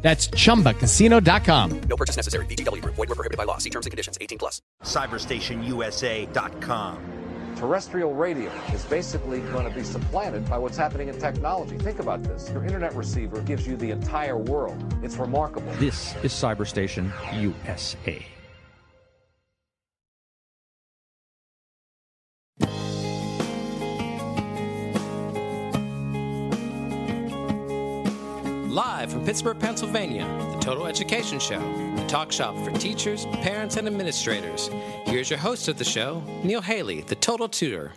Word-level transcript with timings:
That's 0.00 0.28
chumbacasino.com. 0.28 1.80
No 1.82 1.96
purchase 1.96 2.16
necessary. 2.16 2.46
VGW 2.46 2.82
Group. 2.82 2.96
Void 2.96 3.08
were 3.08 3.14
prohibited 3.14 3.36
by 3.36 3.44
law. 3.44 3.58
See 3.58 3.70
terms 3.70 3.86
and 3.86 3.90
conditions. 3.90 4.18
18 4.20 4.38
plus. 4.38 4.62
CyberstationUSA.com. 4.84 6.98
Terrestrial 7.56 8.14
radio 8.14 8.52
is 8.72 8.84
basically 8.84 9.40
going 9.52 9.68
to 9.68 9.74
be 9.74 9.82
supplanted 9.82 10.48
by 10.48 10.58
what's 10.58 10.76
happening 10.76 11.08
in 11.08 11.18
technology. 11.18 11.76
Think 11.76 11.98
about 11.98 12.22
this. 12.22 12.48
Your 12.50 12.62
internet 12.62 12.94
receiver 12.94 13.40
gives 13.40 13.66
you 13.66 13.76
the 13.76 13.90
entire 13.90 14.38
world. 14.38 14.80
It's 15.02 15.16
remarkable. 15.16 15.72
This 15.72 16.14
is 16.22 16.32
Cyberstation 16.32 17.10
USA. 17.42 18.24
Live 28.78 29.10
from 29.10 29.24
Pittsburgh, 29.24 29.58
Pennsylvania, 29.58 30.24
the 30.52 30.60
Total 30.60 30.86
Education 30.86 31.40
Show, 31.40 31.58
the 31.96 32.06
talk 32.06 32.30
shop 32.30 32.56
for 32.64 32.70
teachers, 32.70 33.26
parents, 33.42 33.76
and 33.76 33.88
administrators. 33.88 34.70
Here's 35.04 35.28
your 35.28 35.40
host 35.40 35.66
of 35.66 35.78
the 35.78 35.84
show, 35.84 36.22
Neil 36.44 36.60
Haley, 36.60 37.00
the 37.00 37.16
Total 37.16 37.48
Tutor. 37.48 37.90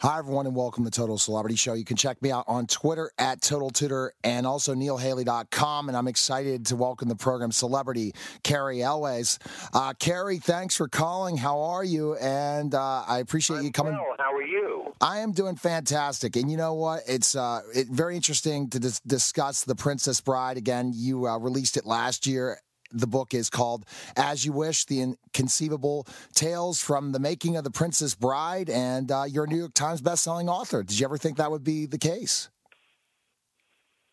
Hi, 0.00 0.18
everyone, 0.18 0.46
and 0.46 0.54
welcome 0.54 0.84
to 0.84 0.90
Total 0.90 1.16
Celebrity 1.16 1.56
Show. 1.56 1.72
You 1.72 1.86
can 1.86 1.96
check 1.96 2.20
me 2.20 2.30
out 2.30 2.44
on 2.46 2.66
Twitter 2.66 3.10
at 3.16 3.40
Total 3.40 3.70
Tutor 3.70 4.12
and 4.22 4.46
also 4.46 4.74
neilhaley.com. 4.74 5.88
And 5.88 5.96
I'm 5.96 6.08
excited 6.08 6.66
to 6.66 6.76
welcome 6.76 7.08
the 7.08 7.16
program 7.16 7.50
celebrity, 7.50 8.12
Cary 8.42 8.82
Elwes. 8.82 9.38
Uh, 9.72 9.94
Cary, 9.94 10.40
thanks 10.40 10.76
for 10.76 10.88
calling. 10.88 11.38
How 11.38 11.58
are 11.62 11.84
you? 11.84 12.16
And 12.16 12.74
uh, 12.74 13.02
I 13.08 13.20
appreciate 13.20 13.60
I'm 13.60 13.64
you 13.64 13.72
coming. 13.72 13.94
Well, 13.94 14.14
how 14.18 14.34
are 14.34 14.42
you? 14.42 14.87
I 15.00 15.18
am 15.18 15.32
doing 15.32 15.56
fantastic. 15.56 16.36
And 16.36 16.50
you 16.50 16.56
know 16.56 16.74
what? 16.74 17.02
It's 17.06 17.36
uh, 17.36 17.60
it, 17.74 17.88
very 17.88 18.16
interesting 18.16 18.68
to 18.70 18.80
dis- 18.80 19.00
discuss 19.00 19.64
The 19.64 19.74
Princess 19.74 20.20
Bride. 20.20 20.56
Again, 20.56 20.92
you 20.94 21.26
uh, 21.26 21.38
released 21.38 21.76
it 21.76 21.86
last 21.86 22.26
year 22.26 22.58
the 22.92 23.06
book 23.06 23.34
is 23.34 23.50
called 23.50 23.84
As 24.16 24.44
You 24.44 24.52
Wish 24.52 24.86
The 24.86 25.02
Inconceivable 25.02 26.06
Tales 26.34 26.80
from 26.80 27.12
the 27.12 27.18
Making 27.18 27.56
of 27.56 27.64
the 27.64 27.70
Princess 27.70 28.14
Bride, 28.14 28.70
and 28.70 29.10
uh, 29.12 29.24
you're 29.28 29.44
a 29.44 29.48
New 29.48 29.58
York 29.58 29.74
Times 29.74 30.00
bestselling 30.00 30.48
author. 30.48 30.82
Did 30.82 30.98
you 30.98 31.04
ever 31.04 31.18
think 31.18 31.36
that 31.36 31.50
would 31.50 31.64
be 31.64 31.86
the 31.86 31.98
case? 31.98 32.48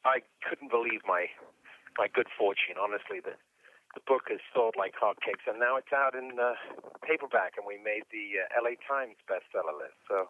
I 0.04 0.20
couldn't 0.48 0.70
believe 0.70 1.02
my 1.08 1.26
my 1.98 2.08
good 2.14 2.28
fortune. 2.38 2.76
Honestly, 2.80 3.20
the 3.24 3.34
the 3.96 4.02
book 4.06 4.28
has 4.28 4.40
sold 4.54 4.76
like 4.78 4.94
hotcakes, 5.02 5.48
and 5.48 5.58
now 5.58 5.78
it's 5.78 5.94
out 5.96 6.14
in 6.14 6.38
uh, 6.38 6.54
paperback, 7.02 7.54
and 7.58 7.66
we 7.66 7.80
made 7.82 8.04
the 8.12 8.44
uh, 8.44 8.60
L.A. 8.60 8.76
Times 8.84 9.16
bestseller 9.24 9.72
list. 9.72 9.96
So 10.08 10.28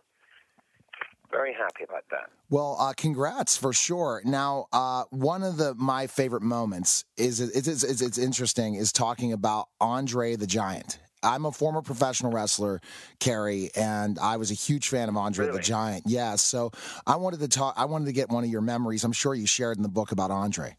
very 1.36 1.54
happy 1.54 1.84
about 1.84 2.04
that. 2.12 2.30
Well, 2.50 2.78
uh, 2.80 2.94
congrats 2.96 3.58
for 3.58 3.74
sure. 3.74 4.22
Now, 4.24 4.68
uh, 4.72 5.04
one 5.10 5.44
of 5.44 5.58
the 5.58 5.76
my 5.76 6.08
favorite 6.08 6.44
moments 6.44 7.04
is 7.18 7.42
it's, 7.42 7.68
it's, 7.68 7.84
it's, 7.84 8.02
it's 8.02 8.18
interesting 8.18 8.76
is 8.76 8.94
talking 8.94 9.34
about 9.34 9.68
Andre 9.82 10.36
the 10.36 10.48
Giant. 10.48 11.00
I'm 11.24 11.46
a 11.46 11.52
former 11.52 11.82
professional 11.82 12.32
wrestler, 12.32 12.82
Cary, 13.20 13.72
and 13.76 14.20
I 14.20 14.38
was 14.38 14.52
a 14.52 14.54
huge 14.54 14.90
fan 14.90 15.10
of 15.10 15.18
Andre 15.18 15.48
Really? 15.48 15.58
the 15.58 15.64
Giant. 15.64 16.04
Yeah, 16.06 16.36
so 16.36 16.72
I 17.08 17.16
wanted 17.16 17.40
to 17.40 17.48
talk. 17.48 17.74
I 17.78 17.86
wanted 17.86 18.06
to 18.06 18.14
get 18.14 18.30
one 18.30 18.44
of 18.44 18.50
your 18.50 18.62
memories. 18.62 19.04
I'm 19.04 19.12
sure 19.12 19.34
you 19.34 19.48
shared 19.48 19.78
in 19.78 19.84
the 19.84 19.90
book 19.90 20.12
about 20.12 20.30
Andre. 20.30 20.78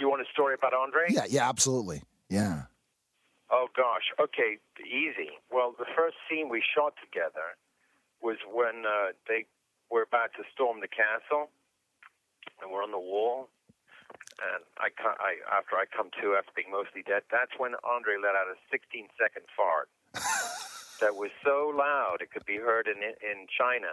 You 0.00 0.08
want 0.08 0.22
a 0.22 0.30
story 0.32 0.54
about 0.54 0.72
Andre? 0.72 1.06
Yeah, 1.10 1.26
yeah, 1.28 1.48
absolutely. 1.48 2.02
Yeah. 2.30 2.62
Oh 3.50 3.66
gosh. 3.76 4.04
Okay, 4.20 4.58
easy. 4.80 5.30
Well, 5.50 5.74
the 5.78 5.86
first 5.96 6.16
scene 6.28 6.48
we 6.48 6.62
shot 6.74 6.94
together 7.02 7.56
was 8.22 8.36
when 8.50 8.84
uh, 8.86 9.14
they 9.28 9.46
were 9.90 10.02
about 10.02 10.32
to 10.36 10.42
storm 10.52 10.80
the 10.80 10.88
castle, 10.88 11.50
and 12.60 12.70
we're 12.70 12.82
on 12.82 12.92
the 12.92 12.98
wall. 13.00 13.48
And 14.38 14.62
I, 14.78 14.94
I 15.18 15.42
after 15.50 15.74
I 15.76 15.84
come 15.90 16.10
to 16.22 16.38
after 16.38 16.52
being 16.54 16.70
mostly 16.70 17.02
dead, 17.02 17.22
that's 17.30 17.52
when 17.58 17.74
Andre 17.82 18.16
let 18.22 18.38
out 18.38 18.46
a 18.46 18.56
16 18.70 19.10
second 19.18 19.46
fart 19.56 19.90
that 21.02 21.14
was 21.18 21.30
so 21.42 21.74
loud 21.74 22.22
it 22.22 22.30
could 22.30 22.46
be 22.46 22.56
heard 22.56 22.86
in 22.86 23.02
in 23.02 23.50
China, 23.50 23.90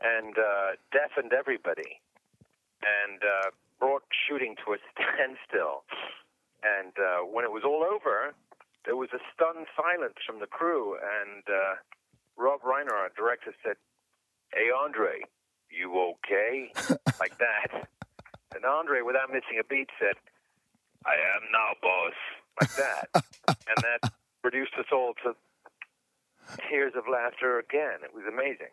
and 0.00 0.38
uh, 0.38 0.78
deafened 0.94 1.32
everybody, 1.34 1.98
and 2.82 3.18
uh, 3.22 3.50
brought 3.78 4.06
shooting 4.26 4.54
to 4.64 4.74
a 4.74 4.78
standstill. 4.94 5.82
And 6.62 6.94
uh, 6.98 7.22
when 7.22 7.44
it 7.44 7.52
was 7.52 7.62
all 7.62 7.86
over, 7.86 8.34
there 8.84 8.96
was 8.96 9.10
a 9.14 9.22
stunned 9.34 9.66
silence 9.76 10.18
from 10.26 10.40
the 10.40 10.46
crew, 10.46 10.96
and 10.98 11.42
uh, 11.46 11.74
Rob 12.38 12.60
Reiner, 12.62 12.92
our 12.92 13.10
director, 13.16 13.52
said, 13.64 13.76
"Hey, 14.54 14.70
Andre, 14.70 15.22
you 15.70 16.14
okay?" 16.14 16.72
like 17.20 17.36
that. 17.38 17.88
And 18.54 18.64
Andre, 18.64 19.02
without 19.02 19.28
missing 19.28 19.58
a 19.60 19.64
beat, 19.64 19.88
said, 19.98 20.14
"I 21.04 21.14
am 21.14 21.42
now, 21.52 21.74
boss." 21.82 22.14
Like 22.60 22.74
that, 22.76 23.08
and 23.48 23.76
that 23.82 24.12
reduced 24.42 24.72
us 24.78 24.86
all 24.92 25.14
to 25.24 25.34
tears 26.68 26.92
of 26.96 27.04
laughter 27.10 27.58
again. 27.58 28.00
It 28.02 28.14
was 28.14 28.24
amazing. 28.26 28.72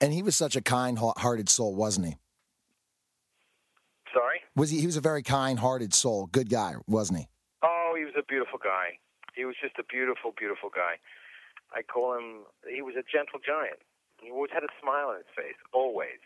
And 0.00 0.12
he 0.12 0.22
was 0.22 0.34
such 0.34 0.56
a 0.56 0.60
kind-hearted 0.60 1.48
soul, 1.48 1.74
wasn't 1.74 2.06
he? 2.06 2.16
Sorry. 4.12 4.40
Was 4.56 4.70
he? 4.70 4.80
He 4.80 4.86
was 4.86 4.96
a 4.96 5.00
very 5.00 5.22
kind-hearted 5.22 5.94
soul, 5.94 6.26
good 6.26 6.50
guy, 6.50 6.74
wasn't 6.86 7.20
he? 7.20 7.28
Oh, 7.62 7.94
he 7.96 8.04
was 8.04 8.14
a 8.18 8.24
beautiful 8.24 8.58
guy. 8.62 8.98
He 9.34 9.44
was 9.44 9.56
just 9.60 9.74
a 9.78 9.84
beautiful, 9.84 10.32
beautiful 10.36 10.70
guy. 10.74 10.98
I 11.74 11.82
call 11.82 12.16
him. 12.16 12.44
He 12.72 12.82
was 12.82 12.94
a 12.94 13.02
gentle 13.02 13.40
giant. 13.44 13.80
He 14.22 14.30
always 14.30 14.50
had 14.52 14.62
a 14.62 14.72
smile 14.80 15.08
on 15.08 15.16
his 15.16 15.26
face, 15.36 15.56
always. 15.72 16.20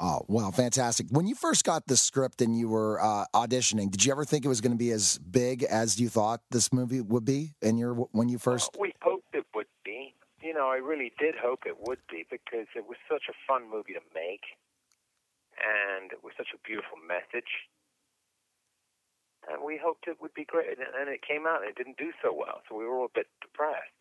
Oh, 0.00 0.24
wow, 0.26 0.50
fantastic. 0.50 1.06
When 1.10 1.26
you 1.26 1.36
first 1.36 1.64
got 1.64 1.86
the 1.86 1.96
script 1.96 2.42
and 2.42 2.58
you 2.58 2.68
were 2.68 3.00
uh, 3.00 3.26
auditioning, 3.32 3.90
did 3.90 4.04
you 4.04 4.10
ever 4.10 4.24
think 4.24 4.44
it 4.44 4.48
was 4.48 4.60
going 4.60 4.72
to 4.72 4.78
be 4.78 4.90
as 4.90 5.18
big 5.18 5.62
as 5.62 6.00
you 6.00 6.08
thought 6.08 6.40
this 6.50 6.72
movie 6.72 7.00
would 7.00 7.24
be? 7.24 7.54
And 7.62 7.78
your 7.78 7.94
when 8.10 8.28
you 8.28 8.38
first, 8.38 8.70
Uh, 8.74 8.80
we 8.80 8.92
hoped 9.00 9.32
it 9.34 9.46
would 9.54 9.70
be. 9.84 10.14
You 10.42 10.52
know, 10.52 10.68
I 10.68 10.76
really 10.76 11.12
did 11.18 11.36
hope 11.40 11.60
it 11.64 11.76
would 11.86 12.00
be 12.10 12.26
because 12.28 12.66
it 12.74 12.86
was 12.88 12.98
such 13.08 13.30
a 13.30 13.34
fun 13.46 13.70
movie 13.70 13.94
to 13.94 14.02
make, 14.12 14.42
and 15.56 16.10
it 16.10 16.24
was 16.24 16.34
such 16.36 16.48
a 16.52 16.58
beautiful 16.66 16.98
message. 16.98 17.70
And 19.48 19.62
we 19.62 19.78
hoped 19.82 20.08
it 20.08 20.20
would 20.20 20.34
be 20.34 20.44
great, 20.44 20.76
and 20.76 20.84
and 20.98 21.08
it 21.08 21.22
came 21.22 21.46
out, 21.46 21.62
and 21.62 21.70
it 21.70 21.76
didn't 21.76 21.98
do 21.98 22.12
so 22.20 22.34
well, 22.34 22.62
so 22.68 22.74
we 22.76 22.84
were 22.84 22.98
all 22.98 23.06
a 23.06 23.14
bit 23.14 23.28
depressed. 23.40 23.94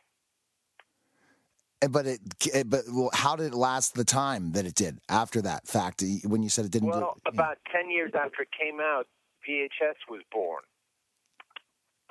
Eh, 1.84 1.88
but 1.88 2.06
it, 2.06 2.20
eh, 2.54 2.64
but 2.64 2.84
well, 2.92 3.10
how 3.14 3.36
did 3.36 3.48
it 3.48 3.56
last 3.56 3.96
the 3.96 4.04
time 4.04 4.52
that 4.54 4.66
it 4.66 4.76
did 4.76 5.00
after 5.10 5.42
that 5.42 5.68
fact? 5.68 6.04
When 6.26 6.42
you 6.44 6.50
said 6.50 6.66
it 6.66 6.72
didn't 6.72 6.90
Well, 6.90 7.20
do, 7.26 7.30
about 7.30 7.58
ten 7.72 7.90
years 7.90 8.12
after 8.16 8.44
it 8.44 8.50
came 8.52 8.80
out, 8.80 9.08
VHS 9.48 10.08
was 10.10 10.22
born. 10.32 10.64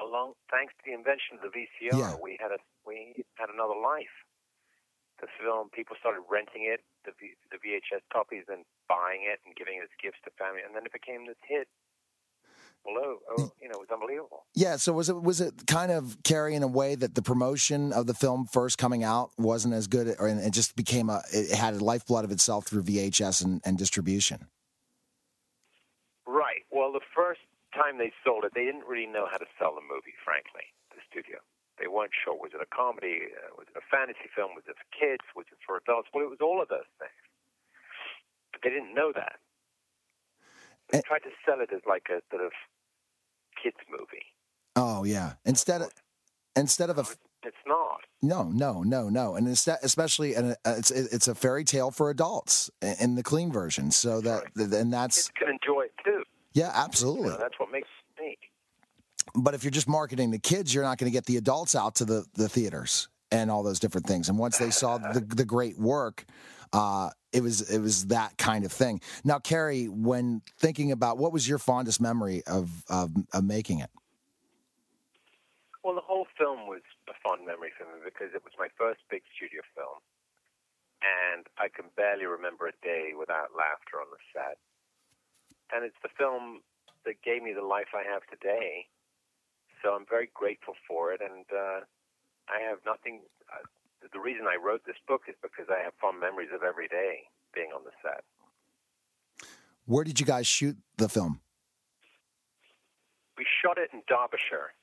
Along, 0.00 0.34
thanks 0.50 0.74
to 0.78 0.82
the 0.84 0.92
invention 0.94 1.38
of 1.38 1.42
the 1.46 1.52
VCR, 1.54 1.96
Yeah. 1.98 2.16
we 2.20 2.36
had 2.40 2.50
a 2.50 2.58
we 2.84 3.14
had 3.36 3.48
another 3.50 3.78
life. 3.78 4.12
The 5.20 5.28
film, 5.38 5.70
people 5.70 5.94
started 6.00 6.22
renting 6.28 6.64
it, 6.66 6.82
the 7.04 7.12
v, 7.14 7.34
the 7.54 7.58
VHS 7.62 8.02
copies, 8.12 8.44
and 8.48 8.64
buying 8.88 9.22
it 9.22 9.38
and 9.46 9.54
giving 9.54 9.78
it 9.78 9.84
as 9.86 9.94
gifts 10.02 10.18
to 10.24 10.30
family, 10.34 10.62
and 10.66 10.74
then 10.74 10.84
it 10.84 10.92
became 10.92 11.26
this 11.26 11.38
hit. 11.46 11.68
Below, 12.84 13.18
oh, 13.30 13.52
you 13.62 13.68
know, 13.68 13.74
it 13.74 13.80
was 13.80 13.90
unbelievable. 13.92 14.44
yeah. 14.54 14.74
So 14.74 14.92
was 14.92 15.08
it 15.08 15.22
was 15.22 15.40
it 15.40 15.66
kind 15.68 15.92
of 15.92 16.16
carrying 16.24 16.64
away 16.64 16.96
that 16.96 17.14
the 17.14 17.22
promotion 17.22 17.92
of 17.92 18.08
the 18.08 18.14
film 18.14 18.46
first 18.46 18.76
coming 18.76 19.04
out 19.04 19.30
wasn't 19.38 19.74
as 19.74 19.86
good, 19.86 20.14
or 20.18 20.26
and 20.26 20.40
it 20.40 20.52
just 20.52 20.74
became 20.74 21.08
a 21.08 21.22
it 21.32 21.52
had 21.54 21.74
a 21.74 21.84
lifeblood 21.84 22.24
of 22.24 22.32
itself 22.32 22.66
through 22.66 22.82
VHS 22.82 23.44
and, 23.44 23.60
and 23.64 23.78
distribution. 23.78 24.48
Right. 26.26 26.66
Well, 26.72 26.90
the 26.92 27.06
first 27.14 27.40
time 27.72 27.98
they 27.98 28.12
sold 28.24 28.44
it, 28.44 28.52
they 28.54 28.64
didn't 28.64 28.84
really 28.86 29.06
know 29.06 29.26
how 29.30 29.38
to 29.38 29.46
sell 29.58 29.74
the 29.74 29.86
movie. 29.86 30.18
Frankly, 30.24 30.66
the 30.90 30.98
studio. 31.08 31.38
They 31.78 31.86
weren't 31.86 32.12
sure. 32.12 32.34
Was 32.34 32.50
it 32.52 32.60
a 32.60 32.68
comedy? 32.74 33.30
Uh, 33.30 33.54
was 33.56 33.66
it 33.70 33.78
a 33.78 33.86
fantasy 33.90 34.26
film? 34.34 34.54
Was 34.58 34.64
it 34.66 34.74
for 34.74 34.88
kids? 34.90 35.22
Was 35.34 35.46
it 35.50 35.58
for 35.64 35.78
adults? 35.78 36.08
Well, 36.12 36.24
it 36.24 36.30
was 36.30 36.42
all 36.42 36.60
of 36.60 36.68
those 36.68 36.90
things. 36.98 37.22
But 38.50 38.60
they 38.62 38.70
didn't 38.70 38.94
know 38.94 39.12
that. 39.14 39.38
They 40.90 41.00
tried 41.00 41.24
to 41.24 41.32
sell 41.46 41.64
it 41.64 41.72
as 41.72 41.80
like 41.88 42.12
a 42.12 42.20
sort 42.28 42.44
of 42.44 42.52
kids 43.62 43.76
movie. 43.90 44.24
Oh 44.76 45.04
yeah. 45.04 45.34
Instead 45.44 45.82
of 45.82 45.90
instead 46.56 46.90
of 46.90 46.98
a 46.98 47.04
It's 47.44 47.56
not. 47.66 48.00
no 48.22 48.44
no 48.44 48.82
no 48.82 49.08
no, 49.08 49.34
and 49.36 49.46
instead 49.48 49.78
especially 49.82 50.34
and 50.34 50.52
uh, 50.64 50.74
it's 50.78 50.90
it's 50.90 51.28
a 51.28 51.34
fairy 51.34 51.64
tale 51.64 51.90
for 51.90 52.10
adults 52.10 52.70
in 53.00 53.14
the 53.16 53.22
clean 53.22 53.50
version. 53.52 53.90
So 53.90 54.20
that 54.20 54.44
and 54.56 54.92
that's 54.92 55.16
Kids 55.28 55.32
can 55.38 55.48
enjoy 55.48 55.82
it 55.82 55.92
too. 56.04 56.22
yeah 56.54 56.66
You 56.68 56.84
absolutely. 56.84 57.30
know, 57.30 57.38
that's 57.38 57.58
what 57.58 57.70
makes 57.72 57.88
it 58.18 58.22
unique. 58.22 58.38
But 59.34 59.54
if 59.54 59.64
you're 59.64 59.70
just 59.70 59.88
marketing 59.88 60.30
the 60.30 60.38
kids, 60.38 60.74
you're 60.74 60.84
not 60.84 60.98
going 60.98 61.10
to 61.10 61.16
get 61.16 61.26
the 61.26 61.36
adults 61.36 61.74
out 61.74 61.94
to 61.96 62.04
the, 62.04 62.24
the 62.34 62.48
theaters 62.48 63.08
and 63.30 63.50
all 63.50 63.62
those 63.62 63.78
different 63.78 64.06
things. 64.06 64.28
And 64.28 64.36
once 64.38 64.58
they 64.58 64.70
saw 64.70 64.98
the, 64.98 65.20
the 65.20 65.44
great 65.44 65.78
work, 65.78 66.24
uh, 66.72 67.10
it 67.32 67.42
was 67.42 67.70
it 67.70 67.80
was 67.80 68.06
that 68.06 68.36
kind 68.36 68.64
of 68.64 68.72
thing. 68.72 69.00
Now, 69.24 69.38
Cary, 69.38 69.86
when 69.86 70.42
thinking 70.58 70.92
about 70.92 71.18
what 71.18 71.32
was 71.32 71.48
your 71.48 71.58
fondest 71.58 72.00
memory 72.00 72.42
of, 72.46 72.84
of, 72.88 73.10
of 73.32 73.44
making 73.44 73.80
it? 73.80 73.90
Well, 75.82 75.94
the 75.94 76.04
whole 76.04 76.26
film 76.38 76.68
was 76.68 76.82
a 77.08 77.16
fond 77.24 77.46
memory 77.46 77.72
for 77.76 77.84
me 77.84 78.04
because 78.04 78.34
it 78.34 78.44
was 78.44 78.52
my 78.58 78.68
first 78.78 79.00
big 79.10 79.22
studio 79.34 79.62
film, 79.74 79.98
and 81.02 81.46
I 81.58 81.66
can 81.68 81.90
barely 81.96 82.26
remember 82.26 82.68
a 82.68 82.76
day 82.84 83.18
without 83.18 83.50
laughter 83.56 83.98
on 83.98 84.06
the 84.12 84.22
set. 84.30 84.58
And 85.74 85.84
it's 85.84 85.98
the 86.02 86.12
film 86.14 86.60
that 87.04 87.18
gave 87.24 87.42
me 87.42 87.52
the 87.52 87.64
life 87.64 87.96
I 87.96 88.06
have 88.06 88.22
today. 88.30 88.86
So 89.82 89.96
I'm 89.96 90.06
very 90.06 90.30
grateful 90.30 90.74
for 90.86 91.10
it, 91.12 91.20
and 91.20 91.42
uh, 91.50 91.82
I 92.46 92.62
have 92.62 92.78
nothing. 92.86 93.22
Uh, 93.50 93.66
the 94.12 94.20
reason 94.20 94.46
I 94.46 94.56
wrote 94.58 94.82
this 94.86 94.98
book 95.06 95.22
is 95.28 95.36
because 95.42 95.66
I 95.70 95.82
have 95.82 95.92
fond 96.00 96.18
memories 96.18 96.50
of 96.54 96.62
every 96.62 96.88
day 96.88 97.30
being 97.54 97.70
on 97.74 97.84
the 97.84 97.94
set. 98.02 98.24
Where 99.86 100.04
did 100.04 100.18
you 100.18 100.26
guys 100.26 100.46
shoot 100.46 100.76
the 100.96 101.08
film? 101.08 101.40
We 103.36 103.46
shot 103.46 103.78
it 103.78 103.90
in 103.92 104.02
Derbyshire, 104.06 104.74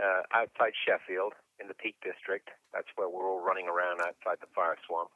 uh, 0.00 0.22
outside 0.32 0.72
Sheffield, 0.86 1.34
in 1.60 1.68
the 1.68 1.74
Peak 1.74 1.96
District. 2.00 2.48
That's 2.72 2.88
where 2.96 3.08
we're 3.08 3.28
all 3.28 3.44
running 3.44 3.68
around 3.68 4.00
outside 4.00 4.40
the 4.40 4.50
fire 4.54 4.78
swamp 4.86 5.10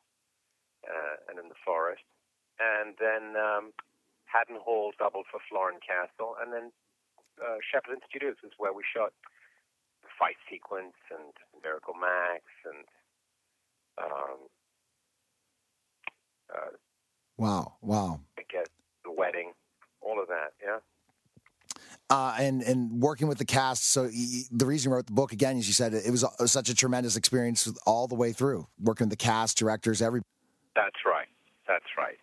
uh, 0.84 1.30
and 1.30 1.38
in 1.38 1.48
the 1.48 1.58
forest. 1.64 2.02
And 2.60 2.94
then 2.98 3.38
um, 3.38 3.72
Haddon 4.26 4.60
Hall 4.60 4.92
doubled 4.98 5.26
for 5.30 5.40
Florin 5.48 5.80
Castle, 5.80 6.36
and 6.40 6.52
then 6.52 6.72
uh, 7.40 7.62
Shepperton 7.64 8.02
Studios 8.08 8.36
is 8.44 8.52
where 8.58 8.72
we 8.74 8.84
shot 8.84 9.14
the 10.02 10.12
fight 10.18 10.36
sequence 10.50 10.98
and 11.08 11.32
Miracle 11.62 11.94
Max 11.94 12.44
and 12.66 12.84
um, 13.98 14.38
uh, 16.54 16.58
Wow, 17.38 17.74
wow. 17.80 18.20
I 18.38 18.42
guess 18.50 18.66
the 19.04 19.10
wedding, 19.10 19.52
all 20.00 20.20
of 20.20 20.28
that. 20.28 20.52
Yeah. 20.62 20.78
Uh, 22.10 22.34
and 22.38 22.62
and 22.62 23.00
working 23.00 23.26
with 23.26 23.38
the 23.38 23.44
cast. 23.44 23.88
So 23.90 24.02
y- 24.04 24.42
the 24.50 24.66
reason 24.66 24.90
you 24.90 24.94
wrote 24.94 25.06
the 25.06 25.12
book 25.14 25.32
again 25.32 25.56
is 25.56 25.66
you 25.66 25.72
said 25.72 25.94
it 25.94 26.10
was, 26.10 26.22
it 26.22 26.30
was 26.38 26.52
such 26.52 26.68
a 26.68 26.74
tremendous 26.74 27.16
experience 27.16 27.66
all 27.86 28.06
the 28.06 28.14
way 28.14 28.32
through. 28.32 28.66
Working 28.78 29.06
with 29.06 29.10
the 29.18 29.24
cast, 29.24 29.56
directors, 29.56 30.02
every. 30.02 30.20
That's 30.76 30.96
right. 31.06 31.28
That's 31.66 31.86
right. 31.96 32.18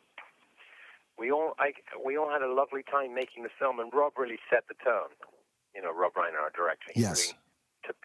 We 1.18 1.32
all 1.32 1.54
I, 1.60 1.74
we 2.06 2.18
all 2.18 2.30
had 2.30 2.44
a 2.44 2.54
lovely 2.54 2.84
time 2.84 3.14
making 3.16 3.44
the 3.44 3.50
film, 3.60 3.80
and 3.80 3.92
Rob 3.94 4.14
really 4.18 4.38
set 4.50 4.64
the 4.70 4.76
tone. 4.86 5.10
You 5.76 5.82
know, 5.82 5.92
Rob 5.94 6.14
Reiner, 6.14 6.40
our 6.42 6.52
director. 6.56 6.92
He 6.94 7.02
Yes. 7.02 7.20
really 7.28 7.38
took 7.86 7.98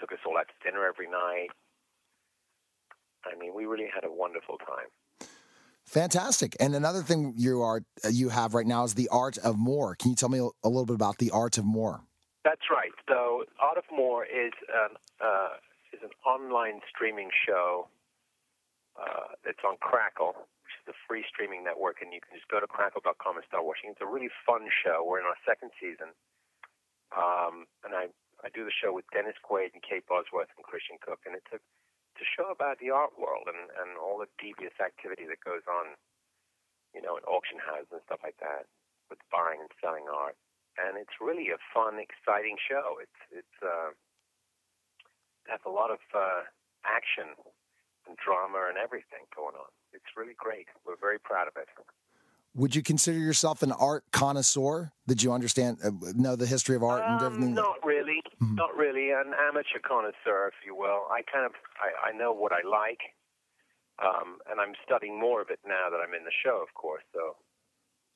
took 0.00 0.12
us 0.12 0.18
all 0.24 0.38
out 0.38 0.46
to 0.48 0.54
dinner 0.70 0.86
every 0.86 1.08
night. 1.08 1.48
I 3.24 3.38
mean, 3.38 3.54
we 3.54 3.66
really 3.66 3.88
had 3.92 4.04
a 4.04 4.12
wonderful 4.12 4.58
time. 4.58 5.28
Fantastic. 5.84 6.56
And 6.60 6.74
another 6.74 7.02
thing 7.02 7.34
you 7.36 7.62
are 7.62 7.82
you 8.08 8.28
have 8.30 8.54
right 8.54 8.66
now 8.66 8.84
is 8.84 8.94
the 8.94 9.08
art 9.10 9.36
of 9.38 9.58
more. 9.58 9.94
Can 9.96 10.10
you 10.10 10.16
tell 10.16 10.28
me 10.28 10.38
a, 10.38 10.68
little 10.68 10.86
bit 10.86 10.94
about 10.94 11.18
the 11.18 11.30
art 11.30 11.58
of 11.58 11.64
more? 11.64 12.00
That's 12.44 12.70
right. 12.70 12.90
So, 13.08 13.44
Art 13.60 13.78
of 13.78 13.84
More 13.92 14.24
is 14.24 14.52
an 14.66 14.96
uh, 15.22 15.62
is 15.92 16.00
an 16.02 16.10
online 16.26 16.80
streaming 16.88 17.30
show 17.30 17.86
uh, 18.98 19.38
that's 19.44 19.62
on 19.62 19.76
Crackle, 19.78 20.34
which 20.34 20.74
is 20.80 20.84
the 20.90 20.96
free 21.06 21.22
streaming 21.28 21.62
network, 21.62 22.02
and 22.02 22.10
you 22.10 22.18
can 22.18 22.34
just 22.34 22.48
go 22.48 22.58
to 22.58 22.66
crackle.com 22.66 23.36
and 23.36 23.44
start 23.46 23.62
watching. 23.62 23.94
It's 23.94 24.02
a 24.02 24.08
really 24.08 24.32
fun 24.42 24.66
show. 24.72 25.06
We're 25.06 25.20
in 25.20 25.28
our 25.28 25.38
second 25.46 25.70
season, 25.78 26.16
um, 27.14 27.70
and 27.86 27.94
I 27.94 28.10
I 28.42 28.50
do 28.50 28.64
the 28.66 28.74
show 28.74 28.90
with 28.90 29.06
Dennis 29.14 29.38
Quaid 29.38 29.70
and 29.74 29.82
Kate 29.84 30.02
Bosworth 30.10 30.50
and 30.56 30.66
Christian 30.66 30.98
Cooke, 30.98 31.22
and 31.26 31.38
it's 31.38 31.52
a 31.54 31.62
a 32.20 32.28
show 32.28 32.50
about 32.52 32.82
the 32.82 32.90
art 32.90 33.16
world 33.16 33.48
and 33.48 33.70
and 33.78 33.96
all 33.96 34.18
the 34.18 34.28
devious 34.36 34.76
activity 34.82 35.24
that 35.30 35.40
goes 35.40 35.64
on, 35.64 35.96
you 36.92 37.00
know, 37.00 37.16
in 37.16 37.24
auction 37.24 37.62
houses 37.62 37.92
and 37.92 38.04
stuff 38.04 38.20
like 38.26 38.36
that, 38.42 38.68
with 39.08 39.20
buying 39.30 39.62
and 39.62 39.72
selling 39.80 40.10
art 40.10 40.36
and 40.80 40.96
it's 40.96 41.20
really 41.20 41.52
a 41.52 41.60
fun, 41.74 42.00
exciting 42.00 42.56
show. 42.56 42.96
It's 43.00 43.20
it's 43.28 43.56
uh, 43.60 43.92
has 45.48 45.60
a 45.66 45.72
lot 45.72 45.90
of 45.90 46.00
uh, 46.14 46.48
action 46.86 47.36
and 48.08 48.16
drama 48.16 48.72
and 48.72 48.78
everything 48.78 49.28
going 49.34 49.56
on. 49.56 49.70
It's 49.92 50.16
really 50.16 50.36
great. 50.36 50.68
We're 50.86 51.00
very 51.00 51.20
proud 51.20 51.48
of 51.48 51.56
it. 51.60 51.68
Would 52.54 52.76
you 52.76 52.82
consider 52.82 53.18
yourself 53.18 53.62
an 53.62 53.72
art 53.72 54.04
connoisseur? 54.12 54.92
Did 55.06 55.22
you 55.22 55.32
understand 55.32 55.78
uh, 55.82 55.90
know 56.14 56.36
the 56.36 56.46
history 56.46 56.76
of 56.76 56.82
art 56.82 57.02
and 57.02 57.20
Um, 57.20 57.26
everything? 57.26 57.54
not 57.54 57.82
really, 57.82 58.20
not 58.40 58.76
really. 58.76 59.10
An 59.10 59.32
amateur 59.48 59.78
connoisseur, 59.82 60.48
if 60.48 60.54
you 60.66 60.74
will. 60.76 61.06
I 61.10 61.22
kind 61.32 61.46
of 61.46 61.52
I, 61.80 62.10
I 62.10 62.12
know 62.12 62.32
what 62.32 62.52
I 62.52 62.60
like, 62.68 63.00
um, 64.04 64.38
and 64.50 64.60
I'm 64.60 64.74
studying 64.84 65.18
more 65.18 65.40
of 65.40 65.48
it 65.48 65.60
now 65.66 65.88
that 65.90 65.96
I'm 66.06 66.12
in 66.12 66.24
the 66.24 66.32
show, 66.44 66.62
of 66.62 66.74
course. 66.74 67.02
So 67.14 67.36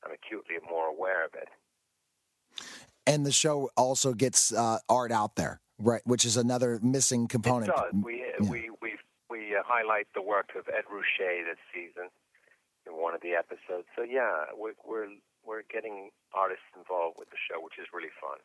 I'm 0.04 0.12
acutely 0.12 0.56
more 0.68 0.86
aware 0.88 1.24
of 1.24 1.32
it. 1.34 1.48
And 3.06 3.24
the 3.24 3.32
show 3.32 3.70
also 3.76 4.12
gets 4.12 4.52
uh, 4.52 4.78
art 4.90 5.12
out 5.12 5.36
there, 5.36 5.60
right? 5.78 6.02
Which 6.04 6.26
is 6.26 6.36
another 6.36 6.78
missing 6.82 7.26
component. 7.26 7.70
It 7.70 7.76
does. 7.76 8.04
We 8.04 8.22
we 8.40 8.70
we 8.82 8.98
we 9.30 9.56
uh, 9.56 9.62
highlight 9.64 10.08
the 10.14 10.20
work 10.20 10.50
of 10.58 10.68
Ed 10.68 10.84
Ruscha 10.92 11.42
this 11.46 11.58
season 11.72 12.10
in 12.86 12.94
one 12.94 13.14
of 13.14 13.20
the 13.20 13.32
episodes. 13.32 13.86
So 13.96 14.02
yeah, 14.02 14.46
we're 14.56 14.74
we're 14.86 15.08
we're 15.44 15.62
getting 15.72 16.10
artists 16.34 16.64
involved 16.76 17.16
with 17.18 17.30
the 17.30 17.36
show, 17.48 17.62
which 17.62 17.74
is 17.78 17.86
really 17.92 18.12
fun. 18.20 18.38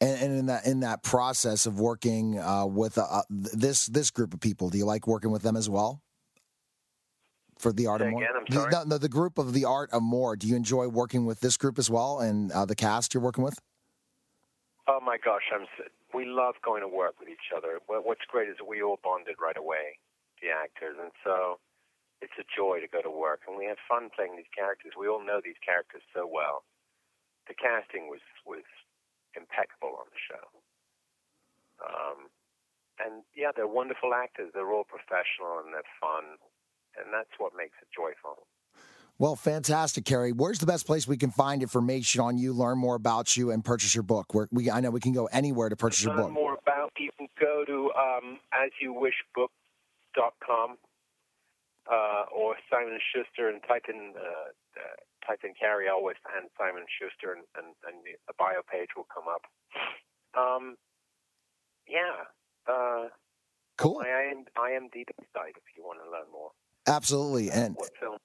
And, 0.00 0.22
and 0.22 0.38
in 0.38 0.46
that 0.46 0.66
in 0.66 0.80
that 0.80 1.02
process 1.02 1.66
of 1.66 1.80
working 1.80 2.38
uh, 2.38 2.66
with 2.66 2.98
uh, 2.98 3.22
this 3.30 3.86
this 3.86 4.10
group 4.10 4.34
of 4.34 4.40
people, 4.40 4.70
do 4.70 4.78
you 4.78 4.84
like 4.84 5.06
working 5.06 5.30
with 5.30 5.42
them 5.42 5.56
as 5.56 5.68
well? 5.68 6.02
For 7.58 7.72
the 7.72 7.86
art 7.86 8.00
of 8.00 8.10
more, 8.10 8.22
again, 8.22 8.34
I'm 8.36 8.52
sorry? 8.52 8.70
No, 8.72 8.82
no, 8.82 8.98
the 8.98 9.08
group 9.08 9.38
of 9.38 9.52
the 9.52 9.64
art 9.64 9.90
of 9.92 10.02
more. 10.02 10.34
Do 10.34 10.48
you 10.48 10.56
enjoy 10.56 10.88
working 10.88 11.26
with 11.26 11.40
this 11.40 11.56
group 11.56 11.78
as 11.78 11.88
well, 11.88 12.18
and 12.18 12.50
uh, 12.50 12.64
the 12.64 12.74
cast 12.74 13.14
you're 13.14 13.22
working 13.22 13.44
with? 13.44 13.56
Oh 14.88 14.98
my 15.00 15.16
gosh, 15.24 15.42
I'm 15.54 15.66
we 16.12 16.26
love 16.26 16.54
going 16.64 16.82
to 16.82 16.88
work 16.88 17.14
with 17.20 17.28
each 17.28 17.54
other. 17.56 17.78
What's 17.86 18.22
great 18.28 18.48
is 18.48 18.56
we 18.66 18.82
all 18.82 18.98
bonded 19.02 19.36
right 19.40 19.56
away, 19.56 19.98
the 20.42 20.48
actors, 20.50 20.96
and 21.00 21.12
so 21.24 21.58
it's 22.22 22.38
a 22.38 22.46
joy 22.46 22.78
to 22.78 22.86
go 22.86 23.02
to 23.02 23.10
work, 23.10 23.42
and 23.50 23.58
we 23.58 23.66
have 23.66 23.82
fun 23.90 24.14
playing 24.14 24.38
these 24.38 24.54
characters. 24.54 24.94
We 24.94 25.10
all 25.10 25.18
know 25.18 25.42
these 25.42 25.58
characters 25.58 26.06
so 26.14 26.22
well. 26.22 26.62
The 27.50 27.58
casting 27.58 28.06
was 28.06 28.22
was 28.46 28.62
impeccable 29.34 29.98
on 29.98 30.06
the 30.06 30.22
show. 30.22 30.46
Um, 31.82 32.30
and 33.02 33.26
yeah, 33.34 33.50
they're 33.50 33.66
wonderful 33.66 34.14
actors. 34.14 34.54
They're 34.54 34.70
all 34.70 34.86
professional 34.86 35.58
and 35.58 35.74
they're 35.74 35.94
fun, 35.98 36.38
and 36.94 37.10
that's 37.12 37.34
what 37.42 37.58
makes 37.58 37.74
it 37.82 37.90
joyful. 37.90 38.46
Well, 39.18 39.36
fantastic, 39.36 40.04
Cary. 40.04 40.32
Where's 40.32 40.58
the 40.58 40.66
best 40.66 40.86
place 40.86 41.06
we 41.06 41.16
can 41.16 41.30
find 41.30 41.62
information 41.62 42.20
on 42.20 42.38
you, 42.38 42.52
learn 42.52 42.78
more 42.78 42.94
about 42.94 43.36
you, 43.36 43.50
and 43.50 43.64
purchase 43.64 43.94
your 43.94 44.02
book? 44.02 44.34
Where 44.34 44.48
we, 44.50 44.70
I 44.70 44.80
know 44.80 44.90
we 44.90 45.00
can 45.00 45.12
go 45.12 45.26
anywhere 45.26 45.68
to 45.68 45.76
purchase 45.76 46.04
your 46.04 46.14
learn 46.14 46.26
book. 46.26 46.32
more 46.32 46.58
about, 46.60 46.92
you 46.98 47.10
can 47.18 47.28
go 47.38 47.64
to 47.66 47.90
um, 47.98 48.38
asyouwishbook.com 48.54 50.78
uh, 51.90 52.24
or 52.34 52.56
Simon 52.70 52.98
Schuster 53.00 53.48
and 53.48 53.62
type 53.66 53.86
in 53.88 54.14
uh, 54.16 54.50
uh, 54.76 54.96
type 55.26 55.40
in 55.44 55.54
Cary 55.58 55.88
Elwes 55.88 56.16
and 56.36 56.50
Simon 56.58 56.84
Schuster, 56.90 57.32
and, 57.32 57.44
and, 57.56 57.74
and 57.86 58.02
the 58.04 58.34
bio 58.38 58.62
page 58.70 58.90
will 58.96 59.06
come 59.12 59.24
up. 59.30 59.46
Um, 60.34 60.76
yeah. 61.86 62.26
Uh, 62.66 63.08
Cool. 63.78 64.00
My 64.00 64.30
IM, 64.30 64.44
IMDb 64.56 65.08
site 65.32 65.56
if 65.56 65.64
you 65.76 65.82
want 65.82 65.98
to 66.04 66.10
learn 66.10 66.26
more. 66.30 66.50
Absolutely, 66.86 67.50
and 67.50 67.74
What 67.74 67.90
film? 67.98 68.18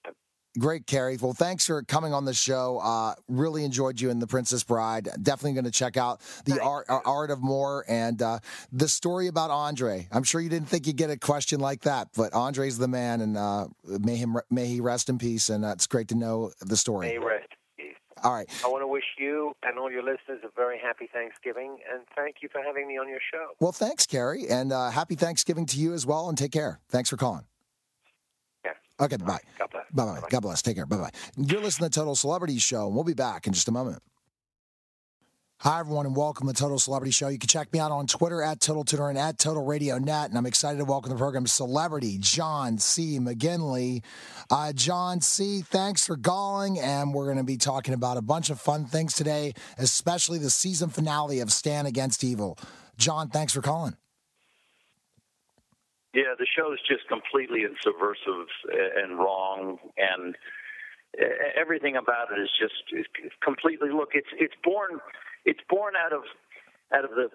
Great, 0.57 0.87
Cary. 0.87 1.17
Well, 1.21 1.33
thanks 1.33 1.67
for 1.67 1.83
coming 1.83 2.13
on 2.13 2.25
the 2.25 2.33
show. 2.33 2.79
Uh, 2.79 3.13
really 3.27 3.63
enjoyed 3.63 4.01
you 4.01 4.09
in 4.09 4.19
The 4.19 4.27
Princess 4.27 4.63
Bride. 4.63 5.07
Definitely 5.21 5.53
going 5.53 5.65
to 5.65 5.71
check 5.71 5.97
out 5.97 6.21
the 6.45 6.59
art, 6.61 6.85
uh, 6.89 6.99
art 7.05 7.29
of 7.29 7.41
more 7.41 7.85
and 7.87 8.21
uh, 8.21 8.39
the 8.71 8.87
story 8.87 9.27
about 9.27 9.51
Andre. 9.51 10.07
I'm 10.11 10.23
sure 10.23 10.41
you 10.41 10.49
didn't 10.49 10.69
think 10.69 10.87
you'd 10.87 10.95
get 10.95 11.09
a 11.09 11.17
question 11.17 11.59
like 11.59 11.81
that, 11.81 12.09
but 12.15 12.33
Andre's 12.33 12.77
the 12.77 12.87
man, 12.87 13.21
and 13.21 13.37
uh, 13.37 13.67
may 13.83 14.15
him 14.15 14.37
may 14.49 14.65
he 14.65 14.81
rest 14.81 15.09
in 15.09 15.17
peace. 15.17 15.49
And 15.49 15.63
uh, 15.63 15.69
it's 15.69 15.87
great 15.87 16.07
to 16.09 16.15
know 16.15 16.51
the 16.61 16.77
story. 16.77 17.07
May 17.07 17.17
rest 17.19 17.47
in 17.77 17.85
peace. 17.85 17.95
All 18.23 18.33
right. 18.33 18.49
I 18.65 18.67
want 18.67 18.81
to 18.81 18.87
wish 18.87 19.05
you 19.19 19.53
and 19.63 19.77
all 19.77 19.91
your 19.91 20.03
listeners 20.03 20.39
a 20.43 20.49
very 20.55 20.79
happy 20.79 21.07
Thanksgiving, 21.13 21.77
and 21.91 22.01
thank 22.15 22.37
you 22.41 22.49
for 22.51 22.61
having 22.63 22.87
me 22.87 22.97
on 22.97 23.07
your 23.07 23.19
show. 23.31 23.49
Well, 23.59 23.71
thanks, 23.71 24.07
Cary, 24.07 24.47
and 24.47 24.73
uh, 24.73 24.89
happy 24.89 25.15
Thanksgiving 25.15 25.65
to 25.67 25.79
you 25.79 25.93
as 25.93 26.05
well. 26.05 26.29
And 26.29 26.37
take 26.37 26.51
care. 26.51 26.79
Thanks 26.89 27.09
for 27.09 27.17
calling. 27.17 27.43
Okay, 28.99 29.17
bye. 29.17 29.39
God 29.59 29.69
bless. 29.71 29.85
Bye 29.91 30.05
bye. 30.05 30.19
God 30.29 30.39
bless. 30.41 30.61
Take 30.61 30.75
care. 30.75 30.85
Bye 30.85 30.97
bye. 30.97 31.11
You're 31.37 31.61
listening 31.61 31.89
to 31.89 31.99
Total 31.99 32.15
Celebrity 32.15 32.57
Show, 32.57 32.87
and 32.87 32.95
we'll 32.95 33.03
be 33.03 33.13
back 33.13 33.45
in 33.47 33.53
just 33.53 33.67
a 33.67 33.71
moment. 33.71 34.01
Hi, 35.61 35.79
everyone, 35.79 36.05
and 36.05 36.15
welcome 36.15 36.45
to 36.45 36.53
the 36.53 36.59
Total 36.59 36.77
Celebrity 36.77 37.11
Show. 37.11 37.29
You 37.29 37.39
can 37.39 37.47
check 37.47 37.73
me 37.73 37.79
out 37.79 37.91
on 37.91 38.05
Twitter 38.05 38.43
at 38.43 38.59
Total 38.59 38.83
Tutor 38.83 39.09
and 39.09 39.17
at 39.17 39.39
Total 39.39 39.63
Radio 39.63 39.97
Net. 39.97 40.29
And 40.29 40.37
I'm 40.37 40.45
excited 40.45 40.77
to 40.77 40.85
welcome 40.85 41.11
the 41.11 41.17
program 41.17 41.47
celebrity 41.47 42.17
John 42.19 42.77
C. 42.77 43.17
McGinley. 43.19 44.03
Uh, 44.51 44.71
John 44.73 45.19
C., 45.19 45.61
thanks 45.61 46.05
for 46.05 46.15
calling. 46.15 46.79
And 46.79 47.11
we're 47.11 47.25
going 47.25 47.37
to 47.37 47.43
be 47.43 47.57
talking 47.57 47.95
about 47.95 48.17
a 48.17 48.21
bunch 48.21 48.51
of 48.51 48.61
fun 48.61 48.85
things 48.85 49.15
today, 49.15 49.53
especially 49.79 50.37
the 50.37 50.51
season 50.51 50.89
finale 50.89 51.39
of 51.39 51.51
Stan 51.51 51.87
Against 51.87 52.23
Evil. 52.23 52.57
John, 52.97 53.29
thanks 53.29 53.53
for 53.53 53.61
calling. 53.61 53.95
Yeah, 56.13 56.33
the 56.37 56.47
show 56.47 56.73
is 56.73 56.79
just 56.87 57.07
completely 57.07 57.65
subversive 57.83 58.47
and 58.97 59.19
wrong, 59.19 59.77
and 59.97 60.35
everything 61.55 61.95
about 61.95 62.31
it 62.31 62.41
is 62.41 62.49
just 62.59 62.73
completely. 63.41 63.89
Look, 63.89 64.11
it's 64.13 64.29
it's 64.39 64.55
born 64.63 64.99
it's 65.45 65.61
born 65.69 65.93
out 65.95 66.13
of 66.13 66.23
out 66.93 67.05
of 67.05 67.11
the 67.11 67.29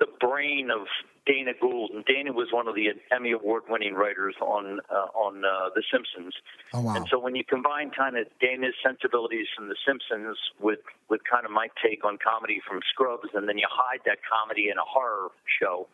the 0.00 0.06
brain 0.18 0.70
of 0.74 0.86
Dana 1.24 1.52
Gould, 1.58 1.92
and 1.94 2.04
Dana 2.04 2.32
was 2.32 2.48
one 2.50 2.66
of 2.66 2.74
the 2.74 2.88
Emmy 3.14 3.30
award-winning 3.30 3.94
writers 3.94 4.34
on 4.42 4.80
uh, 4.90 5.08
on 5.14 5.44
uh, 5.44 5.70
The 5.74 5.82
Simpsons. 5.90 6.34
Oh, 6.72 6.82
wow. 6.82 6.96
And 6.96 7.06
so 7.08 7.18
when 7.18 7.34
you 7.34 7.44
combine 7.44 7.90
kind 7.90 8.18
of 8.18 8.26
Dana's 8.40 8.74
sensibilities 8.84 9.46
from 9.56 9.68
The 9.68 9.76
Simpsons 9.86 10.36
with 10.60 10.80
with 11.08 11.20
kind 11.30 11.46
of 11.46 11.52
my 11.52 11.68
take 11.82 12.04
on 12.04 12.18
comedy 12.18 12.60
from 12.66 12.80
Scrubs, 12.90 13.30
and 13.34 13.48
then 13.48 13.56
you 13.56 13.68
hide 13.70 14.00
that 14.04 14.18
comedy 14.26 14.68
in 14.68 14.76
a 14.76 14.84
horror 14.86 15.30
show, 15.60 15.86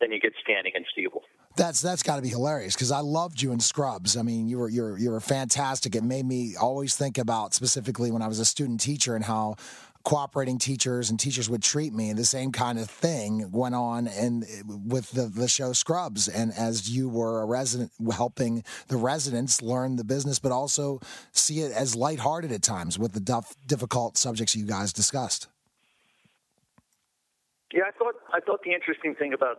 then 0.00 0.12
you 0.12 0.20
get 0.20 0.32
Stan 0.42 0.66
Against 0.66 0.90
Evil. 0.96 1.22
That's 1.56 1.80
that's 1.80 2.02
got 2.02 2.16
to 2.16 2.22
be 2.22 2.28
hilarious 2.28 2.74
because 2.74 2.92
I 2.92 3.00
loved 3.00 3.42
you 3.42 3.52
in 3.52 3.60
Scrubs. 3.60 4.16
I 4.16 4.22
mean, 4.22 4.48
you 4.48 4.58
were 4.58 4.68
you're 4.68 4.96
you're 4.98 5.20
fantastic. 5.20 5.94
It 5.94 6.04
made 6.04 6.24
me 6.24 6.54
always 6.56 6.96
think 6.96 7.18
about 7.18 7.54
specifically 7.54 8.10
when 8.10 8.22
I 8.22 8.28
was 8.28 8.38
a 8.38 8.44
student 8.44 8.80
teacher 8.80 9.16
and 9.16 9.24
how 9.24 9.56
cooperating 10.04 10.58
teachers 10.58 11.10
and 11.10 11.20
teachers 11.20 11.50
would 11.50 11.62
treat 11.62 11.92
me. 11.92 12.08
And 12.10 12.18
The 12.18 12.24
same 12.24 12.52
kind 12.52 12.78
of 12.78 12.88
thing 12.88 13.50
went 13.52 13.74
on 13.74 14.06
and 14.06 14.44
with 14.86 15.10
the, 15.10 15.26
the 15.26 15.48
show 15.48 15.72
Scrubs. 15.72 16.28
And 16.28 16.52
as 16.56 16.88
you 16.90 17.08
were 17.08 17.42
a 17.42 17.46
resident 17.46 17.92
helping 18.12 18.64
the 18.88 18.96
residents 18.96 19.60
learn 19.60 19.96
the 19.96 20.04
business, 20.04 20.38
but 20.38 20.52
also 20.52 21.00
see 21.32 21.60
it 21.60 21.72
as 21.72 21.94
lighthearted 21.94 22.52
at 22.52 22.62
times 22.62 22.98
with 22.98 23.12
the 23.12 23.20
duff, 23.20 23.54
difficult 23.66 24.16
subjects 24.16 24.56
you 24.56 24.64
guys 24.64 24.92
discussed. 24.92 25.48
Yeah, 27.72 27.84
I 27.86 27.92
thought 27.96 28.14
I 28.32 28.40
thought 28.40 28.60
the 28.64 28.72
interesting 28.72 29.14
thing 29.14 29.32
about 29.32 29.58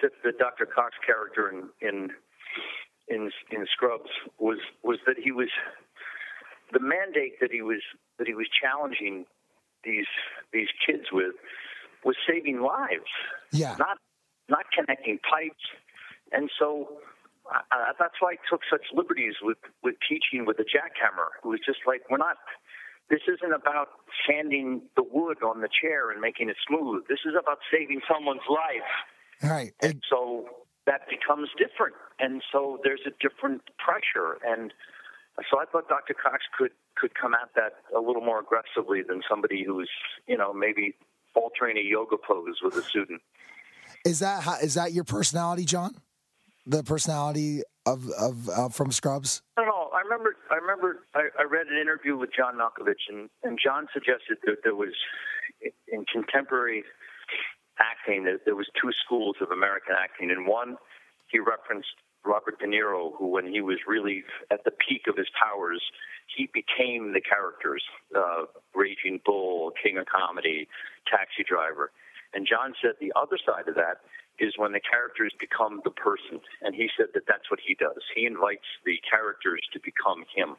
the, 0.00 0.10
the 0.22 0.32
Dr. 0.32 0.66
Cox 0.66 0.94
character 1.04 1.50
in 1.50 1.68
in 1.80 2.10
in 3.08 3.30
in 3.50 3.66
Scrubs 3.72 4.10
was 4.38 4.58
was 4.82 4.98
that 5.06 5.16
he 5.22 5.32
was 5.32 5.48
the 6.72 6.80
mandate 6.80 7.40
that 7.40 7.50
he 7.50 7.62
was 7.62 7.82
that 8.18 8.26
he 8.26 8.34
was 8.34 8.46
challenging 8.48 9.26
these 9.84 10.06
these 10.52 10.68
kids 10.86 11.10
with 11.12 11.34
was 12.04 12.16
saving 12.28 12.60
lives. 12.60 13.10
Yeah. 13.52 13.76
Not 13.78 13.98
not 14.48 14.66
connecting 14.74 15.18
pipes, 15.18 15.64
and 16.32 16.50
so 16.58 17.00
uh, 17.50 17.92
that's 17.98 18.14
why 18.20 18.32
I 18.32 18.38
took 18.48 18.62
such 18.70 18.86
liberties 18.94 19.34
with 19.42 19.58
with 19.82 19.96
teaching 20.08 20.46
with 20.46 20.56
the 20.56 20.64
jackhammer. 20.64 21.34
It 21.44 21.48
was 21.48 21.60
just 21.64 21.80
like 21.86 22.02
we're 22.10 22.18
not. 22.18 22.36
This 23.10 23.20
isn't 23.26 23.52
about 23.52 23.88
sanding 24.26 24.82
the 24.96 25.02
wood 25.02 25.42
on 25.42 25.60
the 25.60 25.68
chair 25.68 26.10
and 26.10 26.20
making 26.20 26.48
it 26.48 26.56
smooth. 26.66 27.02
This 27.08 27.18
is 27.26 27.34
about 27.38 27.58
saving 27.72 28.00
someone's 28.06 28.46
life. 28.48 28.90
Right. 29.42 29.72
And 29.82 30.00
so 30.08 30.46
that 30.86 31.08
becomes 31.10 31.48
different. 31.58 31.94
And 32.20 32.42
so 32.52 32.78
there's 32.84 33.02
a 33.06 33.10
different 33.20 33.62
pressure. 33.78 34.38
And 34.46 34.72
so 35.50 35.58
I 35.58 35.64
thought 35.66 35.88
Dr. 35.88 36.14
Cox 36.14 36.44
could 36.56 36.70
could 36.96 37.14
come 37.14 37.34
at 37.34 37.48
that 37.56 37.72
a 37.96 38.00
little 38.00 38.20
more 38.20 38.40
aggressively 38.40 39.02
than 39.02 39.22
somebody 39.28 39.64
who's 39.64 39.90
you 40.26 40.36
know 40.36 40.52
maybe 40.52 40.94
altering 41.34 41.78
a 41.78 41.82
yoga 41.82 42.16
pose 42.16 42.60
with 42.62 42.74
a 42.76 42.82
student. 42.82 43.22
Is 44.04 44.20
that 44.20 44.42
how, 44.42 44.56
is 44.58 44.74
that 44.74 44.92
your 44.92 45.04
personality, 45.04 45.64
John? 45.64 45.96
The 46.66 46.82
personality 46.82 47.62
of 47.86 48.10
of 48.10 48.48
uh, 48.48 48.68
from 48.68 48.92
Scrubs? 48.92 49.42
I 49.56 49.62
don't 49.62 49.68
know. 49.68 49.79
I 49.79 49.79
remember. 50.10 50.34
I 50.50 50.56
remember. 50.56 51.06
I, 51.14 51.30
I 51.38 51.44
read 51.46 51.66
an 51.70 51.78
interview 51.78 52.16
with 52.16 52.30
John 52.34 52.58
Malkovich, 52.58 53.06
and, 53.08 53.30
and 53.42 53.58
John 53.62 53.86
suggested 53.94 54.38
that 54.44 54.58
there 54.64 54.74
was 54.74 54.94
in 55.88 56.04
contemporary 56.10 56.82
acting 57.78 58.24
that 58.24 58.44
there 58.44 58.56
was 58.56 58.66
two 58.80 58.90
schools 59.04 59.36
of 59.40 59.50
American 59.50 59.94
acting, 59.94 60.30
and 60.30 60.46
one 60.46 60.76
he 61.30 61.38
referenced 61.38 61.94
Robert 62.24 62.58
De 62.58 62.66
Niro, 62.66 63.16
who, 63.16 63.28
when 63.28 63.46
he 63.46 63.62
was 63.62 63.78
really 63.86 64.24
at 64.50 64.64
the 64.64 64.72
peak 64.72 65.06
of 65.08 65.16
his 65.16 65.28
powers, 65.38 65.80
he 66.36 66.50
became 66.52 67.14
the 67.14 67.20
characters 67.22 67.82
uh, 68.14 68.44
Raging 68.74 69.20
Bull, 69.24 69.72
King 69.82 69.96
of 69.96 70.06
Comedy, 70.06 70.68
Taxi 71.08 71.46
Driver. 71.48 71.92
And 72.34 72.46
John 72.46 72.74
said 72.82 72.92
the 73.00 73.12
other 73.16 73.38
side 73.40 73.68
of 73.68 73.74
that 73.74 74.04
is 74.40 74.54
when 74.56 74.72
the 74.72 74.80
characters 74.80 75.32
become 75.38 75.80
the 75.84 75.90
person. 75.92 76.40
And 76.62 76.74
he 76.74 76.88
said 76.96 77.12
that 77.14 77.28
that's 77.28 77.50
what 77.50 77.60
he 77.60 77.74
does. 77.74 78.02
He 78.16 78.26
invites 78.26 78.66
the 78.84 78.98
characters 79.08 79.60
to 79.72 79.80
become 79.84 80.24
him. 80.34 80.56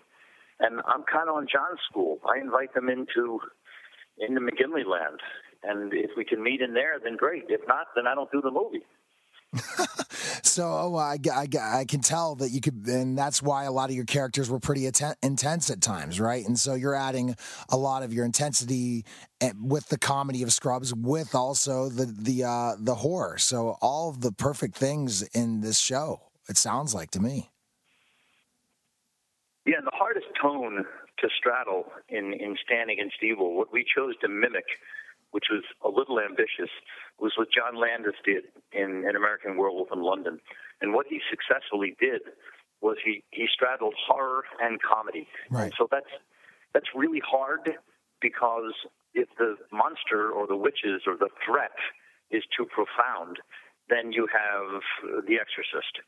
And 0.60 0.82
I'm 0.86 1.04
kind 1.04 1.28
of 1.28 1.36
on 1.36 1.48
John's 1.52 1.82
school. 1.90 2.20
I 2.24 2.40
invite 2.40 2.74
them 2.74 2.88
into 2.90 3.42
into 4.20 4.40
McGinley 4.40 4.86
land. 4.86 5.20
And 5.64 5.94
if 5.94 6.12
we 6.16 6.26
can 6.26 6.42
meet 6.44 6.62
in 6.62 6.74
there, 6.74 7.00
then 7.04 7.18
great. 7.18 7.46
If 7.50 7.62
not, 7.68 7.88
then 7.96 8.06
I 8.08 8.16
don't 8.16 8.32
do 8.32 8.42
the 8.42 8.52
movie. 8.52 8.86
So 10.44 10.64
oh, 10.64 10.96
I, 10.96 11.18
I, 11.34 11.48
I, 11.62 11.86
can 11.86 12.00
tell 12.00 12.36
that 12.36 12.52
you 12.52 12.62
could, 12.62 12.86
and 12.88 13.18
that's 13.18 13.42
why 13.42 13.66
a 13.66 13.72
lot 13.72 13.90
of 13.90 13.96
your 13.96 14.06
characters 14.06 14.50
were 14.50 14.60
pretty 14.60 14.86
atten- 14.86 15.16
intense 15.22 15.70
at 15.70 15.82
times, 15.82 16.22
right? 16.22 16.46
And 16.46 16.58
so 16.58 16.74
you're 16.74 16.96
adding 16.96 17.36
a 17.70 17.76
lot 17.76 18.04
of 18.04 18.14
your 18.14 18.24
intensity 18.24 19.04
eh, 19.42 19.52
with 19.62 19.90
the 19.90 19.98
comedy 19.98 20.42
of 20.42 20.54
Scrubs, 20.54 20.94
with 20.96 21.36
also 21.36 21.90
the 21.90 22.06
the 22.06 22.46
uh, 22.46 22.76
the 22.80 22.96
horror. 22.96 23.38
So 23.38 23.78
all 23.82 24.10
of 24.10 24.22
the 24.22 24.32
perfect 24.32 24.76
things 24.76 25.22
in 25.22 25.60
this 25.60 25.80
show. 25.80 26.22
It 26.48 26.58
sounds 26.58 26.94
like 26.94 27.12
to 27.12 27.20
me. 27.20 27.52
Yeah, 29.66 29.82
the 29.84 29.92
hardest 29.94 30.28
tone 30.42 30.86
to 31.20 31.30
straddle 31.38 31.86
in 32.08 32.34
in 32.34 32.56
Stan 32.64 32.90
Against 32.90 33.18
Evil, 33.22 33.58
what 33.58 33.74
we 33.74 33.86
chose 33.96 34.16
to 34.22 34.30
mimic 34.30 34.66
which 35.32 35.46
was 35.50 35.64
a 35.84 35.90
little 35.90 36.20
ambitious, 36.20 36.70
was 37.20 37.34
what 37.38 37.48
John 37.52 37.80
Landis 37.80 38.20
did 38.24 38.44
in 38.72 39.06
An 39.08 39.16
American 39.16 39.58
Werewolf 39.58 39.90
in 39.92 40.02
London. 40.02 40.40
And 40.82 40.94
what 40.94 41.08
he 41.10 41.20
successfully 41.30 41.96
did 42.00 42.22
was 42.82 42.98
he, 43.04 43.24
he 43.32 43.48
straddled 43.52 43.96
horror 43.96 44.44
and 44.62 44.80
comedy. 44.82 45.28
Right. 45.50 45.66
And 45.66 45.74
so 45.78 45.88
that's 45.90 46.10
that's 46.74 46.88
really 46.96 47.22
hard 47.24 47.70
because 48.22 48.74
if 49.14 49.28
the 49.38 49.56
monster 49.72 50.32
or 50.32 50.48
the 50.48 50.56
witches 50.56 51.04
or 51.06 51.18
the 51.18 51.30
threat 51.46 51.76
is 52.32 52.44
too 52.56 52.66
profound, 52.66 53.40
then 53.90 54.12
you 54.12 54.28
have 54.32 54.82
The 55.28 55.36
Exorcist. 55.36 56.00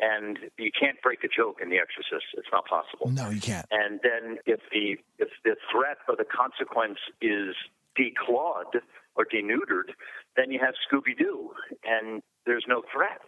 And 0.00 0.50
you 0.58 0.72
can't 0.74 1.00
break 1.02 1.22
a 1.22 1.28
joke 1.28 1.60
in 1.62 1.70
The 1.70 1.78
Exorcist. 1.78 2.26
It's 2.34 2.48
not 2.50 2.66
possible. 2.66 3.10
No, 3.10 3.30
you 3.30 3.40
can't. 3.40 3.66
And 3.70 4.00
then 4.02 4.38
if 4.46 4.58
the 4.72 4.98
if 5.18 5.28
the 5.44 5.54
threat 5.70 5.98
or 6.08 6.16
the 6.16 6.26
consequence 6.26 6.98
is 7.20 7.54
declawed 7.98 8.80
or 9.14 9.24
denuded, 9.30 9.94
then 10.36 10.50
you 10.50 10.60
have 10.60 10.74
Scooby 10.86 11.16
Doo, 11.16 11.50
and 11.84 12.22
there's 12.46 12.64
no 12.68 12.82
threat. 12.92 13.20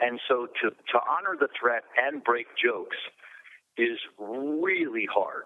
And 0.00 0.20
so 0.28 0.48
to, 0.60 0.70
to 0.70 0.98
honor 1.08 1.36
the 1.38 1.48
threat 1.58 1.84
and 1.96 2.22
break 2.22 2.46
jokes 2.62 2.96
is 3.78 3.98
really 4.18 5.06
hard. 5.12 5.44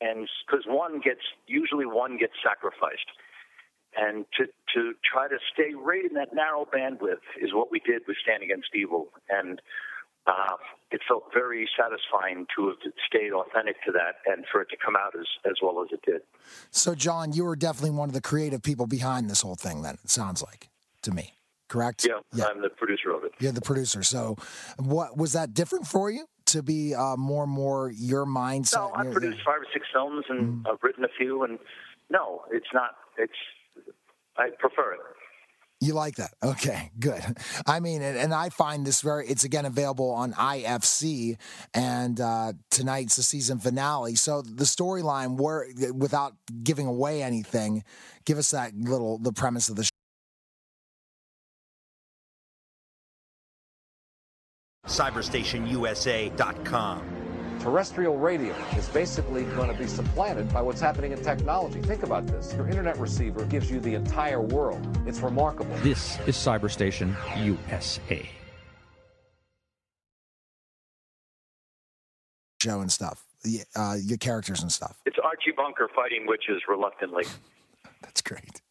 And 0.00 0.28
because 0.46 0.64
one 0.66 1.00
gets, 1.00 1.22
usually 1.46 1.86
one 1.86 2.18
gets 2.18 2.34
sacrificed. 2.44 3.08
And 3.96 4.26
to, 4.36 4.44
to 4.74 4.92
try 5.10 5.26
to 5.28 5.38
stay 5.52 5.72
right 5.74 6.04
in 6.04 6.14
that 6.14 6.34
narrow 6.34 6.66
bandwidth 6.66 7.24
is 7.40 7.54
what 7.54 7.70
we 7.70 7.80
did 7.80 8.02
with 8.06 8.18
Stan 8.22 8.42
Against 8.42 8.68
Evil. 8.74 9.08
And 9.30 9.60
uh, 10.26 10.56
it 10.90 11.00
felt 11.08 11.24
very 11.32 11.68
satisfying 11.78 12.46
to 12.56 12.68
have 12.68 12.76
stayed 13.06 13.32
authentic 13.32 13.76
to 13.84 13.92
that 13.92 14.16
and 14.26 14.44
for 14.50 14.62
it 14.62 14.68
to 14.70 14.76
come 14.76 14.94
out 14.96 15.14
as, 15.18 15.26
as 15.44 15.54
well 15.62 15.82
as 15.82 15.88
it 15.92 16.00
did. 16.04 16.22
So, 16.70 16.94
John, 16.94 17.32
you 17.32 17.44
were 17.44 17.56
definitely 17.56 17.90
one 17.90 18.08
of 18.08 18.14
the 18.14 18.20
creative 18.20 18.62
people 18.62 18.86
behind 18.86 19.28
this 19.28 19.40
whole 19.40 19.56
thing, 19.56 19.82
then, 19.82 19.98
it 20.02 20.10
sounds 20.10 20.42
like 20.42 20.68
to 21.02 21.12
me. 21.12 21.32
Correct? 21.68 22.06
Yeah, 22.06 22.20
yeah. 22.32 22.44
I'm 22.44 22.62
the 22.62 22.68
producer 22.68 23.10
of 23.10 23.24
it. 23.24 23.32
You're 23.40 23.50
the 23.50 23.60
producer. 23.60 24.04
So, 24.04 24.36
what 24.78 25.16
was 25.16 25.32
that 25.32 25.52
different 25.52 25.86
for 25.88 26.10
you 26.10 26.26
to 26.46 26.62
be 26.62 26.94
uh, 26.94 27.16
more 27.16 27.42
and 27.42 27.52
more 27.52 27.90
your 27.90 28.24
mindset? 28.24 28.76
No, 28.76 28.92
I've 28.94 29.10
produced 29.10 29.40
five 29.44 29.58
or 29.58 29.66
six 29.72 29.84
films 29.92 30.24
and 30.28 30.40
mm-hmm. 30.40 30.66
I've 30.68 30.78
written 30.82 31.04
a 31.04 31.08
few, 31.18 31.42
and 31.42 31.58
no, 32.08 32.42
it's 32.52 32.68
not. 32.72 32.90
It's 33.18 33.32
I 34.36 34.50
prefer 34.60 34.94
it. 34.94 35.00
You 35.80 35.92
like 35.92 36.16
that? 36.16 36.32
Okay, 36.42 36.90
good. 36.98 37.22
I 37.66 37.80
mean, 37.80 38.00
and, 38.02 38.16
and, 38.16 38.32
I 38.32 38.48
find 38.48 38.86
this 38.86 39.02
very, 39.02 39.28
it's 39.28 39.44
again 39.44 39.66
available 39.66 40.10
on 40.10 40.32
IFC, 40.32 41.36
and 41.74 42.18
uh, 42.20 42.54
tonight's 42.70 43.16
the 43.16 43.22
season 43.22 43.58
finale. 43.58 44.14
So 44.14 44.40
the 44.42 44.64
storyline, 44.64 45.36
without 45.94 46.32
giving 46.62 46.86
away 46.86 47.22
anything, 47.22 47.84
give 48.24 48.38
us 48.38 48.52
that 48.52 48.74
little, 48.74 49.18
the 49.18 49.32
premise 49.32 49.68
of 49.68 49.76
the 49.76 49.84
show. 49.84 49.90
CyberstationUSA.com. 54.86 57.25
terrestrial 57.66 58.16
radio 58.16 58.54
is 58.76 58.88
basically 58.90 59.42
going 59.56 59.68
to 59.68 59.76
be 59.76 59.88
supplanted 59.88 60.48
by 60.52 60.62
what's 60.62 60.80
happening 60.80 61.10
in 61.10 61.20
technology. 61.20 61.82
Think 61.82 62.04
about 62.04 62.24
this. 62.28 62.54
Your 62.54 62.68
internet 62.68 62.96
receiver 62.96 63.44
gives 63.46 63.68
you 63.68 63.80
the 63.80 63.92
entire 63.92 64.40
world. 64.40 64.86
It's 65.04 65.18
remarkable. 65.18 65.74
This 65.78 66.16
is 66.28 66.36
Cyberstation 66.36 67.16
USA. 67.44 68.28
Show 72.62 72.82
and 72.82 72.92
stuff, 72.92 73.24
uh, 73.74 73.96
your 74.00 74.18
characters 74.18 74.62
and 74.62 74.70
stuff. 74.70 75.00
It's 75.04 75.18
Archie 75.24 75.50
Bunker 75.56 75.90
fighting 75.92 76.24
witches 76.28 76.62
reluctantly. 76.68 77.24
That's 78.00 78.22
great. 78.22 78.62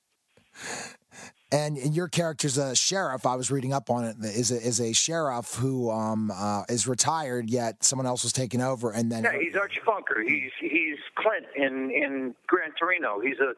And, 1.55 1.77
and 1.77 1.95
your 1.95 2.09
character's 2.09 2.57
a 2.57 2.75
sheriff. 2.75 3.25
I 3.25 3.35
was 3.35 3.49
reading 3.49 3.71
up 3.71 3.89
on 3.89 4.03
it. 4.03 4.17
Is 4.19 4.51
a, 4.51 4.55
is 4.55 4.81
a 4.81 4.91
sheriff 4.91 5.55
who 5.55 5.89
um, 5.89 6.29
uh, 6.29 6.63
is 6.67 6.85
retired, 6.85 7.49
yet 7.49 7.81
someone 7.81 8.05
else 8.05 8.23
was 8.23 8.33
taking 8.33 8.61
over, 8.61 8.91
and 8.91 9.09
then 9.09 9.23
Yeah, 9.23 9.39
he's 9.39 9.55
Archie 9.55 9.79
Bunker. 9.85 10.21
He's 10.21 10.51
he's 10.59 10.97
Clint 11.15 11.45
in 11.55 11.91
in 11.91 12.35
Gran 12.47 12.71
Torino. 12.77 13.21
He's 13.21 13.39
a 13.39 13.53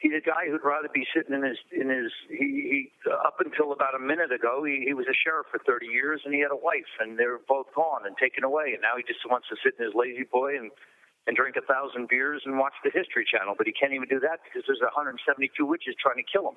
he's 0.00 0.12
a 0.12 0.20
guy 0.20 0.50
who'd 0.50 0.64
rather 0.64 0.88
be 0.92 1.06
sitting 1.16 1.34
in 1.34 1.42
his 1.42 1.56
in 1.72 1.88
his 1.88 2.12
he, 2.28 2.36
he 2.36 3.10
up 3.24 3.36
until 3.40 3.72
about 3.72 3.94
a 3.94 3.98
minute 3.98 4.32
ago 4.32 4.64
he, 4.64 4.84
he 4.84 4.92
was 4.92 5.06
a 5.06 5.14
sheriff 5.14 5.46
for 5.50 5.60
30 5.64 5.86
years 5.86 6.20
and 6.24 6.34
he 6.34 6.40
had 6.40 6.50
a 6.50 6.56
wife 6.56 6.88
and 7.00 7.18
they 7.18 7.26
were 7.26 7.40
both 7.48 7.66
gone 7.76 8.04
and 8.04 8.16
taken 8.16 8.44
away 8.44 8.72
and 8.72 8.80
now 8.80 8.96
he 8.96 9.04
just 9.04 9.20
wants 9.28 9.48
to 9.48 9.56
sit 9.62 9.76
in 9.78 9.84
his 9.84 9.94
lazy 9.94 10.24
boy 10.24 10.56
and 10.56 10.70
and 11.26 11.36
drink 11.36 11.56
a 11.56 11.60
thousand 11.60 12.08
beers 12.08 12.42
and 12.44 12.58
watch 12.58 12.72
the 12.82 12.90
History 12.90 13.28
Channel, 13.28 13.54
but 13.56 13.66
he 13.66 13.72
can't 13.72 13.92
even 13.92 14.08
do 14.08 14.20
that 14.20 14.40
because 14.42 14.64
there's 14.66 14.80
172 14.80 15.52
witches 15.64 15.94
trying 16.00 16.16
to 16.16 16.24
kill 16.24 16.48
him. 16.48 16.56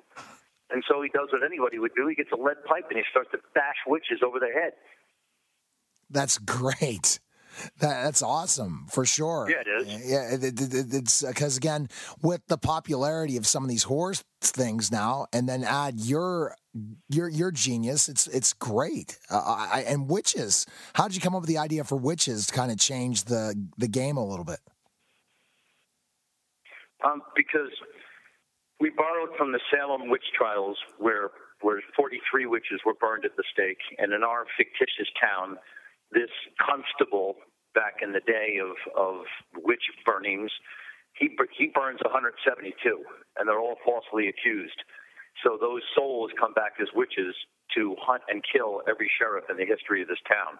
And 0.70 0.82
so 0.88 1.02
he 1.02 1.08
does 1.10 1.28
what 1.32 1.42
anybody 1.44 1.78
would 1.78 1.92
do. 1.96 2.06
He 2.08 2.14
gets 2.14 2.30
a 2.32 2.36
lead 2.36 2.56
pipe 2.64 2.84
and 2.88 2.96
he 2.98 3.04
starts 3.10 3.30
to 3.32 3.38
bash 3.54 3.76
witches 3.86 4.20
over 4.26 4.38
the 4.40 4.48
head. 4.52 4.72
That's 6.10 6.38
great. 6.38 7.20
That, 7.78 8.02
that's 8.04 8.22
awesome 8.22 8.86
for 8.90 9.04
sure. 9.06 9.48
Yeah, 9.48 9.60
it 9.60 9.86
is. 9.86 10.10
Yeah, 10.10 10.34
it, 10.34 10.44
it, 10.60 10.74
it- 10.74 10.94
it's 10.94 11.22
because 11.22 11.56
again, 11.56 11.88
with 12.20 12.40
the 12.48 12.58
popularity 12.58 13.36
of 13.36 13.46
some 13.46 13.62
of 13.62 13.68
these 13.68 13.84
horror 13.84 14.14
things 14.40 14.90
now, 14.90 15.26
and 15.32 15.48
then 15.48 15.62
add 15.62 16.00
your 16.00 16.56
your 17.08 17.28
your 17.28 17.52
genius, 17.52 18.08
it's 18.08 18.26
it's 18.26 18.52
great. 18.54 19.18
Uh, 19.30 19.66
I, 19.70 19.84
and 19.86 20.10
witches. 20.10 20.66
How 20.94 21.06
did 21.06 21.14
you 21.14 21.20
come 21.20 21.36
up 21.36 21.42
with 21.42 21.48
the 21.48 21.58
idea 21.58 21.84
for 21.84 21.94
witches 21.96 22.48
to 22.48 22.52
kind 22.52 22.72
of 22.72 22.78
change 22.78 23.24
the 23.26 23.54
the 23.78 23.86
game 23.88 24.16
a 24.16 24.24
little 24.26 24.44
bit? 24.44 24.58
Um, 27.04 27.22
because 27.36 27.70
we 28.80 28.90
borrowed 28.90 29.36
from 29.36 29.52
the 29.52 29.60
Salem 29.70 30.10
witch 30.10 30.26
trials, 30.36 30.78
where 30.98 31.30
where 31.60 31.80
43 31.96 32.46
witches 32.46 32.80
were 32.84 32.94
burned 33.00 33.24
at 33.24 33.36
the 33.36 33.44
stake, 33.52 33.80
and 33.98 34.12
in 34.12 34.22
our 34.22 34.44
fictitious 34.58 35.08
town, 35.16 35.56
this 36.12 36.28
constable 36.60 37.36
back 37.74 38.02
in 38.02 38.12
the 38.12 38.20
day 38.26 38.58
of 38.60 38.74
of 38.96 39.24
witch 39.62 39.84
burnings, 40.04 40.50
he 41.14 41.30
he 41.56 41.70
burns 41.74 42.00
172, 42.04 42.74
and 43.38 43.48
they're 43.48 43.60
all 43.60 43.78
falsely 43.84 44.28
accused. 44.28 44.78
So 45.42 45.58
those 45.60 45.82
souls 45.96 46.30
come 46.38 46.54
back 46.54 46.78
as 46.80 46.88
witches 46.94 47.34
to 47.74 47.96
hunt 47.98 48.22
and 48.28 48.42
kill 48.44 48.82
every 48.86 49.10
sheriff 49.18 49.44
in 49.50 49.56
the 49.56 49.66
history 49.66 50.02
of 50.02 50.08
this 50.08 50.22
town. 50.28 50.58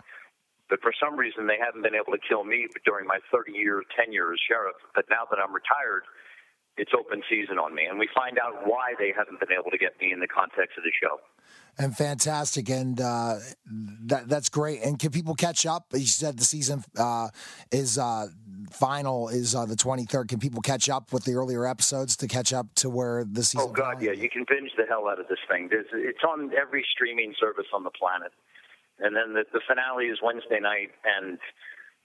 But 0.71 0.81
for 0.81 0.93
some 0.97 1.15
reason, 1.15 1.47
they 1.47 1.61
haven't 1.61 1.83
been 1.85 1.95
able 1.95 2.11
to 2.17 2.23
kill 2.27 2.43
me 2.43 2.67
during 2.85 3.07
my 3.07 3.21
30 3.31 3.53
year 3.53 3.83
tenure 3.95 4.33
as 4.33 4.41
sheriff. 4.49 4.75
But 4.95 5.05
now 5.11 5.29
that 5.31 5.39
I'm 5.39 5.55
retired, 5.55 6.03
it's 6.77 6.93
open 6.99 7.23
season 7.29 7.59
on 7.59 7.75
me. 7.75 7.85
And 7.85 7.99
we 7.99 8.09
find 8.15 8.39
out 8.39 8.67
why 8.67 8.95
they 8.99 9.13
haven't 9.17 9.41
been 9.41 9.53
able 9.53 9.71
to 9.71 9.79
get 9.79 10.01
me 10.01 10.13
in 10.13 10.21
the 10.21 10.29
context 10.29 10.77
of 10.79 10.85
the 10.85 10.93
show. 11.01 11.21
And 11.77 11.97
fantastic, 11.97 12.71
and 12.71 13.01
uh, 13.01 13.35
that 14.07 14.29
that's 14.29 14.49
great. 14.49 14.81
And 14.83 14.97
can 14.97 15.11
people 15.11 15.35
catch 15.35 15.67
up? 15.67 15.87
You 15.93 16.07
said 16.07 16.39
the 16.39 16.45
season 16.45 16.85
uh, 16.97 17.31
is 17.73 17.99
uh, 17.99 18.29
final 18.71 19.29
is 19.29 19.57
uh, 19.57 19.67
the 19.67 19.75
twenty 19.75 20.05
third. 20.05 20.29
Can 20.29 20.39
people 20.39 20.63
catch 20.63 20.89
up 20.89 21.13
with 21.13 21.25
the 21.25 21.33
earlier 21.33 21.67
episodes 21.67 22.17
to 22.19 22.29
catch 22.29 22.53
up 22.53 22.73
to 22.77 22.89
where 22.89 23.25
the 23.25 23.43
season? 23.43 23.71
Oh, 23.71 23.73
God, 23.73 24.01
yeah. 24.01 24.13
You 24.13 24.31
can 24.31 24.45
binge 24.49 24.71
the 24.77 24.85
hell 24.89 25.09
out 25.09 25.19
of 25.19 25.27
this 25.27 25.41
thing. 25.51 25.67
There's, 25.69 25.87
it's 25.93 26.23
on 26.23 26.53
every 26.55 26.87
streaming 26.95 27.35
service 27.41 27.67
on 27.75 27.83
the 27.83 27.91
planet. 27.91 28.31
And 29.01 29.17
then 29.17 29.35
the, 29.35 29.43
the 29.53 29.61
finale 29.67 30.07
is 30.07 30.21
Wednesday 30.23 30.61
night. 30.61 30.93
And 31.05 31.39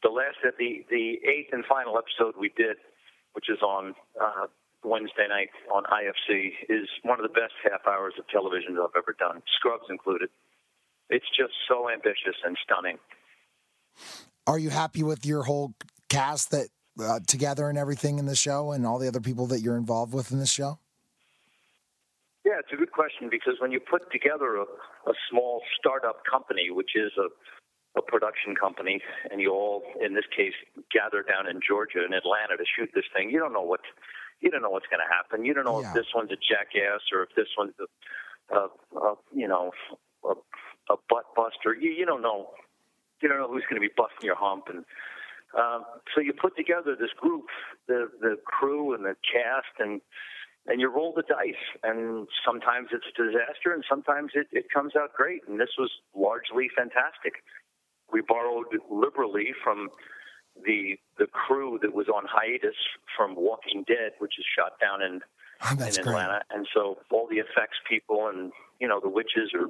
the 0.02 0.10
last, 0.10 0.38
the, 0.42 0.84
the 0.90 1.20
eighth 1.30 1.54
and 1.54 1.64
final 1.66 1.96
episode 1.96 2.34
we 2.40 2.50
did, 2.58 2.78
which 3.39 3.50
is 3.50 3.62
on 3.62 3.96
uh, 4.22 4.48
Wednesday 4.84 5.25
night 5.29 5.48
on 5.74 5.84
IFC, 5.84 6.51
is 6.67 6.89
one 7.03 7.19
of 7.19 7.24
the 7.24 7.29
best 7.29 7.53
half 7.63 7.88
hours 7.88 8.13
of 8.19 8.27
television 8.27 8.75
that 8.75 8.81
I've 8.81 8.98
ever 8.98 9.15
done, 9.17 9.41
Scrubs 9.55 9.86
included. 9.89 10.27
It's 11.10 11.25
just 11.38 11.54
so 11.65 11.89
ambitious 11.89 12.36
and 12.43 12.58
stunning. 12.62 12.97
Are 14.45 14.60
you 14.60 14.69
happy 14.69 15.04
with 15.04 15.25
your 15.25 15.43
whole 15.43 15.73
cast 16.10 16.52
that 16.52 16.67
uh, 17.02 17.21
together 17.28 17.69
and 17.69 17.78
everything 17.78 18.19
in 18.19 18.25
the 18.25 18.36
show, 18.36 18.73
and 18.73 18.86
all 18.86 18.99
the 18.99 19.08
other 19.08 19.21
people 19.21 19.47
that 19.47 19.62
you're 19.62 19.78
involved 19.78 20.13
with 20.13 20.34
in 20.34 20.39
this 20.39 20.52
show? 20.52 20.78
Yeah, 22.43 22.60
it's 22.60 22.73
a 22.73 22.75
good 22.75 22.91
question 22.91 23.30
because 23.32 23.54
when 23.62 23.71
you 23.71 23.80
put 23.80 24.12
together 24.12 24.58
a, 24.58 24.63
a 24.63 25.13
small 25.32 25.62
startup 25.80 26.23
company, 26.30 26.71
which 26.71 26.91
is 26.93 27.12
a, 27.17 27.30
a 27.97 28.02
production 28.02 28.56
company, 28.56 29.02
and 29.32 29.41
you 29.41 29.52
all, 29.52 29.84
in 30.04 30.13
this 30.13 30.25
case, 30.36 30.54
gather 30.91 31.23
down 31.23 31.47
in 31.49 31.60
Georgia 31.65 32.06
in 32.06 32.13
Atlanta 32.13 32.58
to 32.58 32.65
shoot 32.78 32.89
this 32.93 33.06
thing, 33.15 33.30
you 33.30 33.39
don't 33.39 33.54
know 33.54 33.62
what 33.63 33.82
you 34.41 34.49
don't 34.49 34.62
know 34.62 34.69
what's 34.69 34.88
going 34.88 35.02
to 35.02 35.12
happen. 35.13 35.43
You 35.45 35.54
don't 35.54 35.65
know 35.65 35.82
Yeah. 35.82 35.89
if 35.89 35.93
this 35.93 36.06
one's 36.15 36.32
a 36.32 36.38
jackass 36.38 37.02
or 37.12 37.23
if 37.23 37.30
this 37.36 37.47
one's 37.58 37.73
a, 37.82 38.56
a, 38.56 38.67
a 38.99 39.15
you 39.34 39.47
know 39.47 39.71
a, 40.23 40.34
a 40.93 40.95
butt 41.10 41.25
buster. 41.36 41.73
You 41.73 41.91
you 41.91 42.06
don't 42.06 42.21
know. 42.21 42.52
You 43.21 43.28
don't 43.30 43.39
know 43.39 43.49
who's 43.52 43.65
going 43.69 43.82
to 43.82 43.86
be 43.88 43.93
busting 43.95 44.23
your 44.25 44.36
hump 44.38 44.65
and. 44.69 44.86
Um, 45.58 45.84
so 46.13 46.21
you 46.21 46.32
put 46.32 46.56
together 46.56 46.95
this 46.95 47.10
group, 47.17 47.45
the 47.88 48.10
the 48.21 48.38
crew 48.45 48.93
and 48.93 49.04
the 49.04 49.15
cast, 49.25 49.73
and 49.80 49.99
and 50.67 50.80
you 50.80 50.88
roll 50.93 51.12
the 51.15 51.23
dice. 51.23 51.58
And 51.82 52.28
sometimes 52.45 52.89
it's 52.91 53.06
a 53.10 53.23
disaster, 53.23 53.73
and 53.73 53.84
sometimes 53.89 54.34
it, 54.36 54.45
it 54.52 54.65
comes 54.71 54.93
out 54.95 55.13
great. 55.13 55.41
And 55.47 55.60
this 55.60 55.73
was 55.80 55.89
largely 56.15 56.69
fantastic. 56.75 57.41
We 58.12 58.22
borrowed 58.22 58.67
liberally 58.89 59.54
from 59.63 59.89
the 60.65 60.98
the 61.17 61.28
crew 61.28 61.80
that 61.82 61.93
was 61.93 62.08
on 62.08 62.24
hiatus 62.28 62.76
from 63.15 63.36
Walking 63.36 63.84
Dead, 63.88 64.12
which 64.19 64.34
is 64.38 64.45
shot 64.58 64.74
down 64.80 65.02
in 65.02 65.22
ah, 65.62 65.76
That's 65.78 65.98
in 65.98 66.04
great. 66.04 66.13
Atlanta, 66.13 66.41
and 66.52 66.67
so 66.74 66.98
all 67.12 67.28
the 67.30 67.38
effects 67.38 67.78
people 67.88 68.28
and 68.28 68.52
you 68.80 68.88
know 68.88 69.00
the 69.00 69.10
witches 69.10 69.52
are 69.54 69.67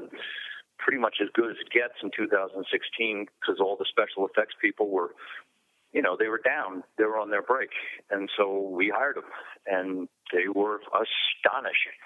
pretty 0.79 0.97
much 0.97 1.17
as 1.21 1.27
good 1.33 1.51
as 1.51 1.57
it 1.59 1.69
gets 1.71 1.93
in 2.01 2.09
2016 2.15 3.27
because 3.39 3.59
all 3.59 3.75
the 3.75 3.85
special 3.89 4.25
effects 4.25 4.55
people 4.61 4.89
were, 4.89 5.11
you 5.91 6.01
know, 6.01 6.15
they 6.17 6.29
were 6.29 6.39
down, 6.39 6.83
they 6.97 7.03
were 7.03 7.19
on 7.19 7.29
their 7.29 7.43
break, 7.43 7.69
and 8.09 8.29
so 8.37 8.69
we 8.71 8.91
hired 8.95 9.17
them, 9.17 9.29
and 9.67 10.07
they 10.31 10.47
were 10.47 10.79
astonishing. 10.95 11.99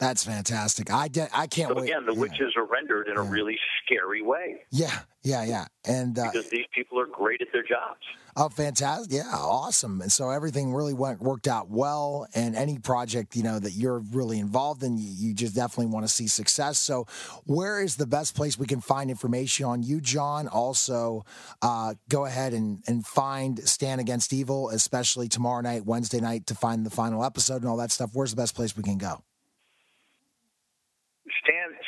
That's 0.00 0.24
fantastic. 0.24 0.90
I 0.90 1.08
de- 1.08 1.28
I 1.32 1.46
can't 1.46 1.68
So 1.68 1.74
wait. 1.76 1.90
again, 1.90 2.06
the 2.06 2.14
yeah. 2.14 2.20
witches 2.20 2.54
are 2.56 2.64
rendered 2.64 3.06
in 3.06 3.16
a 3.18 3.22
really 3.22 3.58
scary 3.84 4.22
way 4.22 4.62
Yeah, 4.70 5.00
yeah, 5.22 5.44
yeah. 5.44 5.66
And 5.84 6.18
uh, 6.18 6.30
because 6.32 6.48
these 6.48 6.64
people 6.74 6.98
are 6.98 7.06
great 7.06 7.42
at 7.42 7.48
their 7.52 7.62
jobs. 7.62 8.00
oh, 8.36 8.48
fantastic! 8.48 9.12
Yeah, 9.12 9.24
awesome. 9.32 10.00
And 10.00 10.10
so 10.10 10.30
everything 10.30 10.72
really 10.72 10.94
went 10.94 11.20
worked 11.20 11.46
out 11.46 11.68
well. 11.70 12.26
And 12.34 12.56
any 12.56 12.78
project 12.78 13.36
you 13.36 13.42
know 13.42 13.58
that 13.58 13.72
you're 13.72 13.98
really 13.98 14.38
involved 14.38 14.82
in, 14.82 14.96
you, 14.96 15.08
you 15.10 15.34
just 15.34 15.54
definitely 15.54 15.92
want 15.92 16.06
to 16.06 16.12
see 16.12 16.26
success. 16.28 16.78
So, 16.78 17.06
where 17.44 17.82
is 17.82 17.96
the 17.96 18.06
best 18.06 18.34
place 18.34 18.58
we 18.58 18.66
can 18.66 18.80
find 18.80 19.10
information 19.10 19.66
on 19.66 19.82
you, 19.82 20.00
John? 20.00 20.48
Also, 20.48 21.24
uh, 21.60 21.94
go 22.08 22.24
ahead 22.24 22.54
and 22.54 22.82
and 22.86 23.06
find 23.06 23.58
Stan 23.68 23.98
Against 24.00 24.32
Evil, 24.32 24.70
especially 24.70 25.28
tomorrow 25.28 25.60
night, 25.60 25.84
Wednesday 25.84 26.20
night, 26.20 26.46
to 26.46 26.54
find 26.54 26.86
the 26.86 26.90
final 26.90 27.22
episode 27.22 27.56
and 27.62 27.66
all 27.66 27.76
that 27.76 27.90
stuff. 27.90 28.10
Where's 28.14 28.30
the 28.30 28.40
best 28.40 28.54
place 28.54 28.74
we 28.76 28.82
can 28.82 28.96
go? 28.96 29.22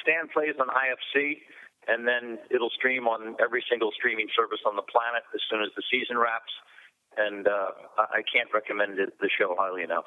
Stan 0.03 0.29
plays 0.33 0.55
on 0.61 0.69
IFC, 0.69 1.38
and 1.88 2.07
then 2.07 2.38
it'll 2.51 2.71
stream 2.71 3.07
on 3.09 3.37
every 3.43 3.65
single 3.71 3.91
streaming 3.97 4.27
service 4.37 4.61
on 4.67 4.77
the 4.77 4.83
planet 4.83 5.23
as 5.35 5.41
soon 5.51 5.62
as 5.62 5.71
the 5.77 5.83
season 5.91 6.19
wraps. 6.19 6.53
And 7.17 7.47
uh, 7.47 7.71
I 7.99 8.21
I 8.21 8.23
can't 8.33 8.49
recommend 8.53 8.99
it, 8.99 9.15
the 9.21 9.29
show 9.38 9.55
highly 9.59 9.83
enough. 9.83 10.07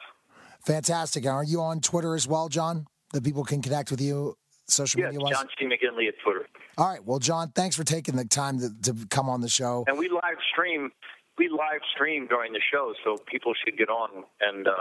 Fantastic. 0.66 1.26
Are 1.28 1.44
you 1.44 1.62
on 1.62 1.80
Twitter 1.80 2.16
as 2.16 2.28
well, 2.28 2.50
John? 2.50 2.88
That 3.14 3.24
people 3.24 3.44
can 3.44 3.62
connect 3.62 3.92
with 3.92 4.02
you 4.02 4.36
social 4.68 5.02
media 5.02 5.20
wise. 5.20 5.34
John 5.34 5.48
C. 5.60 5.66
McGinley 5.66 6.08
at 6.08 6.16
Twitter, 6.24 6.48
All 6.78 6.90
right. 6.90 7.04
Well, 7.06 7.20
John, 7.20 7.52
thanks 7.52 7.76
for 7.76 7.84
taking 7.84 8.16
the 8.16 8.26
time 8.26 8.60
to, 8.60 8.70
to 8.92 9.06
come 9.08 9.30
on 9.30 9.42
the 9.42 9.50
show. 9.50 9.86
and 9.88 9.98
we 9.98 10.10
live 10.10 10.38
stream. 10.52 10.92
We 11.38 11.50
live 11.50 11.82
stream 11.94 12.28
during 12.28 12.54
the 12.54 12.62
show, 12.72 12.94
so 13.04 13.18
people 13.30 13.54
should 13.64 13.78
get 13.78 13.90
on 13.90 14.24
and 14.42 14.68
uh, 14.68 14.72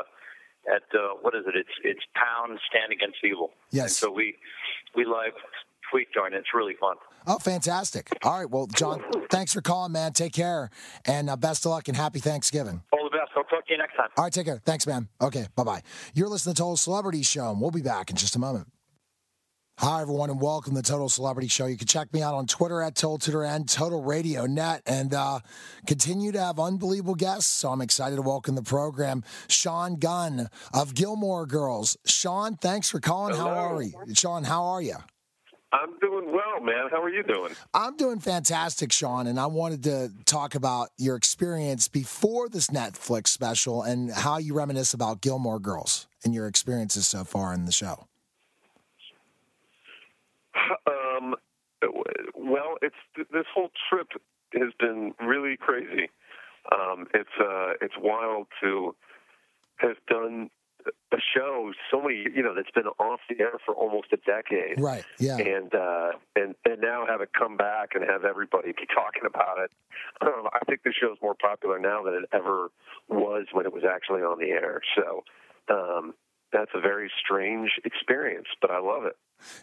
at 0.72 0.82
uh, 0.94 1.14
what 1.20 1.34
is 1.34 1.42
it? 1.46 1.54
It's 1.56 1.76
it's 1.82 2.00
pound 2.14 2.58
stan 2.68 2.92
against 2.92 3.18
evil. 3.24 3.50
Yes. 3.70 3.84
And 3.84 3.90
so 3.90 4.10
we 4.12 4.36
we 4.96 5.04
live 5.04 5.32
tweet 5.90 6.08
it. 6.14 6.32
It's 6.34 6.48
really 6.54 6.74
fun. 6.80 6.96
Oh, 7.26 7.38
fantastic. 7.38 8.08
All 8.22 8.38
right. 8.38 8.50
Well, 8.50 8.66
John, 8.66 9.02
thanks 9.30 9.52
for 9.52 9.62
calling, 9.62 9.92
man. 9.92 10.12
Take 10.12 10.32
care. 10.32 10.70
And 11.06 11.30
uh, 11.30 11.36
best 11.36 11.64
of 11.64 11.70
luck 11.70 11.88
and 11.88 11.96
happy 11.96 12.20
Thanksgiving. 12.20 12.82
All 12.92 13.04
the 13.04 13.16
best. 13.16 13.30
I'll 13.36 13.44
talk 13.44 13.66
to 13.66 13.72
you 13.72 13.78
next 13.78 13.96
time. 13.96 14.08
All 14.16 14.24
right. 14.24 14.32
Take 14.32 14.46
care. 14.46 14.60
Thanks, 14.64 14.86
man. 14.86 15.08
Okay. 15.20 15.46
Bye 15.56 15.64
bye. 15.64 15.82
You're 16.14 16.28
listening 16.28 16.54
to 16.54 16.60
the 16.60 16.64
Total 16.64 16.76
Celebrity 16.76 17.22
Show, 17.22 17.50
and 17.50 17.60
we'll 17.60 17.70
be 17.70 17.82
back 17.82 18.10
in 18.10 18.16
just 18.16 18.36
a 18.36 18.38
moment. 18.38 18.73
Hi, 19.78 20.00
everyone, 20.02 20.30
and 20.30 20.40
welcome 20.40 20.76
to 20.76 20.82
the 20.82 20.86
Total 20.86 21.08
Celebrity 21.08 21.48
Show. 21.48 21.66
You 21.66 21.76
can 21.76 21.88
check 21.88 22.14
me 22.14 22.22
out 22.22 22.32
on 22.32 22.46
Twitter 22.46 22.80
at 22.80 22.94
Total 22.94 23.18
Tutor 23.18 23.42
and 23.42 23.68
Total 23.68 24.00
Radio 24.00 24.46
Net 24.46 24.82
and 24.86 25.12
uh, 25.12 25.40
continue 25.84 26.30
to 26.30 26.40
have 26.40 26.60
unbelievable 26.60 27.16
guests. 27.16 27.52
So 27.52 27.70
I'm 27.70 27.80
excited 27.80 28.14
to 28.14 28.22
welcome 28.22 28.54
the 28.54 28.62
program 28.62 29.24
Sean 29.48 29.96
Gunn 29.96 30.48
of 30.72 30.94
Gilmore 30.94 31.44
Girls. 31.44 31.96
Sean, 32.06 32.54
thanks 32.54 32.88
for 32.88 33.00
calling. 33.00 33.34
How 33.34 33.48
are 33.48 33.82
you? 33.82 33.92
Sean, 34.14 34.44
how 34.44 34.64
are 34.64 34.80
you? 34.80 34.94
I'm 35.72 35.98
doing 35.98 36.32
well, 36.32 36.60
man. 36.62 36.88
How 36.88 37.02
are 37.02 37.10
you 37.10 37.24
doing? 37.24 37.52
I'm 37.74 37.96
doing 37.96 38.20
fantastic, 38.20 38.92
Sean, 38.92 39.26
and 39.26 39.40
I 39.40 39.46
wanted 39.46 39.82
to 39.82 40.12
talk 40.24 40.54
about 40.54 40.90
your 40.98 41.16
experience 41.16 41.88
before 41.88 42.48
this 42.48 42.68
Netflix 42.68 43.26
special 43.26 43.82
and 43.82 44.12
how 44.12 44.38
you 44.38 44.54
reminisce 44.54 44.94
about 44.94 45.20
Gilmore 45.20 45.58
Girls 45.58 46.06
and 46.24 46.32
your 46.32 46.46
experiences 46.46 47.08
so 47.08 47.24
far 47.24 47.52
in 47.52 47.64
the 47.64 47.72
show. 47.72 48.06
Um, 50.86 51.34
well, 52.34 52.76
it's 52.80 52.94
this 53.16 53.44
whole 53.54 53.70
trip 53.90 54.08
has 54.54 54.72
been 54.78 55.12
really 55.20 55.56
crazy. 55.56 56.08
Um, 56.72 57.06
it's 57.12 57.28
uh, 57.38 57.72
it's 57.82 57.94
wild 58.00 58.46
to 58.62 58.94
have 59.76 59.96
done 60.08 60.48
a 61.12 61.16
show 61.34 61.72
so 61.90 62.00
many 62.02 62.26
you 62.34 62.42
know 62.42 62.54
that's 62.54 62.70
been 62.70 62.86
off 62.98 63.20
the 63.28 63.36
air 63.40 63.58
for 63.66 63.74
almost 63.74 64.08
a 64.12 64.16
decade, 64.18 64.80
Right. 64.80 65.04
Yeah. 65.18 65.36
and 65.38 65.74
uh, 65.74 66.12
and 66.36 66.54
and 66.64 66.80
now 66.80 67.04
have 67.06 67.20
it 67.20 67.30
come 67.38 67.56
back 67.58 67.90
and 67.94 68.04
have 68.08 68.24
everybody 68.24 68.72
be 68.72 68.86
talking 68.94 69.22
about 69.26 69.58
it. 69.58 69.70
Um, 70.22 70.48
I 70.54 70.60
think 70.66 70.82
the 70.84 70.92
show's 70.92 71.18
more 71.20 71.34
popular 71.34 71.78
now 71.78 72.02
than 72.02 72.14
it 72.14 72.24
ever 72.32 72.68
was 73.08 73.46
when 73.52 73.66
it 73.66 73.72
was 73.74 73.82
actually 73.84 74.22
on 74.22 74.38
the 74.38 74.50
air. 74.50 74.80
So 74.96 75.24
um, 75.68 76.14
that's 76.54 76.70
a 76.74 76.80
very 76.80 77.10
strange 77.22 77.70
experience, 77.84 78.46
but 78.62 78.70
I 78.70 78.78
love 78.78 79.04
it. 79.04 79.16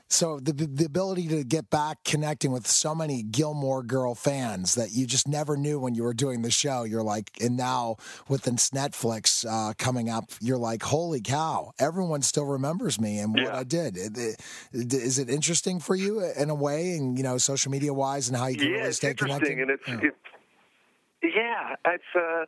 So 0.09 0.39
the 0.39 0.51
the 0.51 0.85
ability 0.85 1.27
to 1.29 1.43
get 1.43 1.71
back 1.71 2.03
connecting 2.03 2.51
with 2.51 2.67
so 2.67 2.93
many 2.93 3.23
Gilmore 3.23 3.81
Girl 3.81 4.13
fans 4.13 4.75
that 4.75 4.91
you 4.91 5.07
just 5.07 5.27
never 5.27 5.57
knew 5.57 5.79
when 5.79 5.95
you 5.95 6.03
were 6.03 6.13
doing 6.13 6.43
the 6.43 6.51
show. 6.51 6.83
You're 6.83 7.01
like, 7.01 7.31
and 7.41 7.57
now 7.57 7.95
with 8.27 8.43
this 8.43 8.69
Netflix 8.69 9.43
uh, 9.49 9.73
coming 9.79 10.07
up, 10.07 10.25
you're 10.39 10.59
like, 10.59 10.83
holy 10.83 11.21
cow! 11.21 11.71
Everyone 11.79 12.21
still 12.21 12.45
remembers 12.45 13.01
me 13.01 13.17
and 13.17 13.33
what 13.33 13.43
Yeah. 13.43 13.57
I 13.57 13.63
did. 13.63 13.97
It- 13.97 14.17
it- 14.17 14.93
Is 14.93 15.17
it 15.17 15.29
interesting 15.29 15.79
for 15.79 15.95
you 15.95 16.19
in 16.37 16.49
a 16.51 16.55
way, 16.55 16.91
and 16.91 17.17
you 17.17 17.23
know, 17.23 17.39
social 17.39 17.71
media 17.71 17.93
wise, 17.93 18.27
and 18.27 18.37
how 18.37 18.47
you 18.47 18.57
can 18.57 18.67
yeah, 18.67 18.73
really 18.75 18.87
it's 18.89 18.97
stay 18.97 19.09
interesting, 19.11 19.57
connected? 19.57 19.61
and 19.61 19.71
it's 19.71 19.87
Yeah. 19.87 20.09
it's 20.09 21.35
yeah, 21.35 21.75
it's 21.93 22.03
uh, 22.15 22.45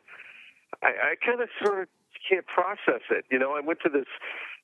I, 0.86 0.88
I 1.12 1.15
kind 1.25 1.41
of 1.41 1.49
sort 1.63 1.84
of 1.84 1.88
can't 2.27 2.45
process 2.45 3.01
it. 3.09 3.25
You 3.31 3.39
know, 3.39 3.55
I 3.55 3.62
went 3.62 3.79
to 3.83 3.89
this 3.89 4.07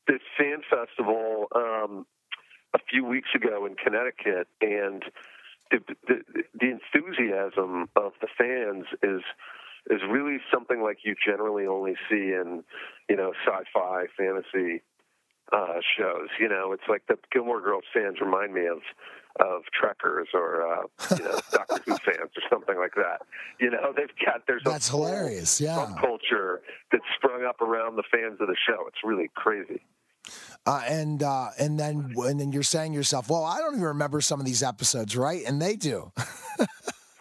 this 0.07 0.21
fan 0.37 0.61
festival 0.69 1.47
um, 1.55 2.05
a 2.73 2.79
few 2.89 3.05
weeks 3.05 3.29
ago 3.35 3.65
in 3.65 3.75
Connecticut, 3.75 4.47
and 4.61 5.03
the, 5.71 5.79
the 6.07 6.43
the 6.53 6.69
enthusiasm 6.69 7.89
of 7.95 8.13
the 8.21 8.27
fans 8.37 8.85
is 9.03 9.21
is 9.89 10.01
really 10.09 10.37
something 10.53 10.81
like 10.81 10.99
you 11.03 11.15
generally 11.25 11.65
only 11.65 11.95
see 12.09 12.33
in 12.33 12.63
you 13.09 13.15
know 13.15 13.33
sci-fi 13.45 14.05
fantasy 14.17 14.81
uh, 15.51 15.79
shows. 15.97 16.29
You 16.39 16.49
know, 16.49 16.73
it's 16.73 16.87
like 16.87 17.03
the 17.07 17.17
Gilmore 17.31 17.61
Girls 17.61 17.85
fans 17.93 18.17
remind 18.21 18.53
me 18.53 18.67
of 18.67 18.79
of 19.39 19.63
Trekkers 19.79 20.27
or 20.33 20.61
uh, 20.65 21.15
you 21.17 21.23
know 21.23 21.39
Doctor 21.51 21.81
Who 21.85 21.97
fans 21.97 22.31
or 22.35 22.43
something 22.49 22.77
like 22.77 22.95
that. 22.95 23.21
You 23.59 23.69
know, 23.71 23.93
they've 23.95 24.07
got 24.25 24.43
there's 24.47 24.63
a 24.65 24.69
That's 24.69 24.87
whole 24.87 25.05
hilarious. 25.05 25.61
Yeah. 25.61 25.75
subculture 25.77 26.57
that's 26.91 27.03
sprung 27.15 27.45
up 27.45 27.61
around 27.61 27.95
the 27.95 28.03
fans 28.11 28.37
of 28.41 28.47
the 28.47 28.55
show. 28.67 28.85
It's 28.87 28.97
really 29.03 29.29
crazy. 29.35 29.81
Uh, 30.65 30.81
and 30.87 31.23
uh, 31.23 31.49
and 31.57 31.79
then 31.79 32.13
and 32.17 32.39
then 32.39 32.51
you're 32.51 32.63
saying 32.63 32.91
to 32.91 32.97
yourself, 32.97 33.29
well, 33.29 33.45
I 33.45 33.59
don't 33.59 33.73
even 33.73 33.83
remember 33.85 34.21
some 34.21 34.39
of 34.39 34.45
these 34.45 34.61
episodes, 34.61 35.15
right? 35.15 35.43
And 35.47 35.61
they 35.61 35.75
do. 35.75 36.11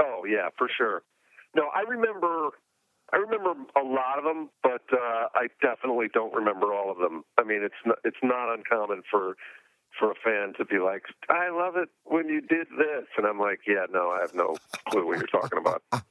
Oh 0.01 0.25
yeah, 0.25 0.49
for 0.57 0.69
sure. 0.77 1.03
No, 1.57 1.69
I 1.75 1.81
remember. 1.89 2.51
I 3.13 3.17
remember 3.17 3.55
a 3.75 3.83
lot 3.83 4.19
of 4.19 4.25
them, 4.25 4.51
but 4.63 4.83
uh, 4.93 5.27
I 5.35 5.47
definitely 5.63 6.07
don't 6.13 6.33
remember 6.35 6.75
all 6.75 6.91
of 6.91 6.99
them. 6.99 7.25
I 7.39 7.43
mean, 7.43 7.63
it's 7.65 7.75
not, 7.87 7.97
it's 8.05 8.19
not 8.23 8.53
uncommon 8.55 9.03
for 9.11 9.35
for 9.99 10.11
a 10.11 10.15
fan 10.25 10.55
to 10.59 10.65
be 10.65 10.79
like, 10.79 11.03
"I 11.29 11.51
love 11.51 11.77
it 11.77 11.89
when 12.05 12.29
you 12.29 12.41
did 12.41 12.67
this," 12.79 13.07
and 13.17 13.27
I'm 13.27 13.39
like, 13.39 13.61
"Yeah, 13.67 13.87
no, 13.93 14.11
I 14.11 14.21
have 14.21 14.35
no 14.35 14.57
clue 14.89 15.07
what 15.07 15.19
you're 15.19 15.27
talking 15.27 15.59
about." 15.59 15.83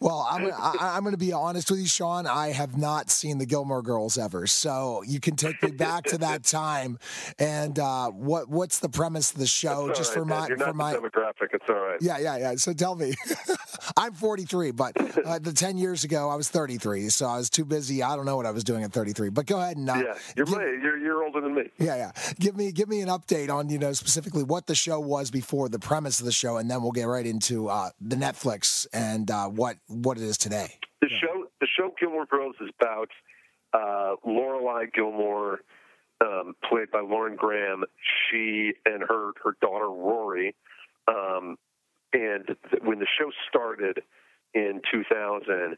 Well, 0.00 0.26
I'm 0.30 0.46
I, 0.46 0.92
I'm 0.96 1.02
going 1.02 1.12
to 1.14 1.18
be 1.18 1.32
honest 1.32 1.70
with 1.70 1.80
you, 1.80 1.86
Sean. 1.86 2.26
I 2.26 2.48
have 2.52 2.76
not 2.76 3.10
seen 3.10 3.38
the 3.38 3.46
Gilmore 3.46 3.82
Girls 3.82 4.16
ever, 4.18 4.46
so 4.46 5.02
you 5.06 5.20
can 5.20 5.36
take 5.36 5.62
me 5.62 5.70
back 5.70 6.04
to 6.04 6.18
that 6.18 6.44
time. 6.44 6.98
And 7.38 7.78
uh, 7.78 8.10
what 8.10 8.48
what's 8.48 8.78
the 8.78 8.88
premise 8.88 9.32
of 9.32 9.38
the 9.38 9.46
show? 9.46 9.88
It's 9.88 9.98
just 9.98 10.10
right, 10.14 10.20
for 10.20 10.24
man. 10.24 10.38
my 10.40 10.48
you're 10.48 10.58
for 10.58 10.72
my 10.74 10.94
demographic. 10.94 11.48
It's 11.52 11.64
all 11.68 11.76
right. 11.76 11.98
yeah 12.00 12.18
yeah 12.18 12.36
yeah. 12.36 12.54
So 12.56 12.72
tell 12.72 12.94
me, 12.94 13.14
I'm 13.96 14.12
43, 14.12 14.70
but 14.72 14.92
uh, 15.24 15.38
the 15.38 15.52
10 15.52 15.76
years 15.78 16.04
ago 16.04 16.28
I 16.30 16.34
was 16.34 16.48
33, 16.48 17.08
so 17.08 17.26
I 17.26 17.36
was 17.38 17.50
too 17.50 17.64
busy. 17.64 18.02
I 18.02 18.16
don't 18.16 18.26
know 18.26 18.36
what 18.36 18.46
I 18.46 18.50
was 18.52 18.64
doing 18.64 18.84
at 18.84 18.92
33. 18.92 19.30
But 19.30 19.46
go 19.46 19.58
ahead 19.60 19.76
and 19.76 19.88
uh, 19.90 19.94
Yeah, 19.94 20.14
you're 20.36 20.46
give- 20.46 20.54
you're 20.82 20.98
you're 20.98 21.24
older 21.24 21.40
than 21.40 21.54
me. 21.54 21.64
yeah 21.78 21.96
yeah. 21.96 22.12
Give 22.38 22.56
me 22.56 22.72
give 22.72 22.88
me 22.88 22.99
an 23.02 23.08
update 23.08 23.50
on 23.50 23.68
you 23.68 23.78
know 23.78 23.92
specifically 23.92 24.42
what 24.42 24.66
the 24.66 24.74
show 24.74 25.00
was 25.00 25.30
before 25.30 25.68
the 25.68 25.78
premise 25.78 26.20
of 26.20 26.26
the 26.26 26.32
show, 26.32 26.56
and 26.56 26.70
then 26.70 26.82
we'll 26.82 26.92
get 26.92 27.04
right 27.04 27.26
into 27.26 27.68
uh, 27.68 27.90
the 28.00 28.16
Netflix 28.16 28.86
and 28.92 29.30
uh, 29.30 29.48
what 29.48 29.76
what 29.88 30.16
it 30.16 30.22
is 30.22 30.38
today. 30.38 30.78
The 31.00 31.08
show, 31.08 31.46
the 31.60 31.66
show 31.66 31.94
Gilmore 31.98 32.26
Girls 32.26 32.56
is 32.60 32.70
about 32.80 33.08
uh, 33.72 34.16
Lorelai 34.26 34.92
Gilmore, 34.92 35.60
um, 36.20 36.54
played 36.68 36.90
by 36.90 37.00
Lauren 37.00 37.36
Graham. 37.36 37.84
She 38.30 38.72
and 38.84 39.02
her 39.02 39.32
her 39.42 39.56
daughter 39.60 39.88
Rory, 39.88 40.54
um, 41.08 41.56
and 42.12 42.46
th- 42.46 42.82
when 42.82 42.98
the 42.98 43.06
show 43.18 43.30
started 43.48 44.02
in 44.54 44.80
2000, 44.92 45.76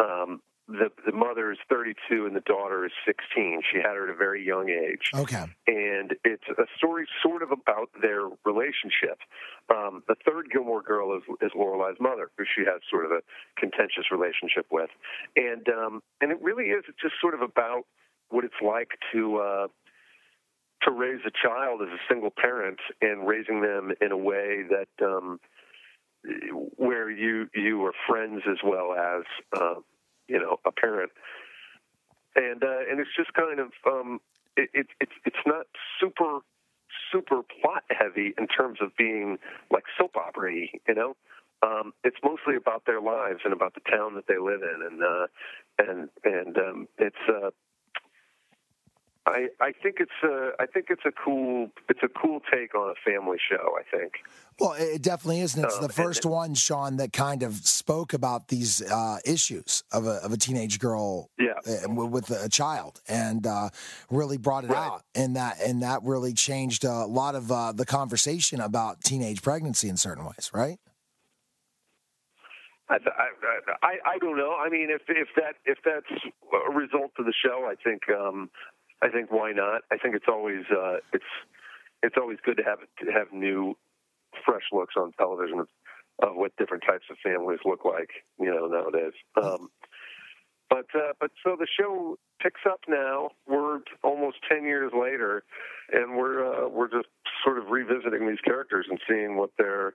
um, 0.00 0.40
the 0.68 0.90
the 1.06 1.12
mother 1.12 1.50
is 1.50 1.58
32 1.70 2.26
and 2.26 2.36
the 2.36 2.40
daughter 2.40 2.84
is 2.84 2.92
16. 3.06 3.62
She 3.72 3.78
had 3.78 3.96
her 3.96 4.04
at 4.08 4.14
a 4.14 4.16
very 4.16 4.44
young 4.44 4.68
age 4.68 5.10
Okay. 5.14 5.44
and 5.66 6.14
it's 6.24 6.44
a 6.58 6.66
story 6.76 7.06
sort 7.22 7.42
of 7.42 7.50
about 7.50 7.88
their 8.02 8.28
relationship. 8.44 9.18
Um, 9.74 10.02
the 10.08 10.14
third 10.26 10.48
Gilmore 10.52 10.82
girl 10.82 11.16
is, 11.16 11.22
is 11.40 11.52
Lorelai's 11.56 11.96
mother, 12.00 12.30
who 12.36 12.44
she 12.44 12.64
has 12.66 12.80
sort 12.90 13.06
of 13.06 13.12
a 13.12 13.20
contentious 13.58 14.12
relationship 14.12 14.66
with, 14.70 14.90
and 15.36 15.66
um, 15.68 16.02
and 16.20 16.30
it 16.30 16.38
really 16.42 16.66
is 16.66 16.84
just 17.00 17.14
sort 17.20 17.34
of 17.34 17.40
about 17.40 17.84
what 18.28 18.44
it's 18.44 18.60
like 18.62 18.90
to 19.12 19.38
uh, 19.38 19.66
to 20.82 20.90
raise 20.90 21.20
a 21.26 21.30
child 21.42 21.80
as 21.82 21.88
a 21.88 22.00
single 22.12 22.30
parent 22.30 22.78
and 23.00 23.26
raising 23.26 23.62
them 23.62 23.92
in 24.00 24.12
a 24.12 24.16
way 24.16 24.64
that 24.68 25.04
um, 25.04 25.40
where 26.76 27.10
you 27.10 27.48
you 27.54 27.84
are 27.84 27.92
friends 28.06 28.42
as 28.50 28.58
well 28.62 28.92
as 28.92 29.22
uh, 29.56 29.74
you 30.28 30.38
know 30.38 30.58
a 30.64 30.72
parent, 30.72 31.12
and 32.36 32.62
uh, 32.62 32.80
and 32.90 33.00
it's 33.00 33.14
just 33.16 33.32
kind 33.34 33.60
of 33.60 33.72
um, 33.86 34.20
it, 34.56 34.70
it, 34.74 34.86
it's 35.00 35.12
it's 35.24 35.44
not 35.46 35.66
super 36.00 36.40
super 37.12 37.42
plot 37.42 37.84
heavy 37.90 38.34
in 38.38 38.46
terms 38.46 38.78
of 38.80 38.96
being 38.96 39.38
like 39.70 39.84
soap 39.96 40.16
opera 40.16 40.52
you 40.52 40.94
know? 40.94 41.16
Um, 41.62 41.92
it's 42.04 42.16
mostly 42.22 42.54
about 42.54 42.84
their 42.86 43.00
lives 43.00 43.40
and 43.44 43.52
about 43.52 43.74
the 43.74 43.80
town 43.90 44.14
that 44.14 44.28
they 44.28 44.38
live 44.38 44.62
in 44.62 44.86
and 44.86 45.02
uh, 45.02 45.26
and 45.78 46.08
and 46.22 46.56
um, 46.56 46.88
it's 46.98 47.16
uh, 47.28 47.50
I, 49.28 49.48
I 49.60 49.72
think 49.72 49.96
it's 50.00 50.10
a 50.24 50.52
I 50.58 50.64
think 50.66 50.86
it's 50.88 51.04
a 51.04 51.12
cool 51.12 51.68
it's 51.90 52.00
a 52.02 52.08
cool 52.08 52.40
take 52.50 52.74
on 52.74 52.90
a 52.90 53.10
family 53.10 53.36
show. 53.38 53.76
I 53.78 53.82
think. 53.94 54.14
Well, 54.58 54.72
it 54.72 54.84
it 54.96 55.02
definitely 55.02 55.40
is, 55.40 55.54
and 55.54 55.64
it's 55.66 55.76
Um, 55.76 55.82
the 55.82 55.92
first 55.92 56.24
it- 56.24 56.28
one, 56.28 56.54
Sean, 56.54 56.96
that 56.96 57.12
kind 57.12 57.42
of 57.42 57.52
spoke 57.54 58.14
about 58.14 58.48
these 58.48 58.80
uh, 58.90 59.18
issues 59.26 59.84
of 59.92 60.06
a 60.06 60.14
of 60.24 60.32
a 60.32 60.36
teenage 60.38 60.78
girl, 60.78 61.28
Yeah. 61.38 61.52
uh, 61.66 61.92
with 61.92 62.30
a 62.30 62.48
child, 62.48 63.02
and 63.06 63.46
uh, 63.46 63.68
really 64.10 64.38
brought 64.38 64.64
it 64.64 64.70
Right. 64.70 64.78
out, 64.78 65.02
and 65.14 65.36
that 65.36 65.60
and 65.60 65.82
that 65.82 66.02
really 66.02 66.32
changed 66.32 66.84
a 66.84 67.04
lot 67.04 67.34
of 67.34 67.52
uh, 67.52 67.72
the 67.72 67.84
conversation 67.86 68.60
about 68.60 69.02
teenage 69.02 69.42
pregnancy 69.42 69.88
in 69.88 69.96
certain 69.98 70.24
ways, 70.24 70.50
right? 70.54 70.78
I, 72.90 72.94
I, 72.94 73.28
I, 73.82 73.94
I 74.14 74.18
don't 74.18 74.38
know. 74.38 74.54
I 74.56 74.70
mean, 74.70 74.88
if 74.90 75.02
if 75.08 75.28
that 75.36 75.56
if 75.66 75.78
that's 75.84 76.10
a 76.70 76.72
result 76.72 77.10
of 77.18 77.26
the 77.26 77.34
show, 77.44 77.68
I 77.70 77.74
think 77.84 78.08
um, 78.08 78.48
I 79.02 79.08
think 79.10 79.30
why 79.30 79.52
not? 79.52 79.82
I 79.92 79.96
think 79.98 80.14
it's 80.16 80.26
always 80.28 80.64
uh, 80.70 80.96
it's 81.12 81.24
it's 82.02 82.16
always 82.20 82.38
good 82.44 82.56
to 82.58 82.62
have 82.64 82.78
to 83.04 83.12
have 83.12 83.32
new, 83.32 83.76
fresh 84.44 84.64
looks 84.72 84.94
on 84.96 85.12
television 85.12 85.60
of, 85.60 85.68
of 86.22 86.36
what 86.36 86.52
different 86.56 86.82
types 86.86 87.04
of 87.10 87.16
families 87.24 87.60
look 87.64 87.84
like. 87.84 88.10
You 88.38 88.50
know 88.54 88.66
nowadays. 88.66 89.12
Um, 89.40 89.70
but 90.70 90.86
uh, 90.94 91.12
but 91.20 91.30
so 91.44 91.56
the 91.58 91.66
show 91.78 92.18
picks 92.42 92.60
up 92.68 92.80
now. 92.88 93.30
We're 93.46 93.80
almost 94.02 94.38
ten 94.48 94.64
years 94.64 94.92
later, 94.92 95.44
and 95.92 96.16
we're 96.16 96.44
uh, 96.44 96.68
we're 96.68 96.88
just 96.90 97.08
sort 97.44 97.58
of 97.58 97.68
revisiting 97.70 98.26
these 98.28 98.40
characters 98.44 98.86
and 98.90 98.98
seeing 99.08 99.36
what 99.36 99.50
they're 99.58 99.94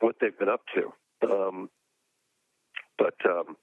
what 0.00 0.16
they've 0.20 0.38
been 0.38 0.48
up 0.48 0.62
to. 0.74 0.92
Um, 1.30 1.70
but 2.98 3.14
um, 3.28 3.56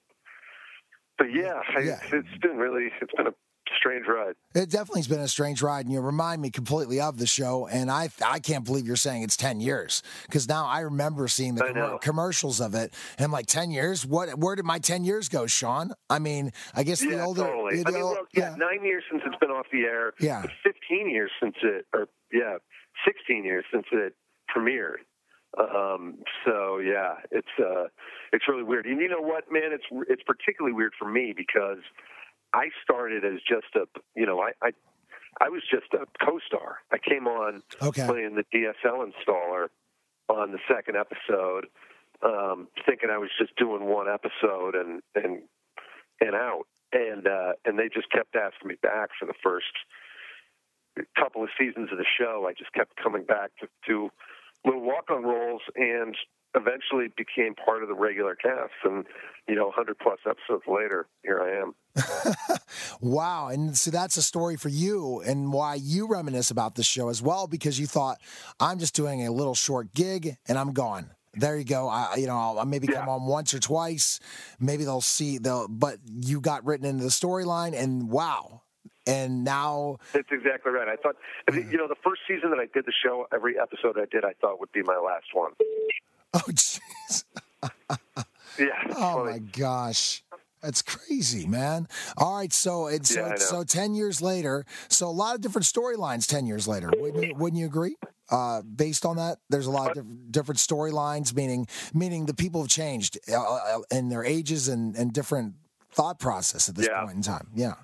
but 1.18 1.26
yeah, 1.32 1.60
I- 1.76 1.80
Yeah. 1.80 1.98
it's 2.12 2.38
been 2.40 2.56
really 2.56 2.90
it's 3.00 3.12
been 3.14 3.26
a 3.28 3.34
strange 3.76 4.06
ride. 4.06 4.34
It 4.54 4.70
definitely 4.70 5.00
has 5.00 5.08
been 5.08 5.20
a 5.20 5.28
strange 5.28 5.62
ride, 5.62 5.84
and 5.86 5.92
you 5.92 6.00
remind 6.00 6.40
me 6.42 6.50
completely 6.50 7.00
of 7.00 7.18
the 7.18 7.26
show. 7.26 7.66
And 7.66 7.90
I 7.90 8.08
I 8.24 8.38
can't 8.38 8.64
believe 8.64 8.86
you're 8.86 8.96
saying 8.96 9.22
it's 9.22 9.36
ten 9.36 9.60
years 9.60 10.02
because 10.26 10.48
now 10.48 10.66
I 10.66 10.80
remember 10.80 11.28
seeing 11.28 11.54
the 11.54 11.70
know. 11.70 11.98
commercials 12.00 12.60
of 12.60 12.74
it, 12.74 12.94
and 13.16 13.24
I'm 13.24 13.32
like, 13.32 13.46
ten 13.46 13.70
years? 13.70 14.06
What? 14.06 14.38
Where 14.38 14.56
did 14.56 14.64
my 14.64 14.78
ten 14.78 15.04
years 15.04 15.28
go, 15.28 15.46
Sean? 15.46 15.92
I 16.08 16.18
mean, 16.18 16.52
I 16.74 16.82
guess 16.82 17.00
the 17.00 17.22
older, 17.22 17.42
totally. 17.42 17.82
I 17.86 17.90
mean, 17.90 18.04
look, 18.04 18.28
yeah, 18.34 18.54
nine 18.56 18.84
years 18.84 19.04
since 19.10 19.22
it's 19.26 19.36
been 19.36 19.50
off 19.50 19.66
the 19.72 19.82
air. 19.82 20.14
Yeah. 20.20 20.42
Fifteen 20.62 21.10
years 21.10 21.30
since 21.42 21.56
it, 21.62 21.86
or 21.92 22.08
yeah, 22.32 22.58
sixteen 23.06 23.44
years 23.44 23.64
since 23.72 23.86
it 23.92 24.14
premiered. 24.54 25.04
Um, 25.58 26.18
so 26.44 26.78
yeah, 26.78 27.14
it's 27.30 27.48
uh, 27.58 27.84
it's 28.32 28.44
really 28.48 28.62
weird. 28.62 28.86
And 28.86 29.00
you 29.00 29.08
know 29.08 29.20
what, 29.20 29.44
man? 29.50 29.70
It's 29.72 29.84
it's 30.08 30.22
particularly 30.22 30.74
weird 30.74 30.92
for 30.98 31.08
me 31.08 31.32
because 31.36 31.78
I 32.54 32.68
started 32.82 33.24
as 33.24 33.40
just 33.48 33.66
a, 33.74 33.86
you 34.16 34.26
know, 34.26 34.40
I 34.40 34.52
I, 34.62 34.70
I 35.40 35.48
was 35.48 35.62
just 35.70 35.92
a 35.94 36.06
co-star. 36.24 36.78
I 36.90 36.98
came 36.98 37.26
on 37.26 37.62
Okay. 37.82 38.06
playing 38.06 38.34
the 38.36 38.44
DSL 38.54 39.06
installer 39.10 39.68
on 40.28 40.52
the 40.52 40.58
second 40.68 40.96
episode, 40.96 41.66
um, 42.22 42.68
thinking 42.86 43.10
I 43.10 43.18
was 43.18 43.30
just 43.38 43.54
doing 43.56 43.84
one 43.84 44.06
episode 44.08 44.74
and 44.74 45.02
and 45.14 45.42
and 46.20 46.34
out, 46.34 46.64
and 46.92 47.26
uh, 47.26 47.52
and 47.64 47.78
they 47.78 47.88
just 47.88 48.10
kept 48.10 48.34
asking 48.36 48.68
me 48.68 48.74
back 48.82 49.10
for 49.18 49.26
the 49.26 49.34
first 49.42 49.66
couple 51.16 51.42
of 51.44 51.48
seasons 51.58 51.90
of 51.92 51.98
the 51.98 52.04
show. 52.18 52.46
I 52.48 52.52
just 52.54 52.72
kept 52.72 52.96
coming 52.96 53.24
back 53.24 53.50
to, 53.60 53.68
to 53.86 54.10
little 54.64 54.80
walk-on 54.82 55.22
roles, 55.22 55.62
and 55.76 56.16
eventually 56.54 57.08
became 57.16 57.54
part 57.54 57.82
of 57.82 57.88
the 57.88 57.94
regular 57.94 58.34
cast. 58.34 58.72
And 58.84 59.04
you 59.48 59.54
know, 59.54 59.66
100 59.66 59.98
plus 59.98 60.18
episodes 60.28 60.64
later, 60.66 61.06
here 61.22 61.40
I 61.42 61.62
am. 61.62 61.74
Wow. 63.00 63.48
And 63.48 63.76
so 63.76 63.90
that's 63.90 64.16
a 64.16 64.22
story 64.22 64.56
for 64.56 64.68
you 64.68 65.20
and 65.20 65.52
why 65.52 65.76
you 65.76 66.08
reminisce 66.08 66.50
about 66.50 66.74
this 66.74 66.86
show 66.86 67.08
as 67.08 67.22
well, 67.22 67.46
because 67.46 67.78
you 67.78 67.86
thought, 67.86 68.18
I'm 68.58 68.78
just 68.78 68.94
doing 68.94 69.26
a 69.26 69.30
little 69.30 69.54
short 69.54 69.94
gig 69.94 70.36
and 70.48 70.58
I'm 70.58 70.72
gone. 70.72 71.10
There 71.34 71.56
you 71.56 71.64
go. 71.64 71.88
I, 71.88 72.16
you 72.16 72.26
know, 72.26 72.36
I'll 72.36 72.64
maybe 72.64 72.88
come 72.88 73.08
on 73.08 73.26
once 73.26 73.54
or 73.54 73.60
twice. 73.60 74.18
Maybe 74.58 74.84
they'll 74.84 75.00
see 75.00 75.38
they'll, 75.38 75.68
but 75.68 75.98
you 76.04 76.40
got 76.40 76.64
written 76.64 76.86
into 76.86 77.04
the 77.04 77.10
storyline 77.10 77.80
and 77.80 78.08
wow. 78.08 78.62
And 79.06 79.44
now, 79.44 79.98
That's 80.12 80.28
exactly 80.30 80.72
right. 80.72 80.88
I 80.88 80.96
thought, 80.96 81.16
you 81.54 81.78
know, 81.78 81.88
the 81.88 81.96
first 82.04 82.22
season 82.28 82.50
that 82.50 82.58
I 82.58 82.66
did 82.74 82.84
the 82.84 82.92
show, 83.02 83.26
every 83.32 83.58
episode 83.58 83.96
I 83.98 84.04
did, 84.10 84.24
I 84.24 84.32
thought 84.40 84.60
would 84.60 84.72
be 84.72 84.82
my 84.82 84.98
last 84.98 85.26
one. 85.32 85.52
oh, 86.34 86.42
jeez. 86.50 87.24
Yeah. 88.58 88.92
Oh 88.96 89.24
my 89.24 89.38
gosh. 89.38 90.24
That's 90.60 90.82
crazy, 90.82 91.46
man. 91.46 91.86
All 92.16 92.36
right, 92.38 92.52
so 92.52 92.88
it's 92.88 93.14
Yeah, 93.14 93.36
so, 93.36 93.58
so 93.58 93.62
ten 93.64 93.94
years 93.94 94.20
later. 94.20 94.64
So 94.88 95.06
a 95.06 95.10
lot 95.14 95.36
of 95.36 95.40
different 95.40 95.64
storylines. 95.64 96.26
Ten 96.26 96.44
years 96.44 96.66
later, 96.66 96.90
wouldn't 96.96 97.24
you, 97.24 97.34
wouldn't 97.36 97.60
you 97.60 97.66
agree? 97.66 97.94
Uh, 98.28 98.62
based 98.62 99.06
on 99.06 99.14
that, 99.16 99.38
there's 99.48 99.66
a 99.66 99.70
lot 99.70 99.96
of 99.96 100.04
diff- 100.08 100.32
different 100.32 100.58
storylines. 100.58 101.32
Meaning, 101.36 101.68
meaning 101.94 102.26
the 102.26 102.34
people 102.34 102.62
have 102.62 102.68
changed 102.68 103.16
uh, 103.30 103.40
uh, 103.40 103.78
in 103.92 104.08
their 104.08 104.24
ages 104.24 104.66
and, 104.66 104.96
and 104.96 105.12
different 105.12 105.54
thought 105.92 106.18
process 106.18 106.68
at 106.68 106.74
this 106.74 106.88
Yeah. 106.90 107.04
point 107.04 107.14
in 107.14 107.22
time. 107.22 107.46
Yeah. 107.54 107.74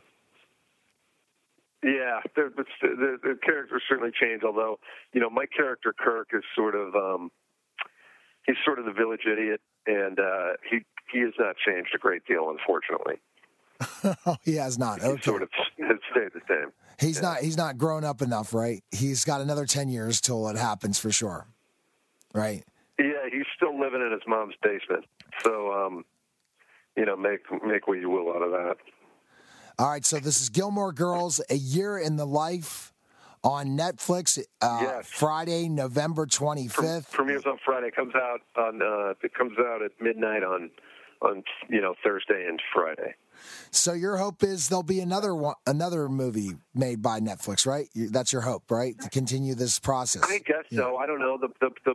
Yeah, 1.85 2.21
the, 2.35 2.51
the, 2.57 2.65
the, 2.83 3.19
the 3.23 3.39
characters 3.45 3.83
certainly 3.89 4.11
change. 4.19 4.43
Although, 4.43 4.79
you 5.13 5.21
know, 5.21 5.29
my 5.31 5.45
character 5.47 5.95
Kirk 5.97 6.29
is 6.33 6.43
sort 6.57 6.75
of 6.75 6.95
um, 6.97 7.31
he's 8.47 8.57
sort 8.65 8.79
of 8.79 8.85
the 8.85 8.93
village 8.93 9.23
idiot, 9.31 9.61
and 9.87 10.19
uh, 10.19 10.53
he 10.71 10.85
he 11.13 11.21
has 11.21 11.33
not 11.39 11.57
changed 11.67 11.91
a 11.95 11.99
great 11.99 12.25
deal, 12.27 12.51
unfortunately. 12.51 13.17
oh, 14.27 14.37
he 14.43 14.57
has 14.57 14.79
not. 14.79 15.01
He 15.03 15.09
Okay. 15.09 15.23
sort 15.23 15.43
of 15.43 15.49
has 15.79 15.99
stayed 16.11 16.31
the 16.35 16.41
same. 16.49 16.73
He's 17.01 17.21
not. 17.21 17.39
He's 17.41 17.57
not 17.57 17.77
grown 17.79 18.05
up 18.05 18.23
enough, 18.23 18.55
right? 18.55 18.83
He's 18.91 19.25
got 19.25 19.41
another 19.41 19.67
ten 19.67 19.89
years 19.89 20.21
till 20.21 20.49
it 20.49 20.57
happens 20.57 20.99
for 20.99 21.11
sure. 21.11 21.47
Right. 22.35 22.65
Yeah, 22.99 23.29
he's 23.31 23.47
still 23.57 23.79
living 23.79 24.01
in 24.01 24.13
his 24.13 24.23
mom's 24.27 24.55
basement. 24.63 25.05
So, 25.43 25.73
um, 25.73 26.05
you 26.97 27.05
know, 27.05 27.17
make 27.17 27.41
make 27.67 27.89
what 27.89 27.99
you 27.99 28.09
will 28.11 28.31
out 28.31 28.43
of 28.43 28.53
that. 28.53 28.77
All 29.77 29.91
right, 29.91 30.05
so 30.05 30.21
this 30.21 30.41
is 30.41 30.49
Gilmore 30.51 30.93
Girls, 30.93 31.41
A 31.51 31.57
Year 31.57 31.99
in 31.99 32.15
the 32.17 32.25
Life 32.25 32.93
on 33.45 33.77
Netflix, 33.77 34.39
uh, 34.61 34.79
Yes. 34.83 35.07
Friday, 35.09 35.69
November 35.69 36.27
25th. 36.27 37.13
Premieres 37.13 37.45
on 37.47 37.59
Friday. 37.65 37.91
Comes 37.91 38.15
out 38.15 38.41
on 38.57 38.83
uh, 38.83 39.15
it 39.23 39.35
comes 39.35 39.57
out 39.59 39.83
at 39.83 39.93
midnight 40.01 40.43
on 40.43 40.71
on 41.23 41.45
you 41.69 41.81
know 41.81 41.95
Thursday 42.03 42.47
and 42.49 42.61
Friday. 42.73 43.15
So 43.71 43.93
your 43.93 44.17
hope 44.17 44.43
is 44.43 44.69
there'll 44.69 44.83
be 44.83 45.01
another 45.01 45.35
one, 45.35 45.55
another 45.67 46.09
movie 46.09 46.53
made 46.75 47.03
by 47.03 47.21
Netflix, 47.21 47.67
right? 47.67 47.89
That's 47.95 48.33
your 48.33 48.43
hope, 48.43 48.71
right? 48.71 48.99
To 49.01 49.11
continue 49.11 49.55
this 49.55 49.79
process. 49.79 50.23
I 50.25 50.39
guess 50.39 50.65
so. 50.73 50.97
I 50.97 51.07
don't 51.07 51.19
know. 51.21 51.37
The, 51.39 51.49
the 51.61 51.71
the 51.85 51.95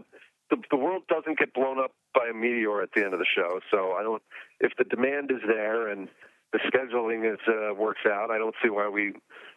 the 0.51 0.57
the 0.71 0.77
world 0.77 1.03
doesn't 1.09 1.39
get 1.39 1.53
blown 1.53 1.79
up 1.79 1.91
by 2.13 2.27
a 2.29 2.33
meteor 2.33 2.81
at 2.81 2.89
the 2.93 3.03
end 3.03 3.13
of 3.13 3.19
the 3.19 3.25
show, 3.35 3.59
so 3.71 3.93
I 3.93 4.03
don't. 4.03 4.21
If 4.59 4.73
the 4.77 4.83
demand 4.83 5.31
is 5.31 5.41
there 5.47 5.87
and 5.87 6.09
the 6.51 6.59
scheduling 6.59 7.31
is 7.31 7.39
uh, 7.47 7.73
works 7.73 8.01
out, 8.05 8.29
I 8.31 8.37
don't 8.37 8.55
see 8.63 8.69
why 8.69 8.87
we. 8.89 9.13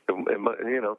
You 0.08 0.80
know, 0.82 0.98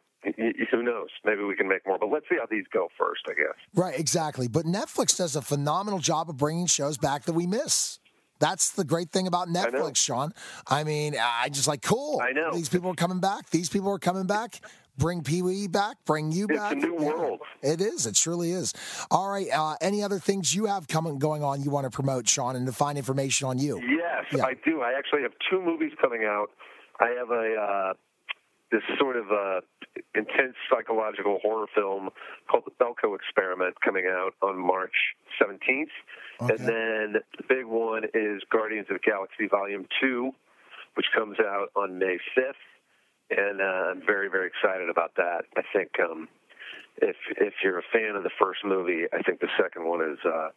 who 0.71 0.83
knows? 0.83 1.09
Maybe 1.25 1.43
we 1.43 1.55
can 1.55 1.67
make 1.67 1.86
more. 1.86 1.97
But 1.99 2.09
let's 2.12 2.25
see 2.29 2.36
how 2.39 2.45
these 2.49 2.65
go 2.73 2.88
first. 2.97 3.21
I 3.27 3.33
guess. 3.33 3.55
Right, 3.75 3.99
exactly. 3.99 4.47
But 4.47 4.65
Netflix 4.65 5.17
does 5.17 5.36
a 5.36 5.41
phenomenal 5.41 5.99
job 5.99 6.29
of 6.29 6.38
bringing 6.38 6.65
shows 6.65 6.97
back 6.97 7.23
that 7.23 7.33
we 7.33 7.47
miss. 7.47 7.99
That's 8.39 8.71
the 8.71 8.83
great 8.83 9.09
thing 9.12 9.27
about 9.27 9.47
Netflix, 9.47 9.97
Sean. 9.97 10.33
I 10.67 10.83
mean, 10.83 11.15
I 11.17 11.47
just 11.49 11.67
like 11.67 11.81
cool. 11.81 12.19
I 12.21 12.31
know 12.33 12.51
these 12.51 12.67
people 12.67 12.89
are 12.91 12.95
coming 12.95 13.19
back. 13.19 13.49
These 13.51 13.69
people 13.69 13.89
are 13.91 13.99
coming 13.99 14.25
back. 14.27 14.59
Bring 14.97 15.23
Pee 15.23 15.41
Wee 15.41 15.67
back. 15.67 15.97
Bring 16.05 16.31
you 16.31 16.45
It's 16.49 16.59
back. 16.59 16.73
a 16.73 16.75
new 16.75 16.97
Yeah, 16.99 17.07
world. 17.07 17.39
It 17.62 17.81
is. 17.81 18.05
It 18.05 18.15
truly 18.15 18.51
is. 18.51 18.73
All 19.09 19.29
right. 19.29 19.47
Uh, 19.51 19.75
any 19.81 20.03
other 20.03 20.19
things 20.19 20.53
you 20.53 20.65
have 20.65 20.88
coming 20.88 21.17
going 21.19 21.41
on 21.43 21.63
you 21.63 21.71
want 21.71 21.86
to 21.86 21.89
promote, 21.89 22.27
Sean, 22.27 22.55
and 22.55 22.65
to 22.67 22.71
find 22.73 22.97
information 22.97 23.47
on 23.47 23.57
you? 23.57 23.79
Yes, 23.81 24.25
Yeah. 24.31 24.45
I 24.45 24.53
do. 24.65 24.81
I 24.81 24.93
actually 24.97 25.21
have 25.23 25.31
two 25.49 25.62
movies 25.62 25.93
coming 26.01 26.25
out. 26.25 26.47
I 26.99 27.09
have 27.17 27.31
a 27.31 27.55
uh, 27.55 27.93
this 28.71 28.81
sort 28.99 29.15
of 29.15 29.31
uh, 29.31 29.62
intense 30.15 30.56
psychological 30.69 31.39
horror 31.41 31.67
film 31.73 32.10
called 32.49 32.63
The 32.65 32.84
Belko 32.84 33.15
Experiment 33.15 33.75
coming 33.82 34.06
out 34.08 34.34
on 34.41 34.58
March 34.58 34.93
17th, 35.41 35.93
and 36.39 36.60
then 36.60 37.21
the 37.38 37.43
big 37.47 37.65
one 37.65 38.03
is 38.13 38.41
Guardians 38.51 38.88
of 38.89 38.97
the 38.97 39.12
Galaxy 39.12 39.47
Volume 39.47 39.86
Two, 40.01 40.32
which 40.95 41.08
comes 41.15 41.38
out 41.39 41.69
on 41.75 41.99
May 41.99 42.17
5th, 42.38 42.63
and 43.29 43.62
uh, 43.62 43.63
I'm 43.63 44.01
very 44.06 44.29
very 44.29 44.47
excited 44.47 44.89
about 44.89 45.15
that. 45.17 45.45
I 45.58 45.62
think 45.73 45.91
um, 45.99 46.27
if 47.01 47.15
if 47.38 47.53
you're 47.63 47.79
a 47.79 47.88
fan 47.91 48.15
of 48.15 48.23
the 48.23 48.32
first 48.39 48.60
movie, 48.65 49.06
I 49.13 49.21
think 49.21 49.39
the 49.39 49.49
second 49.62 49.86
one 49.86 50.01
is. 50.01 50.19
Uh, 50.25 50.49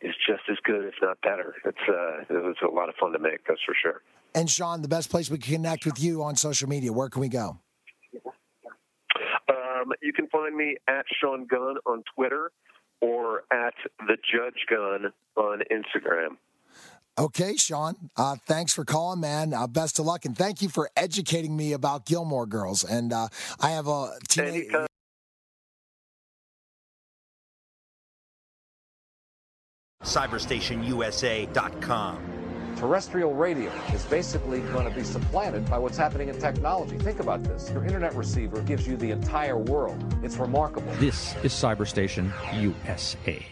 is 0.00 0.16
just 0.26 0.42
as 0.50 0.56
good, 0.64 0.84
if 0.84 0.94
not 1.00 1.16
better. 1.22 1.54
It's 1.64 1.78
uh, 1.88 2.22
it 2.28 2.44
was 2.44 2.56
a 2.60 2.74
lot 2.74 2.88
of 2.88 2.96
fun 2.96 3.12
to 3.12 3.20
make, 3.20 3.46
that's 3.46 3.60
for 3.64 3.72
sure. 3.80 4.02
And 4.34 4.50
Sean, 4.50 4.82
the 4.82 4.88
best 4.88 5.10
place 5.10 5.30
we 5.30 5.38
can 5.38 5.54
connect 5.54 5.86
with 5.86 6.02
you 6.02 6.24
on 6.24 6.34
social 6.34 6.68
media. 6.68 6.92
Where 6.92 7.08
can 7.08 7.20
we 7.20 7.28
go? 7.28 7.60
Um, 9.82 9.92
you 10.02 10.12
can 10.12 10.26
find 10.28 10.54
me 10.56 10.76
at 10.88 11.04
Sean 11.20 11.46
Gunn 11.46 11.76
on 11.86 12.02
Twitter 12.14 12.50
or 13.00 13.44
at 13.52 13.74
the 14.06 14.16
Judge 14.16 14.66
Gunn 14.68 15.12
on 15.36 15.62
Instagram. 15.70 16.36
Okay, 17.18 17.56
Sean. 17.56 17.94
Uh, 18.16 18.36
thanks 18.46 18.72
for 18.72 18.86
calling, 18.86 19.20
man. 19.20 19.52
Uh, 19.52 19.66
best 19.66 19.98
of 19.98 20.06
luck, 20.06 20.24
and 20.24 20.34
thank 20.36 20.62
you 20.62 20.70
for 20.70 20.88
educating 20.96 21.54
me 21.56 21.72
about 21.72 22.06
Gilmore 22.06 22.46
Girls. 22.46 22.84
And 22.84 23.12
uh, 23.12 23.28
I 23.60 23.72
have 23.72 23.86
a 23.86 24.12
teenage. 24.28 24.72
cyberstationusa.com. 30.02 32.41
Terrestrial 32.86 33.32
radio 33.32 33.70
is 33.94 34.02
basically 34.06 34.58
going 34.72 34.88
to 34.88 34.90
be 34.92 35.04
supplanted 35.04 35.70
by 35.70 35.78
what's 35.78 35.96
happening 35.96 36.28
in 36.28 36.36
technology. 36.40 36.98
Think 36.98 37.20
about 37.20 37.44
this. 37.44 37.70
Your 37.70 37.84
internet 37.84 38.12
receiver 38.16 38.60
gives 38.62 38.88
you 38.88 38.96
the 38.96 39.12
entire 39.12 39.56
world. 39.56 40.02
It's 40.24 40.36
remarkable. 40.36 40.92
This 40.94 41.36
is 41.44 41.52
Cyberstation 41.52 42.32
USA. 42.60 43.46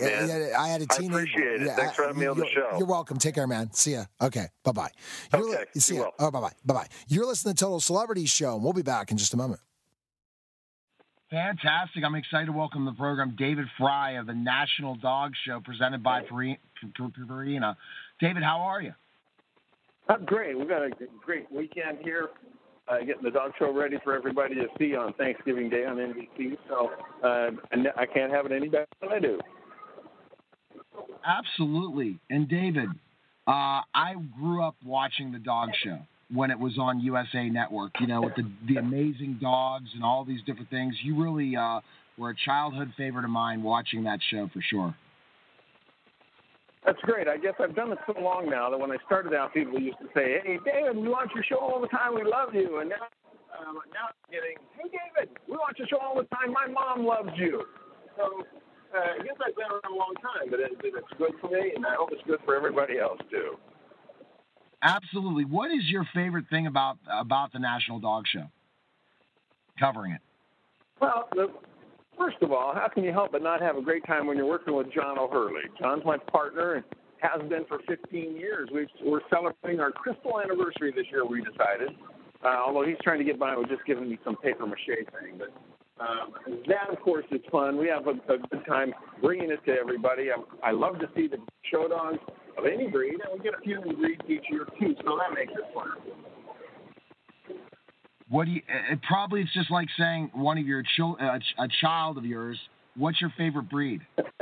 Yeah, 0.00 0.24
yeah, 0.26 0.58
I 0.58 0.68
had 0.68 0.80
a 0.80 0.86
I 0.90 0.96
teenage. 0.96 1.10
appreciate 1.14 1.60
it. 1.60 1.66
yeah, 1.66 1.76
Thanks 1.76 1.94
for 1.94 2.04
I- 2.04 2.06
having 2.06 2.20
me 2.22 2.26
on 2.26 2.38
the 2.38 2.46
show. 2.46 2.70
You're 2.78 2.86
welcome. 2.86 3.18
Take 3.18 3.34
care, 3.34 3.46
man. 3.46 3.70
See 3.74 3.92
ya. 3.92 4.06
Okay. 4.22 4.46
Bye 4.64 4.72
bye. 4.72 4.90
Okay. 5.34 5.64
See 5.74 5.96
ya. 5.96 6.06
Oh, 6.18 6.30
bye 6.30 6.40
bye. 6.40 6.52
Bye 6.64 6.72
bye. 6.74 6.86
You're 7.06 7.26
listening 7.26 7.52
to 7.54 7.60
Total 7.64 7.80
Celebrity 7.80 8.24
Show, 8.24 8.54
and 8.54 8.64
we'll 8.64 8.72
be 8.72 8.80
back 8.80 9.10
in 9.10 9.18
just 9.18 9.34
a 9.34 9.36
moment. 9.36 9.60
Fantastic. 11.30 12.04
I'm 12.04 12.14
excited 12.14 12.46
to 12.46 12.52
welcome 12.52 12.84
to 12.84 12.92
the 12.92 12.96
program 12.96 13.34
David 13.36 13.66
Frei 13.78 14.16
of 14.16 14.26
the 14.26 14.34
National 14.34 14.94
Dog 14.94 15.32
Show 15.44 15.60
presented 15.60 16.02
by 16.02 16.22
Purina. 16.22 17.76
David, 18.20 18.42
how 18.44 18.60
are 18.60 18.80
you? 18.80 18.92
I'm 20.08 20.24
great. 20.24 20.56
We've 20.56 20.68
got 20.68 20.82
a 20.82 20.90
great 21.24 21.50
weekend 21.50 21.98
here, 22.04 22.28
uh, 22.86 22.98
getting 22.98 23.24
the 23.24 23.32
dog 23.32 23.52
show 23.58 23.72
ready 23.72 23.96
for 24.04 24.14
everybody 24.14 24.54
to 24.54 24.66
see 24.78 24.94
on 24.94 25.14
Thanksgiving 25.14 25.68
Day 25.68 25.84
on 25.84 25.96
NBC. 25.96 26.56
So 26.68 26.90
uh, 27.24 27.50
I 27.96 28.06
can't 28.06 28.32
have 28.32 28.46
it 28.46 28.52
any 28.52 28.68
better 28.68 28.86
than 29.00 29.10
I 29.10 29.18
do. 29.18 29.40
Absolutely. 31.26 32.20
And 32.30 32.48
David, 32.48 32.88
Uh, 33.48 33.82
I 33.94 34.14
grew 34.40 34.62
up 34.62 34.74
watching 34.84 35.30
the 35.32 35.38
dog 35.38 35.70
show 35.84 35.98
when 36.32 36.50
it 36.50 36.58
was 36.58 36.78
on 36.78 37.00
USA 37.00 37.48
Network. 37.48 37.92
You 38.00 38.06
know, 38.06 38.22
with 38.22 38.34
the 38.36 38.50
the 38.68 38.76
amazing 38.76 39.38
dogs 39.40 39.88
and 39.94 40.04
all 40.04 40.24
these 40.24 40.40
different 40.46 40.70
things. 40.70 40.94
You 41.02 41.20
really 41.22 41.56
uh, 41.56 41.80
were 42.18 42.30
a 42.30 42.36
childhood 42.44 42.92
favorite 42.96 43.24
of 43.24 43.30
mine 43.30 43.62
watching 43.62 44.04
that 44.04 44.20
show 44.30 44.48
for 44.52 44.62
sure. 44.70 44.94
That's 46.84 47.00
great. 47.02 47.26
I 47.26 47.36
guess 47.36 47.54
I've 47.58 47.74
done 47.74 47.90
it 47.90 47.98
so 48.06 48.14
long 48.20 48.48
now 48.48 48.70
that 48.70 48.78
when 48.78 48.92
I 48.92 48.96
started 49.06 49.34
out, 49.34 49.52
people 49.52 49.78
used 49.78 49.98
to 49.98 50.06
say, 50.14 50.38
"Hey, 50.44 50.58
David, 50.64 50.96
we 50.96 51.08
watch 51.08 51.30
your 51.34 51.44
show 51.44 51.58
all 51.58 51.80
the 51.80 51.88
time. 51.88 52.14
We 52.14 52.22
love 52.22 52.54
you." 52.54 52.78
And 52.78 52.90
now, 52.90 53.10
um, 53.58 53.82
now 53.90 54.14
I'm 54.14 54.30
getting, 54.30 54.54
"Hey, 54.78 54.88
David, 54.94 55.34
we 55.48 55.56
watch 55.56 55.78
your 55.78 55.88
show 55.88 55.98
all 55.98 56.16
the 56.16 56.28
time. 56.30 56.52
My 56.52 56.66
mom 56.70 57.04
loves 57.04 57.34
you." 57.36 57.66
So 58.16 58.46
uh, 58.94 59.18
I 59.18 59.22
guess 59.22 59.34
I've 59.42 59.56
been 59.56 59.66
around 59.66 59.90
a 59.90 59.98
long 59.98 60.14
time, 60.22 60.46
but 60.48 60.60
it, 60.60 60.72
it's 60.78 61.14
good 61.18 61.34
for 61.40 61.50
me, 61.50 61.72
and 61.74 61.84
I 61.84 61.94
hope 61.98 62.10
it's 62.12 62.22
good 62.26 62.40
for 62.44 62.54
everybody 62.54 62.98
else 62.98 63.18
too. 63.30 63.58
Absolutely. 64.82 65.44
What 65.44 65.70
is 65.70 65.84
your 65.84 66.06
favorite 66.14 66.46
thing 66.50 66.66
about 66.66 66.98
about 67.10 67.52
the 67.52 67.58
National 67.58 67.98
Dog 67.98 68.24
Show? 68.26 68.44
Covering 69.78 70.12
it. 70.12 70.20
Well, 71.00 71.28
the, 71.32 71.48
first 72.16 72.36
of 72.42 72.52
all, 72.52 72.74
how 72.74 72.88
can 72.88 73.04
you 73.04 73.12
help 73.12 73.32
but 73.32 73.42
not 73.42 73.60
have 73.60 73.76
a 73.76 73.82
great 73.82 74.06
time 74.06 74.26
when 74.26 74.36
you're 74.36 74.46
working 74.46 74.74
with 74.74 74.92
John 74.92 75.18
O'Hurley? 75.18 75.64
John's 75.80 76.04
my 76.04 76.16
partner 76.16 76.74
and 76.74 76.84
has 77.18 77.40
been 77.48 77.64
for 77.66 77.80
15 77.88 78.36
years. 78.36 78.68
we 78.72 78.86
are 79.10 79.22
celebrating 79.30 79.80
our 79.80 79.90
crystal 79.90 80.40
anniversary 80.40 80.92
this 80.94 81.06
year. 81.10 81.26
We 81.26 81.40
decided, 81.40 81.96
uh, 82.44 82.48
although 82.66 82.86
he's 82.86 82.98
trying 83.02 83.18
to 83.18 83.24
get 83.24 83.38
by 83.38 83.56
with 83.56 83.68
just 83.68 83.84
giving 83.86 84.08
me 84.08 84.18
some 84.24 84.36
paper 84.36 84.66
mache 84.66 84.86
thing, 84.86 85.38
but. 85.38 85.52
Um, 85.98 86.34
that, 86.68 86.92
of 86.92 87.00
course, 87.00 87.24
is 87.30 87.40
fun. 87.50 87.78
We 87.78 87.88
have 87.88 88.06
a, 88.06 88.10
a 88.30 88.36
good 88.36 88.66
time 88.68 88.92
bringing 89.22 89.50
it 89.50 89.64
to 89.64 89.72
everybody. 89.72 90.28
I, 90.30 90.68
I 90.68 90.70
love 90.72 90.98
to 90.98 91.08
see 91.16 91.26
the 91.26 91.38
show 91.70 91.88
dogs 91.88 92.18
of 92.58 92.64
any 92.64 92.88
breed, 92.88 93.14
and 93.14 93.22
we 93.32 93.38
get 93.42 93.54
a 93.54 93.62
few 93.62 93.84
new 93.84 93.96
breeds 93.96 94.22
each 94.28 94.44
year 94.50 94.66
too, 94.78 94.94
so 95.04 95.18
that 95.18 95.34
makes 95.34 95.52
it 95.52 95.64
fun. 95.74 95.88
What 98.28 98.46
do 98.46 98.52
you? 98.52 98.62
It 98.90 99.00
probably 99.02 99.42
it's 99.42 99.52
just 99.54 99.70
like 99.70 99.88
saying 99.98 100.30
one 100.34 100.58
of 100.58 100.66
your 100.66 100.82
chil- 100.96 101.16
uh, 101.20 101.38
a 101.58 101.68
child 101.80 102.18
of 102.18 102.24
yours. 102.24 102.58
What's 102.96 103.20
your 103.20 103.32
favorite 103.36 103.68
breed? 103.70 104.00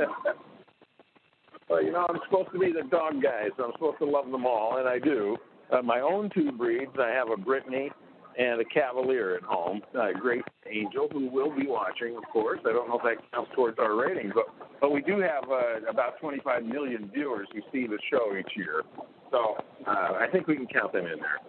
well, 1.69 1.83
you 1.83 1.91
know, 1.91 2.05
I'm 2.09 2.19
supposed 2.25 2.51
to 2.53 2.59
be 2.59 2.71
the 2.71 2.87
dog 2.89 3.21
guy, 3.21 3.49
so 3.57 3.65
I'm 3.65 3.71
supposed 3.73 3.99
to 3.99 4.05
love 4.05 4.31
them 4.31 4.45
all, 4.45 4.77
and 4.77 4.87
I 4.87 4.97
do. 4.97 5.37
Uh, 5.71 5.81
my 5.81 5.99
own 5.99 6.29
two 6.33 6.51
breeds, 6.51 6.93
I 6.99 7.09
have 7.09 7.29
a 7.29 7.37
Brittany 7.37 7.91
and 8.37 8.59
a 8.59 8.65
Cavalier 8.65 9.35
at 9.35 9.43
home, 9.43 9.81
a 9.93 10.13
great 10.13 10.43
angel 10.69 11.07
who 11.11 11.29
will 11.29 11.55
be 11.55 11.67
watching, 11.67 12.17
of 12.17 12.23
course. 12.31 12.59
I 12.65 12.71
don't 12.71 12.89
know 12.89 12.97
if 12.97 13.03
that 13.03 13.31
counts 13.31 13.51
towards 13.55 13.79
our 13.79 13.95
ratings, 13.95 14.33
but 14.33 14.45
but 14.81 14.91
we 14.91 15.01
do 15.01 15.19
have 15.19 15.49
uh, 15.49 15.89
about 15.89 16.19
25 16.19 16.63
million 16.63 17.09
viewers 17.13 17.47
who 17.53 17.61
see 17.71 17.87
the 17.87 17.97
show 18.09 18.35
each 18.37 18.51
year, 18.55 18.83
so 19.31 19.55
uh, 19.87 20.13
I 20.19 20.27
think 20.31 20.47
we 20.47 20.55
can 20.55 20.67
count 20.67 20.93
them 20.93 21.05
in 21.05 21.19
there. 21.19 21.39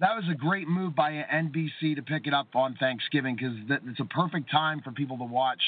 That 0.00 0.16
was 0.16 0.24
a 0.30 0.34
great 0.34 0.68
move 0.68 0.94
by 0.96 1.12
NBC 1.12 1.96
to 1.96 2.02
pick 2.02 2.26
it 2.26 2.34
up 2.34 2.48
on 2.54 2.76
Thanksgiving 2.80 3.36
because 3.36 3.54
it's 3.86 4.00
a 4.00 4.04
perfect 4.06 4.50
time 4.50 4.80
for 4.82 4.90
people 4.90 5.18
to 5.18 5.24
watch 5.24 5.62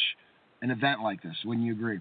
an 0.62 0.70
event 0.70 1.02
like 1.02 1.22
this. 1.22 1.36
Wouldn't 1.44 1.66
you 1.66 1.72
agree? 1.72 2.00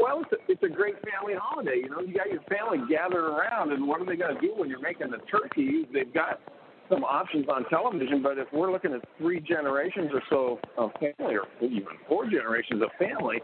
Well, 0.00 0.22
it's 0.22 0.32
a, 0.32 0.36
it's 0.50 0.62
a 0.62 0.74
great 0.74 0.96
family 1.04 1.34
holiday. 1.36 1.82
You 1.84 1.90
know, 1.90 2.00
you 2.00 2.14
got 2.14 2.32
your 2.32 2.40
family 2.48 2.78
gathered 2.88 3.24
around, 3.24 3.72
and 3.72 3.86
what 3.86 4.00
are 4.00 4.06
they 4.06 4.16
going 4.16 4.34
to 4.34 4.40
do 4.40 4.54
when 4.56 4.70
you're 4.70 4.80
making 4.80 5.10
the 5.10 5.20
turkey? 5.30 5.86
They've 5.92 6.12
got 6.12 6.40
some 6.88 7.04
options 7.04 7.46
on 7.52 7.64
television, 7.68 8.22
but 8.22 8.38
if 8.38 8.48
we're 8.52 8.72
looking 8.72 8.94
at 8.94 9.02
three 9.18 9.40
generations 9.40 10.10
or 10.12 10.22
so 10.30 10.58
of 10.78 10.90
family, 10.94 11.36
or 11.36 11.44
even 11.60 12.00
four 12.08 12.24
generations 12.24 12.82
of 12.82 12.88
family, 12.98 13.40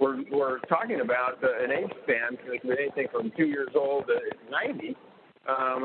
we're 0.00 0.24
we're 0.32 0.58
talking 0.60 1.02
about 1.02 1.36
uh, 1.44 1.62
an 1.62 1.70
age 1.70 1.92
span 2.02 2.38
from 2.40 2.72
anything 2.72 3.06
from 3.12 3.30
two 3.36 3.46
years 3.46 3.68
old 3.74 4.06
to 4.06 4.16
ninety. 4.50 4.96
Um, 5.48 5.84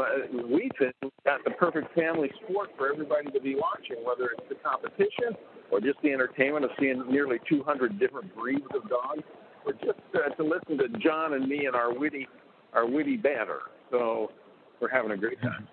we 0.51 0.69
think 0.79 0.95
that's 1.23 1.43
the 1.43 1.51
perfect 1.51 1.93
family 1.95 2.29
sport 2.43 2.69
for 2.77 2.91
everybody 2.91 3.31
to 3.31 3.39
be 3.39 3.55
watching, 3.55 4.03
whether 4.05 4.31
it's 4.37 4.47
the 4.47 4.55
competition 4.55 5.35
or 5.71 5.79
just 5.79 5.99
the 6.03 6.11
entertainment 6.11 6.65
of 6.65 6.71
seeing 6.79 7.03
nearly 7.09 7.37
200 7.49 7.97
different 7.97 8.35
breeds 8.35 8.67
of 8.75 8.87
dogs 8.89 9.23
or 9.65 9.73
just 9.73 9.99
uh, 10.13 10.29
to 10.35 10.43
listen 10.43 10.77
to 10.77 10.99
John 10.99 11.33
and 11.33 11.47
me 11.47 11.65
and 11.65 11.75
our 11.75 11.93
witty, 11.97 12.27
our 12.73 12.85
witty 12.87 13.17
banter. 13.17 13.61
So 13.91 14.31
we're 14.79 14.89
having 14.89 15.11
a 15.11 15.17
great 15.17 15.41
time. 15.41 15.67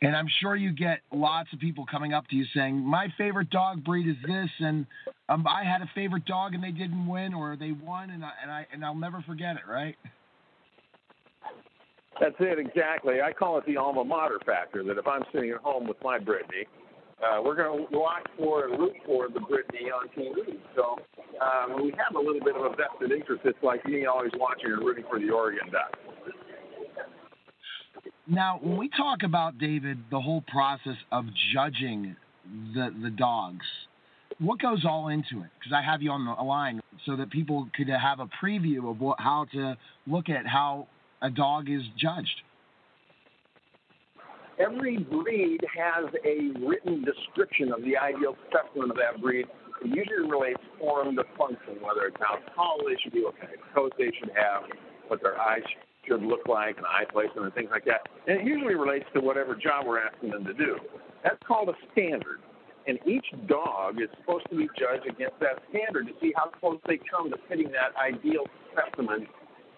And 0.00 0.14
I'm 0.14 0.28
sure 0.40 0.54
you 0.54 0.72
get 0.72 1.00
lots 1.12 1.52
of 1.52 1.58
people 1.58 1.84
coming 1.90 2.12
up 2.12 2.26
to 2.28 2.36
you 2.36 2.44
saying, 2.54 2.76
"My 2.76 3.08
favorite 3.18 3.50
dog 3.50 3.82
breed 3.82 4.08
is 4.08 4.16
this," 4.26 4.50
and 4.60 4.86
um, 5.28 5.46
I 5.46 5.64
had 5.64 5.82
a 5.82 5.90
favorite 5.94 6.24
dog 6.24 6.54
and 6.54 6.62
they 6.62 6.70
didn't 6.70 7.06
win, 7.06 7.34
or 7.34 7.56
they 7.56 7.72
won, 7.72 8.10
and 8.10 8.24
I 8.24 8.30
and 8.42 8.50
I 8.50 8.66
and 8.72 8.84
I'll 8.84 8.94
never 8.94 9.22
forget 9.26 9.56
it. 9.56 9.62
Right? 9.68 9.96
That's 12.20 12.36
it 12.40 12.58
exactly. 12.58 13.20
I 13.22 13.32
call 13.32 13.58
it 13.58 13.66
the 13.66 13.76
alma 13.76 14.04
mater 14.04 14.38
factor. 14.44 14.84
That 14.84 14.98
if 14.98 15.06
I'm 15.06 15.22
sitting 15.32 15.50
at 15.50 15.58
home 15.58 15.86
with 15.86 15.96
my 16.02 16.18
Brittany, 16.18 16.66
uh, 17.22 17.42
we're 17.42 17.56
going 17.56 17.86
to 17.90 17.98
watch 17.98 18.26
for 18.36 18.66
and 18.66 18.78
root 18.78 18.94
for 19.04 19.28
the 19.28 19.40
Brittany 19.40 19.90
on 19.90 20.08
TV. 20.08 20.58
So 20.76 20.96
um, 21.42 21.82
we 21.82 21.92
have 21.92 22.14
a 22.14 22.18
little 22.18 22.40
bit 22.40 22.56
of 22.56 22.62
a 22.62 22.70
vested 22.70 23.12
interest. 23.12 23.42
It's 23.44 23.58
like 23.62 23.84
me 23.86 24.06
always 24.06 24.30
watching 24.36 24.70
and 24.72 24.84
rooting 24.84 25.04
for 25.08 25.18
the 25.18 25.30
Oregon 25.30 25.70
Ducks. 25.72 25.98
Now, 28.26 28.60
when 28.62 28.76
we 28.76 28.90
talk 28.90 29.22
about 29.24 29.58
David, 29.58 29.98
the 30.10 30.20
whole 30.20 30.42
process 30.42 30.96
of 31.10 31.24
judging 31.52 32.14
the 32.74 32.94
the 33.02 33.10
dogs, 33.10 33.64
what 34.38 34.60
goes 34.60 34.84
all 34.84 35.08
into 35.08 35.42
it? 35.42 35.50
Because 35.58 35.72
I 35.74 35.82
have 35.82 36.02
you 36.02 36.10
on 36.10 36.24
the 36.24 36.42
line 36.42 36.80
so 37.06 37.16
that 37.16 37.30
people 37.30 37.68
could 37.74 37.88
have 37.88 38.20
a 38.20 38.28
preview 38.42 38.90
of 38.90 39.00
what, 39.00 39.18
how 39.18 39.46
to 39.52 39.76
look 40.06 40.28
at 40.28 40.46
how 40.46 40.86
a 41.22 41.30
dog 41.30 41.68
is 41.68 41.82
judged 41.98 42.42
every 44.58 44.98
breed 44.98 45.60
has 45.76 46.06
a 46.24 46.50
written 46.66 47.04
description 47.04 47.72
of 47.72 47.82
the 47.82 47.96
ideal 47.96 48.36
specimen 48.48 48.90
of 48.90 48.96
that 48.96 49.20
breed. 49.22 49.46
It 49.82 49.94
usually 49.94 50.28
relates 50.28 50.60
form 50.78 51.16
to 51.16 51.24
function, 51.36 51.78
whether 51.80 52.06
it's 52.06 52.16
how 52.20 52.38
tall 52.54 52.78
they 52.86 52.96
should 53.02 53.12
be, 53.12 53.22
what 53.22 53.38
kind 53.40 53.54
of 53.54 53.60
coat 53.74 53.92
they 53.96 54.10
should 54.18 54.30
have, 54.34 54.64
what 55.06 55.22
their 55.22 55.40
eyes 55.40 55.62
should 56.06 56.22
look 56.22 56.48
like, 56.48 56.76
and 56.78 56.86
eye 56.86 57.04
placement, 57.10 57.46
and 57.46 57.54
things 57.54 57.70
like 57.70 57.84
that. 57.84 58.08
And 58.26 58.40
it 58.40 58.46
usually 58.46 58.74
relates 58.74 59.06
to 59.14 59.20
whatever 59.20 59.54
job 59.54 59.86
we're 59.86 60.00
asking 60.00 60.30
them 60.30 60.44
to 60.44 60.54
do. 60.54 60.78
That's 61.22 61.38
called 61.46 61.68
a 61.68 61.74
standard. 61.92 62.40
And 62.86 62.98
each 63.06 63.26
dog 63.46 64.00
is 64.00 64.08
supposed 64.18 64.46
to 64.50 64.56
be 64.56 64.68
judged 64.78 65.06
against 65.06 65.38
that 65.40 65.62
standard 65.68 66.06
to 66.06 66.12
see 66.20 66.32
how 66.34 66.48
close 66.48 66.80
they 66.86 66.98
come 66.98 67.30
to 67.30 67.36
fitting 67.48 67.70
that 67.72 67.92
ideal 68.00 68.44
specimen 68.72 69.26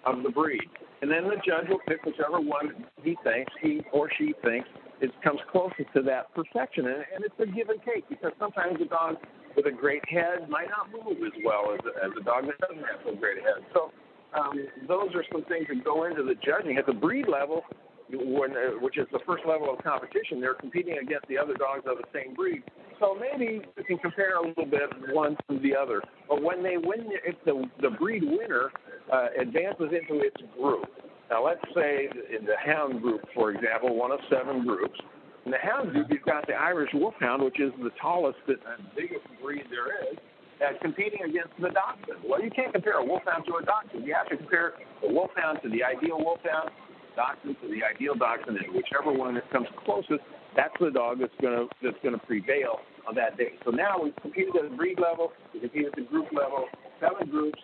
of 0.06 0.22
the 0.22 0.30
breed. 0.30 0.70
And 1.02 1.10
then 1.10 1.24
the 1.24 1.36
judge 1.36 1.68
will 1.68 1.80
pick 1.86 2.04
whichever 2.04 2.40
one 2.40 2.84
he 3.02 3.16
thinks, 3.24 3.52
he 3.62 3.80
or 3.92 4.10
she 4.18 4.34
thinks, 4.44 4.68
is 5.00 5.10
comes 5.24 5.40
closest 5.50 5.88
to 5.94 6.02
that 6.02 6.34
perfection. 6.34 6.86
And, 6.86 7.04
and 7.14 7.24
it's 7.24 7.34
a 7.40 7.46
give 7.46 7.70
and 7.70 7.80
take 7.82 8.08
because 8.08 8.32
sometimes 8.38 8.80
a 8.80 8.84
dog 8.84 9.16
with 9.56 9.66
a 9.66 9.70
great 9.70 10.06
head 10.08 10.48
might 10.48 10.68
not 10.68 10.92
move 10.92 11.16
as 11.24 11.32
well 11.44 11.72
as, 11.72 11.80
as 12.04 12.10
a 12.20 12.22
dog 12.22 12.46
that 12.46 12.58
doesn't 12.60 12.84
have 12.84 13.00
so 13.04 13.14
great 13.16 13.38
a 13.38 13.40
head. 13.40 13.64
So 13.72 13.90
um, 14.38 14.52
those 14.86 15.14
are 15.14 15.24
some 15.32 15.44
things 15.44 15.66
that 15.68 15.84
go 15.84 16.04
into 16.04 16.22
the 16.22 16.34
judging. 16.34 16.76
At 16.76 16.86
the 16.86 16.92
breed 16.92 17.28
level, 17.28 17.62
when, 18.12 18.52
uh, 18.52 18.78
which 18.80 18.98
is 18.98 19.06
the 19.12 19.20
first 19.26 19.44
level 19.46 19.72
of 19.72 19.82
competition, 19.82 20.40
they're 20.40 20.54
competing 20.54 20.98
against 20.98 21.26
the 21.28 21.38
other 21.38 21.54
dogs 21.54 21.84
of 21.86 21.98
the 21.98 22.08
same 22.12 22.34
breed. 22.34 22.62
So 22.98 23.16
maybe 23.18 23.62
you 23.76 23.84
can 23.84 23.98
compare 23.98 24.36
a 24.36 24.46
little 24.46 24.66
bit 24.66 24.90
one 25.12 25.36
to 25.50 25.58
the 25.58 25.74
other. 25.74 26.02
But 26.28 26.42
when 26.42 26.62
they 26.62 26.76
win, 26.76 27.08
if 27.24 27.36
the 27.44 27.64
the 27.80 27.90
breed 27.90 28.22
winner 28.22 28.70
uh, 29.12 29.28
advances 29.38 29.88
into 29.92 30.22
its 30.22 30.36
group. 30.58 30.86
Now, 31.30 31.44
let's 31.46 31.62
say 31.74 32.08
in 32.36 32.44
the 32.44 32.56
hound 32.58 33.02
group, 33.02 33.22
for 33.34 33.52
example, 33.52 33.94
one 33.94 34.10
of 34.10 34.18
seven 34.28 34.66
groups. 34.66 34.98
In 35.46 35.52
the 35.52 35.58
hound 35.58 35.92
group, 35.92 36.08
you've 36.10 36.22
got 36.22 36.46
the 36.46 36.54
Irish 36.54 36.90
Wolfhound, 36.92 37.42
which 37.42 37.60
is 37.60 37.72
the 37.82 37.90
tallest 38.00 38.38
and 38.46 38.58
biggest 38.96 39.24
breed 39.42 39.64
there 39.70 40.10
is, 40.10 40.18
that's 40.58 40.76
competing 40.82 41.22
against 41.22 41.54
the 41.58 41.70
Dachshund. 41.70 42.20
Well, 42.28 42.42
you 42.42 42.50
can't 42.50 42.72
compare 42.72 42.98
a 42.98 43.04
Wolfhound 43.04 43.46
to 43.46 43.56
a 43.56 43.62
Dachshund. 43.64 44.04
You 44.04 44.14
have 44.14 44.28
to 44.28 44.36
compare 44.36 44.74
the 45.00 45.08
Wolfhound 45.08 45.60
to 45.62 45.70
the 45.70 45.82
ideal 45.82 46.18
Wolfhound, 46.18 46.70
Dachshund 47.20 47.56
to 47.60 47.68
the 47.68 47.84
ideal 47.84 48.16
Dachshund, 48.16 48.56
and 48.56 48.72
whichever 48.72 49.12
one 49.12 49.34
that 49.36 49.44
comes 49.52 49.68
closest, 49.84 50.24
that's 50.56 50.72
the 50.80 50.90
dog 50.90 51.20
that's 51.20 51.36
going 51.42 51.52
to 51.52 51.68
that's 51.84 52.00
going 52.02 52.16
to 52.16 52.24
prevail 52.24 52.80
on 53.06 53.14
that 53.14 53.36
day. 53.36 53.60
So 53.64 53.70
now 53.70 54.00
we've 54.00 54.16
competed 54.24 54.56
at 54.56 54.70
the 54.70 54.76
breed 54.76 54.98
level, 54.98 55.32
we 55.52 55.60
competed 55.60 55.92
at 55.92 55.96
the 55.96 56.08
group 56.08 56.32
level, 56.32 56.64
seven 56.96 57.28
groups. 57.28 57.60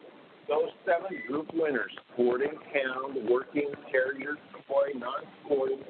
Those 0.47 0.71
seven 0.87 1.11
group 1.27 1.51
winners, 1.55 1.91
sporting, 2.13 2.55
hound, 2.71 3.19
working, 3.29 3.73
terrier, 3.91 4.39
toy, 4.69 4.95
non-sporting, 4.95 5.83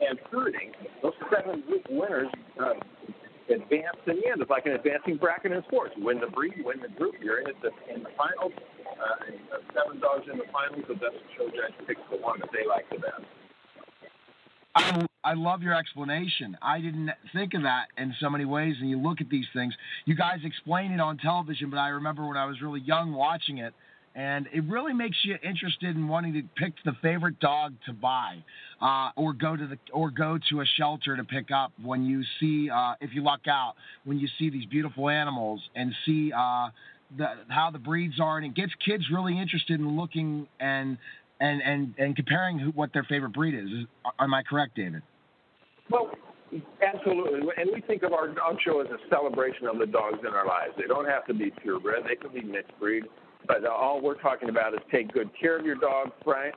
and 0.00 0.18
herding, 0.32 0.72
those 1.00 1.12
seven 1.30 1.62
group 1.68 1.86
winners 1.88 2.26
uh, 2.58 2.74
advance 3.50 3.96
to 4.06 4.14
the 4.14 4.26
end. 4.30 4.40
It's 4.40 4.50
like 4.50 4.66
an 4.66 4.72
advancing 4.72 5.16
bracket 5.16 5.52
in 5.52 5.62
sports. 5.64 5.94
Win 5.98 6.20
the 6.20 6.26
breed, 6.26 6.64
win 6.64 6.80
the 6.80 6.88
group. 6.88 7.14
You're 7.20 7.40
in, 7.40 7.54
the, 7.62 7.70
in 7.92 8.02
the 8.02 8.10
finals. 8.16 8.52
Uh, 8.54 9.26
and, 9.26 9.36
uh, 9.52 9.60
seven 9.74 10.00
dogs 10.00 10.26
in 10.30 10.38
the 10.38 10.48
finals. 10.52 10.84
The 10.88 10.94
best 10.94 11.16
show 11.36 11.46
judge 11.48 11.74
picks 11.86 12.00
the 12.10 12.18
one 12.18 12.40
that 12.40 12.50
they 12.52 12.66
like 12.66 12.88
the 12.90 12.98
best. 12.98 13.24
I, 14.74 15.06
I 15.24 15.34
love 15.34 15.62
your 15.62 15.74
explanation. 15.74 16.56
I 16.62 16.80
didn't 16.80 17.10
think 17.32 17.54
of 17.54 17.62
that 17.62 17.86
in 17.98 18.14
so 18.20 18.30
many 18.30 18.44
ways. 18.44 18.76
And 18.80 18.88
you 18.88 18.98
look 18.98 19.20
at 19.20 19.28
these 19.28 19.46
things, 19.52 19.74
you 20.04 20.14
guys 20.14 20.38
explain 20.44 20.92
it 20.92 21.00
on 21.00 21.18
television, 21.18 21.70
but 21.70 21.78
I 21.78 21.88
remember 21.88 22.26
when 22.26 22.36
I 22.36 22.46
was 22.46 22.62
really 22.62 22.80
young 22.80 23.12
watching 23.12 23.58
it, 23.58 23.74
and 24.20 24.48
it 24.52 24.64
really 24.64 24.92
makes 24.92 25.16
you 25.22 25.36
interested 25.42 25.96
in 25.96 26.06
wanting 26.06 26.34
to 26.34 26.42
pick 26.62 26.74
the 26.84 26.92
favorite 27.00 27.40
dog 27.40 27.72
to 27.86 27.92
buy, 27.94 28.36
uh, 28.82 29.08
or 29.16 29.32
go 29.32 29.56
to 29.56 29.66
the 29.66 29.78
or 29.94 30.10
go 30.10 30.38
to 30.50 30.60
a 30.60 30.64
shelter 30.76 31.16
to 31.16 31.24
pick 31.24 31.50
up 31.50 31.72
when 31.82 32.04
you 32.04 32.22
see 32.38 32.68
uh, 32.68 32.94
if 33.00 33.14
you 33.14 33.22
luck 33.22 33.40
out 33.48 33.74
when 34.04 34.18
you 34.18 34.28
see 34.38 34.50
these 34.50 34.66
beautiful 34.66 35.08
animals 35.08 35.62
and 35.74 35.94
see 36.04 36.32
uh, 36.36 36.68
the, 37.16 37.26
how 37.48 37.70
the 37.72 37.78
breeds 37.78 38.20
are, 38.20 38.36
and 38.36 38.44
it 38.44 38.54
gets 38.54 38.72
kids 38.84 39.04
really 39.10 39.40
interested 39.40 39.80
in 39.80 39.96
looking 39.96 40.46
and 40.60 40.98
and 41.40 41.62
and 41.62 41.94
and 41.96 42.14
comparing 42.14 42.58
who, 42.58 42.70
what 42.72 42.92
their 42.92 43.04
favorite 43.04 43.32
breed 43.32 43.54
is. 43.54 43.70
Am 44.18 44.34
I 44.34 44.42
correct, 44.42 44.76
David? 44.76 45.00
Well, 45.90 46.10
absolutely. 46.86 47.40
And 47.56 47.70
we 47.72 47.80
think 47.80 48.02
of 48.02 48.12
our 48.12 48.28
dog 48.28 48.58
show 48.62 48.80
as 48.82 48.88
a 48.88 48.98
celebration 49.08 49.66
of 49.66 49.78
the 49.78 49.86
dogs 49.86 50.18
in 50.20 50.34
our 50.34 50.46
lives. 50.46 50.74
They 50.76 50.86
don't 50.86 51.08
have 51.08 51.24
to 51.26 51.32
be 51.32 51.50
purebred; 51.62 52.02
they 52.06 52.16
can 52.16 52.34
be 52.34 52.42
mixed 52.42 52.78
breed. 52.78 53.04
But 53.46 53.64
all 53.66 54.00
we're 54.00 54.20
talking 54.20 54.48
about 54.48 54.74
is 54.74 54.80
take 54.92 55.12
good 55.12 55.30
care 55.38 55.58
of 55.58 55.64
your 55.64 55.76
dog. 55.76 56.10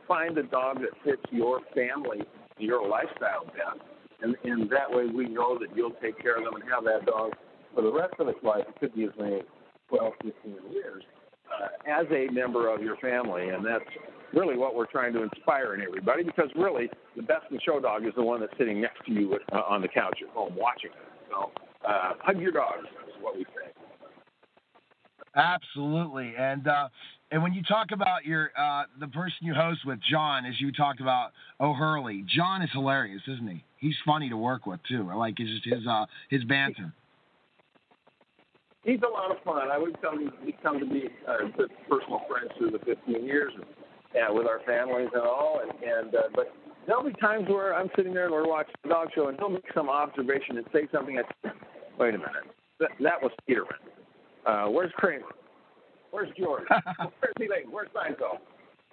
Find 0.07 0.37
a 0.37 0.43
dog 0.43 0.81
that 0.81 0.91
fits 1.03 1.23
your 1.31 1.61
family, 1.75 2.23
your 2.57 2.87
lifestyle 2.87 3.45
best, 3.45 3.81
and, 4.21 4.35
and 4.43 4.69
that 4.69 4.89
way 4.89 5.05
we 5.07 5.27
know 5.27 5.57
that 5.59 5.75
you'll 5.75 5.95
take 6.01 6.19
care 6.21 6.37
of 6.37 6.43
them 6.43 6.55
and 6.55 6.63
have 6.71 6.83
that 6.85 7.05
dog 7.05 7.31
for 7.73 7.81
the 7.81 7.91
rest 7.91 8.13
of 8.19 8.27
its 8.27 8.39
life. 8.43 8.63
It 8.67 8.79
could 8.79 8.95
be 8.95 9.05
as 9.05 9.11
many 9.19 9.41
12, 9.89 10.13
15 10.23 10.55
years 10.71 11.03
uh, 11.51 11.67
as 11.89 12.05
a 12.11 12.31
member 12.31 12.73
of 12.73 12.81
your 12.81 12.97
family, 12.97 13.49
and 13.49 13.65
that's 13.65 13.85
really 14.33 14.57
what 14.57 14.75
we're 14.75 14.85
trying 14.87 15.13
to 15.13 15.23
inspire 15.23 15.75
in 15.75 15.81
everybody. 15.81 16.23
Because 16.23 16.49
really, 16.55 16.89
the 17.15 17.23
best 17.23 17.45
in 17.51 17.59
show 17.65 17.79
dog 17.79 18.05
is 18.05 18.13
the 18.15 18.23
one 18.23 18.39
that's 18.39 18.53
sitting 18.57 18.81
next 18.81 19.05
to 19.05 19.11
you 19.11 19.37
uh, 19.51 19.61
on 19.67 19.81
the 19.81 19.87
couch 19.87 20.19
at 20.21 20.29
home 20.29 20.55
watching 20.55 20.91
it. 20.91 21.29
So 21.29 21.51
uh, 21.87 22.13
hug 22.19 22.39
your 22.39 22.51
dogs 22.51 22.87
is 23.07 23.13
what 23.21 23.35
we 23.35 23.43
say. 23.43 23.72
Absolutely, 25.35 26.33
and 26.37 26.67
uh, 26.67 26.89
and 27.31 27.41
when 27.41 27.53
you 27.53 27.63
talk 27.63 27.87
about 27.91 28.25
your 28.25 28.51
uh, 28.57 28.83
the 28.99 29.07
person 29.07 29.37
you 29.41 29.53
host 29.53 29.81
with, 29.85 29.99
John, 30.09 30.45
as 30.45 30.59
you 30.59 30.71
talked 30.71 31.01
about 31.01 31.31
O'Hurley, 31.59 32.23
John 32.27 32.61
is 32.61 32.69
hilarious, 32.71 33.21
isn't 33.27 33.47
he? 33.47 33.63
He's 33.77 33.95
funny 34.05 34.29
to 34.29 34.37
work 34.37 34.65
with 34.65 34.79
too. 34.87 35.09
I 35.11 35.15
like 35.15 35.37
his 35.37 35.49
his 35.63 35.87
uh, 35.87 36.05
his 36.29 36.43
banter 36.43 36.93
he's 38.83 38.99
a 39.07 39.11
lot 39.11 39.31
of 39.31 39.41
fun. 39.43 39.71
I 39.71 39.77
would 39.77 39.99
come 40.01 40.31
he's 40.43 40.55
come 40.61 40.79
to 40.79 40.85
be 40.85 41.09
uh, 41.27 41.49
personal 41.89 42.21
friends 42.29 42.51
through 42.57 42.71
the 42.71 42.79
15 42.79 43.25
years, 43.25 43.51
and, 43.55 43.65
yeah, 44.13 44.29
with 44.29 44.45
our 44.45 44.59
families 44.65 45.09
and 45.13 45.23
all. 45.23 45.61
And, 45.63 45.71
and 45.83 46.15
uh, 46.15 46.21
but 46.35 46.53
there'll 46.85 47.03
be 47.03 47.13
times 47.13 47.47
where 47.47 47.73
I'm 47.73 47.89
sitting 47.95 48.13
there 48.13 48.25
and 48.25 48.33
we're 48.33 48.47
watching 48.47 48.75
the 48.83 48.89
dog 48.89 49.09
show, 49.15 49.27
and 49.27 49.37
he'll 49.39 49.49
make 49.49 49.65
some 49.73 49.89
observation 49.89 50.57
and 50.57 50.65
say 50.71 50.87
something. 50.91 51.17
I 51.17 51.49
wait 51.97 52.15
a 52.15 52.17
minute, 52.17 52.51
that, 52.79 52.89
that 53.01 53.21
was 53.21 53.31
Peterman. 53.47 53.77
Uh, 54.45 54.65
where's 54.67 54.91
Kramer? 54.95 55.25
Where's 56.11 56.29
George? 56.37 56.63
Where's 56.69 57.33
Elaine? 57.39 57.71
Where's 57.71 57.89
Seinfeld? 57.89 58.37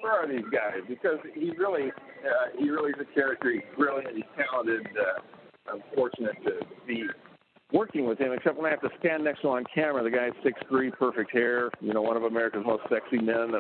Where 0.01 0.12
are 0.12 0.26
these 0.26 0.46
guys? 0.51 0.80
Because 0.88 1.18
he 1.34 1.51
really, 1.51 1.90
uh, 1.90 2.59
he 2.59 2.70
really 2.70 2.90
is 2.90 2.96
a 3.01 3.14
character. 3.14 3.53
He's 3.53 3.62
brilliant. 3.76 4.16
He's 4.16 4.24
talented. 4.36 4.86
Uh, 4.86 5.70
I'm 5.70 5.82
fortunate 5.94 6.36
to 6.44 6.64
be 6.86 7.05
working 7.72 8.07
with 8.07 8.18
him, 8.18 8.32
except 8.32 8.57
when 8.57 8.66
I 8.66 8.70
have 8.70 8.80
to 8.80 8.88
stand 8.98 9.24
next 9.24 9.42
to 9.42 9.48
him 9.48 9.55
on 9.55 9.64
camera. 9.74 10.03
The 10.03 10.11
guy's 10.11 10.32
six 10.42 10.59
three, 10.68 10.90
perfect 10.90 11.30
hair. 11.30 11.70
You 11.82 11.92
know, 11.92 12.01
one 12.01 12.16
of 12.16 12.24
America's 12.24 12.62
most 12.64 12.84
sexy 12.88 13.18
men 13.18 13.53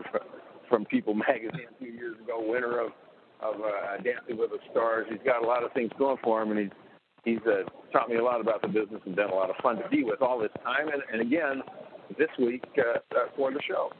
from 0.68 0.86
People 0.86 1.12
magazine 1.14 1.66
a 1.70 1.78
few 1.78 1.92
years 1.92 2.16
ago, 2.18 2.42
winner 2.42 2.80
of 2.80 2.92
of 3.42 3.56
uh, 3.60 3.96
Dancing 4.02 4.38
with 4.38 4.50
the 4.50 4.58
Stars. 4.70 5.06
He's 5.10 5.20
got 5.24 5.42
a 5.42 5.46
lot 5.46 5.64
of 5.64 5.72
things 5.72 5.90
going 5.98 6.18
for 6.22 6.42
him, 6.42 6.50
and 6.50 6.60
he's 6.60 6.70
he's 7.24 7.38
uh, 7.46 7.62
taught 7.92 8.08
me 8.08 8.16
a 8.16 8.24
lot 8.24 8.40
about 8.40 8.62
the 8.62 8.68
business 8.68 9.00
and 9.06 9.16
done 9.16 9.30
a 9.30 9.34
lot 9.34 9.50
of 9.50 9.56
fun 9.62 9.76
to 9.76 9.88
be 9.88 10.04
with 10.04 10.22
all 10.22 10.38
this 10.38 10.52
time. 10.64 10.88
And, 10.88 11.02
and 11.12 11.20
again, 11.20 11.62
this 12.18 12.28
week 12.38 12.64
uh, 12.78 12.98
uh, 13.16 13.18
for 13.36 13.52
the 13.52 13.60
show. 13.66 13.90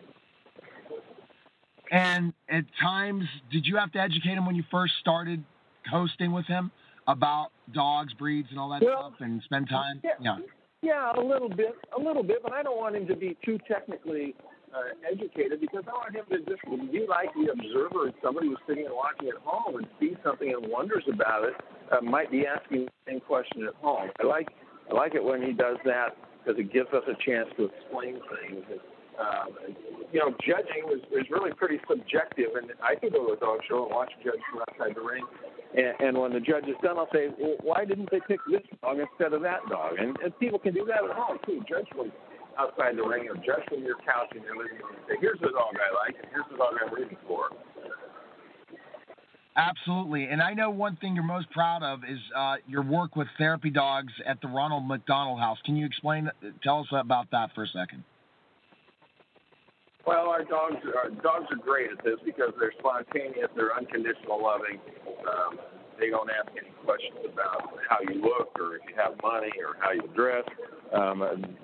And 1.93 2.33
at 2.49 2.65
times, 2.81 3.25
did 3.51 3.67
you 3.67 3.77
have 3.77 3.91
to 3.93 3.99
educate 3.99 4.35
him 4.35 4.47
when 4.47 4.55
you 4.55 4.65
first 4.71 4.95
started 5.01 5.43
hosting 5.91 6.33
with 6.33 6.47
him? 6.47 6.71
about 7.11 7.51
dogs, 7.75 8.13
breeds, 8.15 8.49
and 8.51 8.59
all 8.59 8.71
that 8.71 8.83
well, 8.83 9.11
stuff, 9.11 9.21
and 9.21 9.43
spend 9.43 9.69
time? 9.69 10.01
Yeah, 10.05 10.11
yeah, 10.21 10.37
yeah, 10.83 11.13
a 11.17 11.23
little 11.23 11.49
bit, 11.49 11.75
a 11.97 12.01
little 12.01 12.23
bit, 12.23 12.43
but 12.43 12.53
I 12.53 12.63
don't 12.63 12.79
want 12.79 12.97
him 12.97 13.07
to 13.09 13.17
be 13.17 13.37
too 13.45 13.59
technically 13.69 14.35
uh, 14.75 14.95
educated 15.11 15.61
because 15.61 15.85
I 15.89 15.93
want 15.93 16.15
him 16.15 16.25
to 16.31 16.39
just 16.39 16.63
be 16.93 17.07
like 17.09 17.29
the 17.35 17.53
observer, 17.53 18.13
somebody 18.23 18.49
who's 18.49 18.59
sitting 18.67 18.87
and 18.87 18.95
watching 18.95 19.29
at 19.29 19.43
home 19.43 19.77
and 19.77 19.87
sees 19.99 20.17
something 20.25 20.53
and 20.53 20.71
wonders 20.71 21.05
about 21.13 21.45
it. 21.45 21.55
Uh, 21.91 22.01
might 22.01 22.31
be 22.31 22.47
asking 22.47 22.87
the 22.87 22.93
same 23.07 23.21
question 23.21 23.67
at 23.67 23.75
home. 23.83 24.11
I 24.21 24.27
like, 24.27 24.49
I 24.91 24.95
like 24.95 25.15
it 25.15 25.25
when 25.25 25.43
he 25.43 25.53
does 25.53 25.77
that 25.85 26.17
because 26.39 26.59
it 26.59 26.73
gives 26.73 26.89
us 26.95 27.03
a 27.09 27.17
chance 27.25 27.49
to 27.57 27.67
explain 27.67 28.21
things. 28.31 28.65
And, 28.71 28.81
um, 29.19 29.75
you 30.13 30.21
know, 30.21 30.31
judging 30.47 30.87
is, 30.95 31.03
is 31.13 31.27
really 31.31 31.53
pretty 31.53 31.79
subjective, 31.89 32.55
and 32.57 32.71
I 32.83 32.95
can 32.95 33.11
go 33.11 33.27
to 33.27 33.33
a 33.35 33.37
dog 33.37 33.61
show 33.69 33.85
and 33.85 33.95
watch 33.95 34.11
a 34.21 34.25
judge 34.25 34.41
from 34.51 34.63
outside 34.71 34.97
the 34.97 35.03
ring 35.03 35.27
and, 35.75 35.95
and 36.01 36.19
when 36.19 36.33
the 36.33 36.41
judge 36.41 36.67
is 36.67 36.75
done, 36.83 36.99
I'll 36.99 37.11
say, 37.13 37.31
well, 37.39 37.55
why 37.63 37.85
didn't 37.85 38.11
they 38.11 38.21
pick 38.27 38.41
this 38.51 38.63
dog 38.83 38.99
instead 38.99 39.33
of 39.33 39.43
that 39.43 39.63
dog? 39.71 39.99
And, 39.99 40.19
and 40.19 40.37
people 40.39 40.59
can 40.59 40.75
do 40.75 40.85
that 40.87 41.05
at 41.05 41.15
home 41.15 41.39
too. 41.47 41.63
Judge 41.69 41.87
from 41.95 42.11
outside 42.59 42.99
the 42.99 43.07
ring 43.07 43.31
or 43.31 43.37
judge 43.39 43.63
from 43.71 43.87
your 43.87 43.97
couch 44.03 44.35
in 44.35 44.43
your 44.43 44.59
living 44.59 44.83
room 44.83 44.99
and 44.99 45.05
say, 45.07 45.15
here's 45.21 45.39
the 45.39 45.55
dog 45.55 45.71
I 45.79 45.91
like, 46.07 46.19
and 46.19 46.27
here's 46.35 46.47
the 46.51 46.59
dog 46.59 46.75
I'm 46.75 46.93
rooting 46.93 47.17
for. 47.27 47.55
Absolutely. 49.57 50.25
And 50.27 50.41
I 50.41 50.55
know 50.55 50.71
one 50.71 50.97
thing 50.97 51.15
you're 51.15 51.25
most 51.25 51.51
proud 51.51 51.83
of 51.83 52.01
is 52.05 52.19
uh, 52.37 52.57
your 52.69 52.83
work 52.83 53.17
with 53.17 53.27
therapy 53.37 53.71
dogs 53.71 54.13
at 54.25 54.41
the 54.41 54.49
Ronald 54.49 54.87
McDonald 54.87 55.41
House. 55.41 55.59
Can 55.65 55.77
you 55.77 55.87
explain, 55.87 56.31
tell 56.63 56.81
us 56.81 56.87
about 56.93 57.31
that 57.33 57.51
for 57.55 57.65
a 57.65 57.69
second? 57.69 58.05
Well, 60.07 60.29
our 60.29 60.45
dogs 60.45 60.81
our 60.97 61.11
dogs 61.11 61.47
are 61.51 61.61
great 61.61 61.91
at 61.91 62.03
this 62.03 62.17
because 62.25 62.55
they're 62.59 62.73
spontaneous, 62.79 63.49
they're 63.55 63.77
unconditional 63.77 64.43
loving. 64.43 64.81
Um, 65.29 65.59
they 66.01 66.09
don't 66.09 66.31
ask 66.31 66.49
any 66.57 66.73
questions 66.83 67.21
about 67.31 67.77
how 67.87 67.99
you 68.09 68.23
look 68.23 68.57
or 68.59 68.77
if 68.77 68.83
you 68.89 68.97
have 68.97 69.21
money 69.23 69.53
or 69.61 69.77
how 69.79 69.93
you 69.93 70.09
dress. 70.17 70.45
Um, 70.95 71.21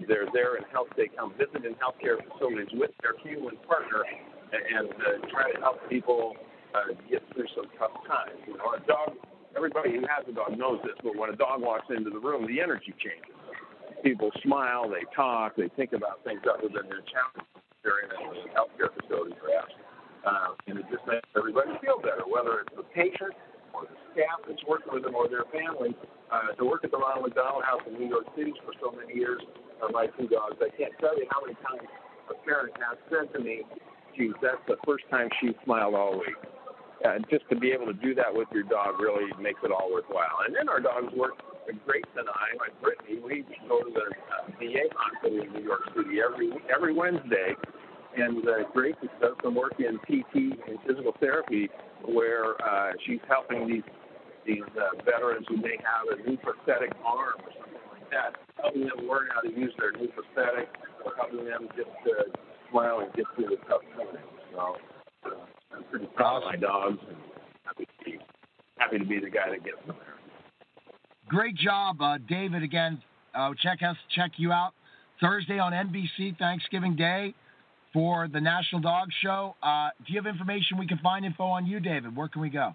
they're 0.07 0.29
there 0.35 0.57
in 0.57 0.65
health. 0.71 0.89
They 0.97 1.09
come 1.09 1.33
visit 1.39 1.65
in 1.65 1.75
healthcare 1.81 2.21
facilities 2.21 2.69
with 2.75 2.91
their 3.01 3.17
human 3.25 3.57
partner 3.67 4.05
and 4.53 4.91
uh, 4.93 5.27
try 5.33 5.51
to 5.51 5.59
help 5.59 5.81
people 5.89 6.37
uh, 6.77 6.93
get 7.09 7.25
through 7.33 7.49
some 7.57 7.67
tough 7.79 7.97
times. 8.07 8.37
You 8.47 8.61
know, 8.61 8.77
a 8.77 8.81
dog. 8.85 9.17
Everybody 9.57 9.97
who 9.97 10.05
has 10.05 10.29
a 10.29 10.37
dog 10.37 10.53
knows 10.59 10.85
this, 10.85 11.01
but 11.01 11.17
when 11.17 11.33
a 11.33 11.37
dog 11.37 11.65
walks 11.65 11.89
into 11.89 12.11
the 12.11 12.21
room, 12.21 12.45
the 12.45 12.61
energy 12.61 12.93
changes. 13.01 13.33
People 14.05 14.29
smile, 14.45 14.85
they 14.85 15.09
talk, 15.17 15.57
they 15.57 15.73
think 15.73 15.97
about 15.97 16.21
things 16.25 16.45
other 16.45 16.69
than 16.69 16.85
their 16.93 17.01
challenges 17.09 17.49
during 17.81 18.05
a 18.13 18.19
healthcare 18.53 18.93
facility, 18.93 19.33
perhaps. 19.41 19.73
Uh, 20.29 20.53
and 20.69 20.77
it 20.77 20.85
just 20.93 21.07
makes 21.09 21.25
everybody 21.33 21.73
feel 21.81 21.97
better, 22.05 22.29
whether 22.29 22.61
it's 22.61 22.77
the 22.77 22.85
patient 22.93 23.33
or 23.73 23.89
the 23.89 23.97
staff 24.13 24.45
that's 24.45 24.61
working 24.69 24.93
with 24.93 25.09
them 25.09 25.17
or 25.17 25.25
their 25.25 25.49
family. 25.49 25.97
Uh, 26.29 26.53
to 26.59 26.67
work 26.67 26.83
at 26.83 26.91
the 26.91 26.99
Ronald 26.99 27.25
McDonald 27.25 27.63
House 27.63 27.81
in 27.87 27.95
New 27.95 28.11
York 28.11 28.27
City 28.37 28.53
for 28.67 28.75
so 28.83 28.91
many 28.91 29.15
years, 29.15 29.41
uh, 29.81 29.89
my 29.95 30.11
two 30.19 30.27
dogs, 30.27 30.59
I 30.59 30.75
can't 30.77 30.93
tell 30.99 31.17
you 31.17 31.25
how 31.31 31.41
many 31.41 31.55
times 31.63 31.87
a 32.29 32.35
parent 32.45 32.75
has 32.83 32.99
said 33.09 33.33
to 33.33 33.39
me, 33.39 33.63
geez, 34.17 34.35
that's 34.43 34.61
the 34.67 34.77
first 34.85 35.05
time 35.09 35.29
she 35.41 35.55
smiled 35.65 35.95
all 35.95 36.19
week. 36.19 36.35
Uh, 37.05 37.19
just 37.31 37.45
to 37.51 37.57
be 37.57 37.71
able 37.73 37.87
to 37.87 37.93
do 37.93 38.15
that 38.15 38.33
with 38.33 38.49
your 38.53 38.65
dog 38.65 38.99
really 38.99 39.31
makes 39.41 39.61
it 39.63 39.71
all 39.71 39.93
worthwhile. 39.93 40.41
And 40.47 40.57
then 40.57 40.69
our 40.69 40.81
dogs 40.81 41.13
work 41.15 41.33
Grace 41.85 42.05
and 42.17 42.29
I, 42.29 42.55
my 42.57 42.71
Brittany, 42.81 43.19
we 43.19 43.45
go 43.69 43.83
to 43.83 43.91
the 43.91 44.07
uh, 44.07 44.47
VA 44.59 44.87
hospital 44.95 45.43
in 45.43 45.53
New 45.53 45.67
York 45.67 45.83
City 45.97 46.23
every 46.23 46.53
every 46.73 46.95
Wednesday 46.95 47.55
and 48.17 48.49
uh, 48.49 48.69
Grace 48.73 48.95
does 49.21 49.37
some 49.43 49.55
work 49.55 49.75
in 49.79 49.99
PT 50.09 50.59
and 50.67 50.79
physical 50.87 51.13
therapy, 51.21 51.69
where 52.09 52.61
uh, 52.63 52.93
she's 53.07 53.21
helping 53.29 53.69
these 53.69 53.85
these 54.47 54.65
uh, 54.79 55.03
veterans 55.05 55.45
who 55.49 55.57
may 55.57 55.77
have 55.83 56.07
a 56.19 56.23
new 56.29 56.37
prosthetic 56.37 56.93
arm 57.05 57.35
or 57.43 57.51
something 57.59 57.83
like 57.91 58.09
that, 58.11 58.39
helping 58.63 58.83
them 58.83 59.09
learn 59.09 59.27
how 59.35 59.41
to 59.41 59.51
use 59.51 59.73
their 59.79 59.91
new 59.93 60.09
prosthetic, 60.09 60.69
or 61.05 61.13
helping 61.17 61.45
them 61.45 61.69
just 61.77 61.91
uh, 62.07 62.23
smile 62.71 63.01
and 63.01 63.13
get 63.15 63.27
through 63.35 63.51
the 63.51 63.57
tough 63.69 63.83
times. 63.97 64.23
So 64.55 64.77
uh, 65.27 65.56
I'm 65.77 65.85
pretty 65.85 66.07
proud 66.15 66.39
of 66.39 66.45
my 66.45 66.57
dogs 66.57 66.99
and 67.09 67.17
happy 67.65 67.85
to 67.85 68.05
be 68.05 68.19
happy 68.79 68.99
to 68.99 69.05
be 69.05 69.21
the 69.21 69.31
guy 69.31 69.51
that 69.51 69.65
gets 69.65 69.79
them 69.87 69.97
there. 69.99 70.15
Great 71.29 71.57
job, 71.57 72.01
uh, 72.01 72.19
David. 72.29 72.63
Again, 72.63 73.03
uh, 73.35 73.53
check 73.63 73.81
us 73.83 73.97
check 74.15 74.33
you 74.37 74.53
out 74.53 74.73
Thursday 75.21 75.59
on 75.59 75.73
NBC 75.73 76.39
Thanksgiving 76.39 76.97
Day 76.97 77.35
for 77.93 78.29
the 78.29 78.41
National 78.41 78.81
Dog 78.81 79.09
Show. 79.23 79.57
Uh, 79.63 79.89
do 80.07 80.13
you 80.13 80.21
have 80.21 80.27
information 80.27 80.79
we 80.79 80.87
can 80.87 80.99
find 80.99 81.25
info 81.25 81.45
on 81.45 81.67
you, 81.67 81.81
David? 81.81 82.15
Where 82.15 82.29
can 82.29 82.43
we 82.43 82.51
go? 82.51 82.75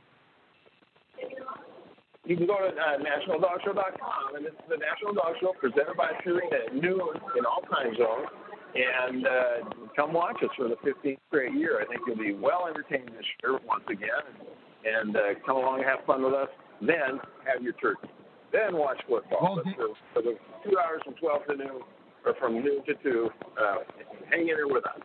You 2.25 2.37
can 2.37 2.45
go 2.45 2.57
to 2.57 2.69
uh, 2.69 2.97
nationaldogshow.com, 3.01 4.35
and 4.35 4.45
it's 4.45 4.55
the 4.69 4.77
National 4.77 5.13
Dog 5.13 5.33
Show 5.41 5.53
presented 5.59 5.97
by 5.97 6.11
Purina 6.25 6.67
at 6.67 6.75
noon 6.75 7.17
in 7.37 7.45
all 7.45 7.61
time 7.61 7.95
zones. 7.97 8.29
And 8.73 9.27
uh, 9.27 9.69
come 9.95 10.13
watch 10.13 10.37
us 10.43 10.49
for 10.55 10.67
the 10.67 10.75
15th 10.75 11.17
straight 11.27 11.53
year. 11.53 11.81
I 11.81 11.85
think 11.85 12.01
you'll 12.07 12.17
be 12.17 12.33
well 12.33 12.67
entertained 12.67 13.09
this 13.09 13.25
year 13.43 13.59
once 13.67 13.83
again. 13.89 14.47
And 14.85 15.15
uh, 15.15 15.19
come 15.45 15.57
along 15.57 15.79
and 15.79 15.85
have 15.89 16.05
fun 16.05 16.23
with 16.23 16.33
us. 16.33 16.47
Then 16.79 17.19
have 17.45 17.61
your 17.61 17.73
turkey. 17.73 18.09
Then 18.51 18.75
watch 18.75 18.99
football. 19.07 19.55
Well, 19.55 19.63
for, 19.75 19.87
for 20.13 20.21
the 20.21 20.35
two 20.63 20.77
hours 20.77 21.01
from 21.05 21.13
12 21.15 21.41
to 21.47 21.55
noon, 21.57 21.81
or 22.25 22.35
from 22.39 22.55
noon 22.55 22.83
to 22.85 22.93
2, 23.03 23.29
uh, 23.59 23.75
hang 24.29 24.41
in 24.41 24.47
there 24.47 24.67
with 24.67 24.85
us. 24.85 24.99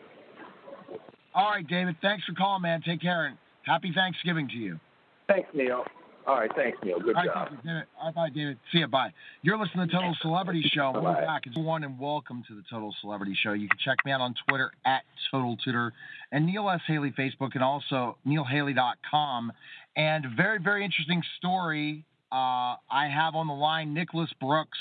All 1.35 1.51
right, 1.51 1.67
David. 1.67 1.97
Thanks 2.01 2.25
for 2.25 2.35
calling, 2.35 2.63
man. 2.63 2.83
Take 2.83 3.03
care 3.03 3.27
and 3.27 3.37
happy 3.63 3.93
Thanksgiving 3.95 4.49
to 4.49 4.55
you. 4.55 4.81
Thanks, 5.29 5.49
Neil. 5.55 5.85
All 6.27 6.35
right, 6.37 6.51
thanks, 6.57 6.77
Neil. 6.85 6.99
Good 6.99 7.15
right, 7.15 7.27
job. 7.33 7.49
you, 7.53 7.57
David. 7.59 7.85
All 8.01 8.07
right, 8.07 8.15
bye, 8.15 8.29
David. 8.31 8.59
See 8.73 8.79
you. 8.79 8.89
Bye. 8.89 9.13
You're 9.43 9.57
listening 9.59 9.87
to 9.87 9.93
Total 9.95 10.13
Celebrity 10.23 10.63
Show. 10.75 10.91
We're 10.93 11.03
Bye-bye. 11.03 11.21
back. 11.21 11.43
It's 11.47 11.57
one 11.57 11.85
and 11.85 11.99
welcome 12.01 12.43
to 12.49 12.55
the 12.57 12.63
Total 12.69 12.93
Celebrity 13.01 13.37
Show. 13.41 13.53
You 13.53 13.69
can 13.69 13.79
check 13.85 13.99
me 14.05 14.11
out 14.11 14.21
on 14.21 14.35
Twitter 14.49 14.73
at 14.85 15.03
Total 15.31 15.57
Tutor 15.65 15.93
and 16.33 16.45
Neil 16.47 16.69
S. 16.69 16.81
Haley 16.89 17.13
Facebook 17.13 17.51
and 17.55 17.63
also 17.63 18.19
neilhaley.com. 18.27 19.53
And 19.97 20.27
very, 20.37 20.59
very 20.59 20.85
interesting 20.85 21.23
story. 21.39 22.05
Uh, 22.33 22.75
I 22.91 23.09
have 23.09 23.37
on 23.37 23.47
the 23.47 23.55
line 23.55 23.95
Nicholas 23.95 24.31
Brooks, 24.41 24.79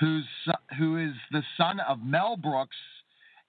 who's 0.00 0.24
who 0.78 0.96
is 0.96 1.12
the 1.30 1.42
son 1.58 1.78
of 1.80 1.98
Mel 2.02 2.36
Brooks, 2.38 2.76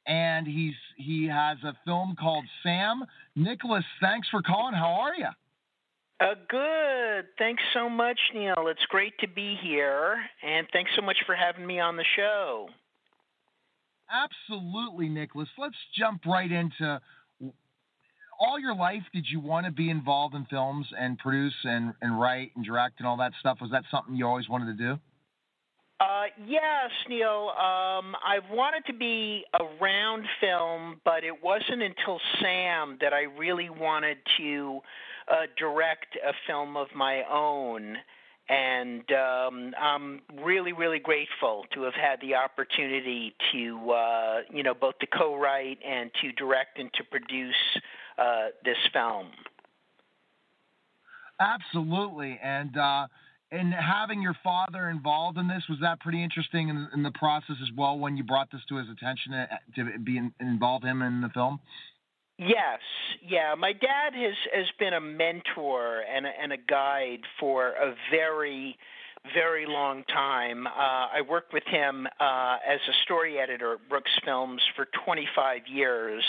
and 0.06 0.46
he's 0.46 0.74
he 0.98 1.26
has 1.28 1.58
a 1.64 1.74
film 1.86 2.18
called 2.20 2.44
Sam. 2.62 3.06
Nicholas, 3.38 3.86
thanks 4.02 4.28
for 4.30 4.42
calling. 4.42 4.76
How 4.76 5.00
are 5.02 5.16
you? 5.18 5.30
Uh, 6.20 6.36
good. 6.48 7.26
Thanks 7.38 7.62
so 7.74 7.90
much, 7.90 8.20
Neil. 8.34 8.68
It's 8.68 8.86
great 8.90 9.14
to 9.20 9.28
be 9.28 9.58
here, 9.62 10.18
and 10.42 10.66
thanks 10.72 10.92
so 10.96 11.02
much 11.02 11.18
for 11.26 11.36
having 11.36 11.66
me 11.66 11.80
on 11.80 11.98
the 11.98 12.06
show. 12.16 12.70
Absolutely, 14.10 15.10
Nicholas. 15.10 15.50
Let's 15.58 15.76
jump 15.98 16.26
right 16.26 16.52
into 16.52 17.02
all 18.40 18.60
your 18.60 18.76
life. 18.76 19.04
Did 19.14 19.26
you 19.30 19.40
want 19.40 19.66
to 19.66 19.72
be 19.72 19.90
involved 19.90 20.36
in 20.36 20.46
films 20.46 20.88
and 20.98 21.18
produce 21.18 21.56
and, 21.64 21.94
and 22.02 22.20
write 22.20 22.52
and 22.56 22.64
direct 22.64 23.00
and 23.00 23.08
all 23.08 23.18
that 23.18 23.34
stuff? 23.40 23.58
Was 23.62 23.72
that 23.72 23.84
something 23.92 24.16
you 24.16 24.26
always 24.26 24.48
wanted 24.48 24.78
to 24.78 24.84
do? 24.84 25.00
Uh, 26.00 26.26
yes, 26.46 26.92
Neil. 27.10 27.52
Um, 27.58 28.16
I've 28.26 28.50
wanted 28.52 28.86
to 28.88 28.94
be 28.94 29.44
around 29.60 30.26
film, 30.42 31.02
but 31.06 31.24
it 31.24 31.44
wasn't 31.44 31.82
until 31.82 32.20
Sam 32.42 32.98
that 33.02 33.14
I 33.14 33.24
really 33.38 33.70
wanted 33.70 34.18
to 34.38 34.82
uh, 35.28 35.48
direct 35.58 36.16
a 36.16 36.34
film 36.48 36.78
of 36.78 36.88
my 36.96 37.24
own. 37.30 37.98
And 38.48 39.04
um, 39.12 39.74
I'm 39.80 40.22
really, 40.44 40.72
really 40.72 41.00
grateful 41.00 41.66
to 41.74 41.82
have 41.84 41.96
had 41.96 42.22
the 42.22 42.36
opportunity 42.36 43.34
to, 43.52 43.92
uh, 43.92 44.42
you 44.54 44.62
know, 44.62 44.76
both 44.76 45.00
to 45.00 45.08
co-write 45.08 45.80
and 45.84 46.12
to 46.22 46.32
direct 46.34 46.78
and 46.78 46.94
to 46.94 47.04
produce 47.06 47.56
uh, 48.20 48.50
this 48.64 48.78
film. 48.94 49.32
Absolutely. 51.40 52.40
And 52.42 52.78
uh, 52.78 53.08
and 53.52 53.74
having 53.74 54.22
your 54.22 54.36
father 54.44 54.90
involved 54.90 55.38
in 55.38 55.48
this 55.48 55.64
was 55.70 55.80
that 55.82 56.00
pretty 56.00 56.24
interesting 56.24 56.70
in, 56.70 56.88
in 56.94 57.04
the 57.04 57.12
process 57.12 57.56
as 57.62 57.70
well 57.76 57.98
when 57.98 58.18
you 58.18 58.24
brought 58.24 58.52
this 58.52 58.62
to 58.70 58.76
his 58.78 58.88
attention 58.90 59.34
uh, 59.34 59.48
to 59.76 60.00
be 60.00 60.18
in, 60.18 60.34
involve 60.40 60.84
him 60.84 61.02
in 61.02 61.22
the 61.22 61.30
film. 61.30 61.60
Yes, 62.38 62.80
yeah. 63.26 63.56
My 63.58 63.72
dad 63.72 64.14
has 64.14 64.36
has 64.54 64.66
been 64.78 64.94
a 64.94 65.00
mentor 65.00 66.02
and 66.02 66.26
a, 66.26 66.30
and 66.42 66.52
a 66.52 66.58
guide 66.58 67.22
for 67.40 67.70
a 67.70 67.96
very 68.12 68.78
very 69.34 69.66
long 69.66 70.04
time. 70.04 70.68
Uh, 70.68 70.70
I 71.16 71.22
worked 71.28 71.54
with 71.54 71.64
him 71.66 72.08
uh, 72.20 72.58
as 72.68 72.80
a 72.88 72.94
story 73.04 73.40
editor 73.40 73.74
at 73.74 73.90
Brooks 73.90 74.12
Films 74.24 74.62
for 74.76 74.88
25 75.06 75.62
years, 75.68 76.24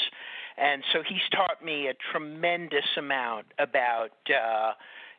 and 0.57 0.83
so 0.93 1.01
he's 1.07 1.19
taught 1.33 1.63
me 1.63 1.89
a 1.89 1.95
tremendous 2.13 2.87
amount 2.97 3.47
about 3.59 4.13
uh, 4.31 4.73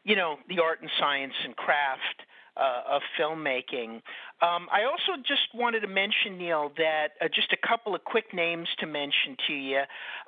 you 0.06 0.16
know 0.16 0.38
the 0.48 0.60
art 0.60 0.82
and 0.82 0.90
science 1.00 1.34
and 1.44 1.56
craft 1.58 2.22
uh, 2.56 2.96
of 2.96 3.02
filmmaking. 3.20 4.02
Um, 4.40 4.68
I 4.72 4.84
also 4.84 5.20
just 5.28 5.50
wanted 5.56 5.80
to 5.80 5.88
mention, 5.88 6.38
Neil, 6.38 6.72
that 6.78 7.14
uh, 7.20 7.28
just 7.34 7.52
a 7.54 7.68
couple 7.68 7.96
of 7.96 8.04
quick 8.04 8.36
names 8.36 8.68
to 8.80 8.86
mention 8.86 9.36
to 9.48 9.54
you. 9.54 9.82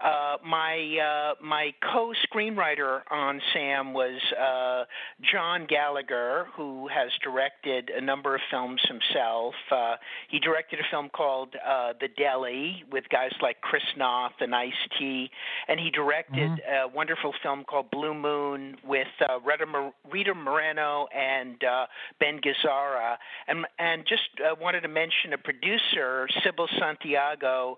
Uh, 0.03 0.38
my 0.43 0.97
uh, 0.97 1.36
my 1.43 1.72
co-screenwriter 1.84 3.01
on 3.12 3.39
Sam 3.53 3.93
was 3.93 4.20
uh, 4.34 4.86
John 5.32 5.68
Gallagher, 5.70 6.47
who 6.55 6.88
has 6.88 7.12
directed 7.24 7.91
a 7.91 8.01
number 8.01 8.34
of 8.34 8.41
films 8.49 8.82
himself. 8.88 9.53
Uh, 9.72 9.95
he 10.30 10.39
directed 10.39 10.80
a 10.80 10.84
film 10.89 11.10
called 11.10 11.55
uh, 11.55 11.93
The 12.01 12.07
Deli 12.18 12.84
with 12.91 13.03
guys 13.10 13.32
like 13.43 13.62
Chris 13.62 13.84
Noth 13.95 14.34
and 14.39 14.55
Ice 14.55 14.74
T, 14.97 15.30
and 15.68 15.80
he 15.80 15.91
directed 15.91 16.49
a 16.68 16.88
wonderful 16.88 17.34
film 17.43 17.64
called 17.64 17.91
Blue 17.91 18.16
Moon 18.16 18.76
with 18.84 19.07
uh, 19.22 19.39
Rita, 19.41 19.68
Mor- 19.68 19.93
Rita 20.12 20.34
Moreno 20.34 21.07
and 21.16 21.64
uh, 21.64 21.86
Ben 22.20 22.39
Gazzara, 22.41 23.18
and 23.47 23.66
and 23.78 23.99
just 24.08 24.24
uh, 24.39 24.56
wanted 24.60 24.82
to 24.82 24.88
mention 24.88 25.34
a 25.34 25.38
producer, 25.38 26.28
Sybil 26.43 26.68
Santiago, 26.80 27.78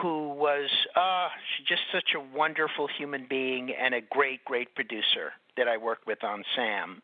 who 0.00 0.30
was 0.30 0.70
uh, 0.96 1.28
she's 1.56 1.66
just 1.66 1.82
such 1.92 2.14
a 2.16 2.36
wonderful 2.36 2.88
human 2.98 3.26
being 3.28 3.72
and 3.72 3.94
a 3.94 4.00
great, 4.00 4.44
great 4.44 4.74
producer 4.74 5.32
that 5.56 5.68
I 5.68 5.76
worked 5.76 6.06
with 6.06 6.24
on 6.24 6.42
Sam. 6.56 7.02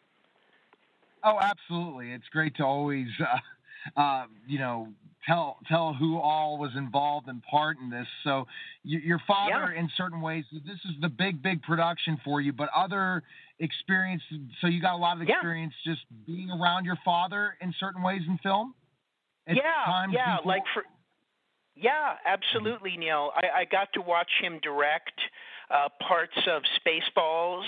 Oh, 1.22 1.38
absolutely. 1.40 2.12
It's 2.12 2.28
great 2.30 2.56
to 2.56 2.64
always, 2.64 3.08
uh, 3.20 4.00
uh, 4.00 4.26
you 4.46 4.58
know, 4.58 4.88
tell 5.26 5.58
tell 5.68 5.92
who 5.92 6.18
all 6.18 6.58
was 6.58 6.70
involved 6.76 7.28
in 7.28 7.40
part 7.40 7.76
in 7.82 7.90
this. 7.90 8.06
So, 8.24 8.46
your 8.84 9.20
father, 9.26 9.72
in 9.72 9.90
certain 9.96 10.20
ways, 10.20 10.44
this 10.52 10.78
is 10.84 10.92
the 11.00 11.08
big, 11.08 11.42
big 11.42 11.62
production 11.62 12.18
for 12.24 12.40
you. 12.40 12.52
But 12.52 12.70
other 12.74 13.22
experience, 13.60 14.22
so 14.60 14.66
you 14.66 14.80
got 14.80 14.94
a 14.94 14.96
lot 14.96 15.16
of 15.16 15.28
experience 15.28 15.74
just 15.84 16.00
being 16.26 16.50
around 16.50 16.84
your 16.84 16.98
father 17.04 17.54
in 17.60 17.74
certain 17.78 18.02
ways 18.02 18.22
in 18.26 18.38
film. 18.38 18.74
At 19.46 19.56
yeah, 19.56 19.62
times 19.86 20.12
yeah, 20.14 20.36
before? 20.36 20.52
like 20.52 20.62
for 20.74 20.82
yeah, 21.80 22.14
absolutely, 22.26 22.96
Neil. 22.96 23.30
I, 23.34 23.60
I 23.60 23.64
got 23.64 23.92
to 23.94 24.00
watch 24.00 24.30
him 24.40 24.58
direct 24.62 25.12
uh, 25.70 25.88
parts 26.06 26.36
of 26.50 26.62
Spaceballs, 26.80 27.66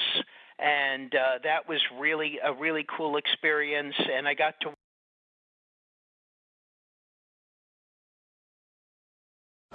and 0.58 1.14
uh, 1.14 1.38
that 1.44 1.68
was 1.68 1.80
really 1.98 2.38
a 2.44 2.52
really 2.52 2.84
cool 2.96 3.16
experience. 3.16 3.94
And 3.98 4.26
I 4.26 4.34
got 4.34 4.54
to 4.62 4.70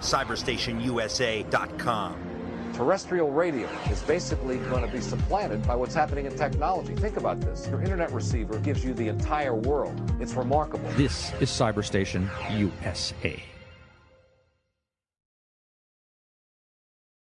CyberstationUSA.com. 0.00 2.35
Terrestrial 2.76 3.30
radio 3.30 3.66
is 3.90 4.02
basically 4.02 4.58
going 4.58 4.84
to 4.84 4.92
be 4.92 5.00
supplanted 5.00 5.66
by 5.66 5.74
what's 5.74 5.94
happening 5.94 6.26
in 6.26 6.36
technology. 6.36 6.94
Think 6.94 7.16
about 7.16 7.40
this. 7.40 7.66
Your 7.68 7.80
internet 7.80 8.12
receiver 8.12 8.58
gives 8.58 8.84
you 8.84 8.92
the 8.92 9.08
entire 9.08 9.54
world. 9.54 9.98
It's 10.20 10.34
remarkable. 10.34 10.86
This 10.90 11.32
is 11.40 11.48
Cyberstation 11.50 12.28
USA. 12.58 13.42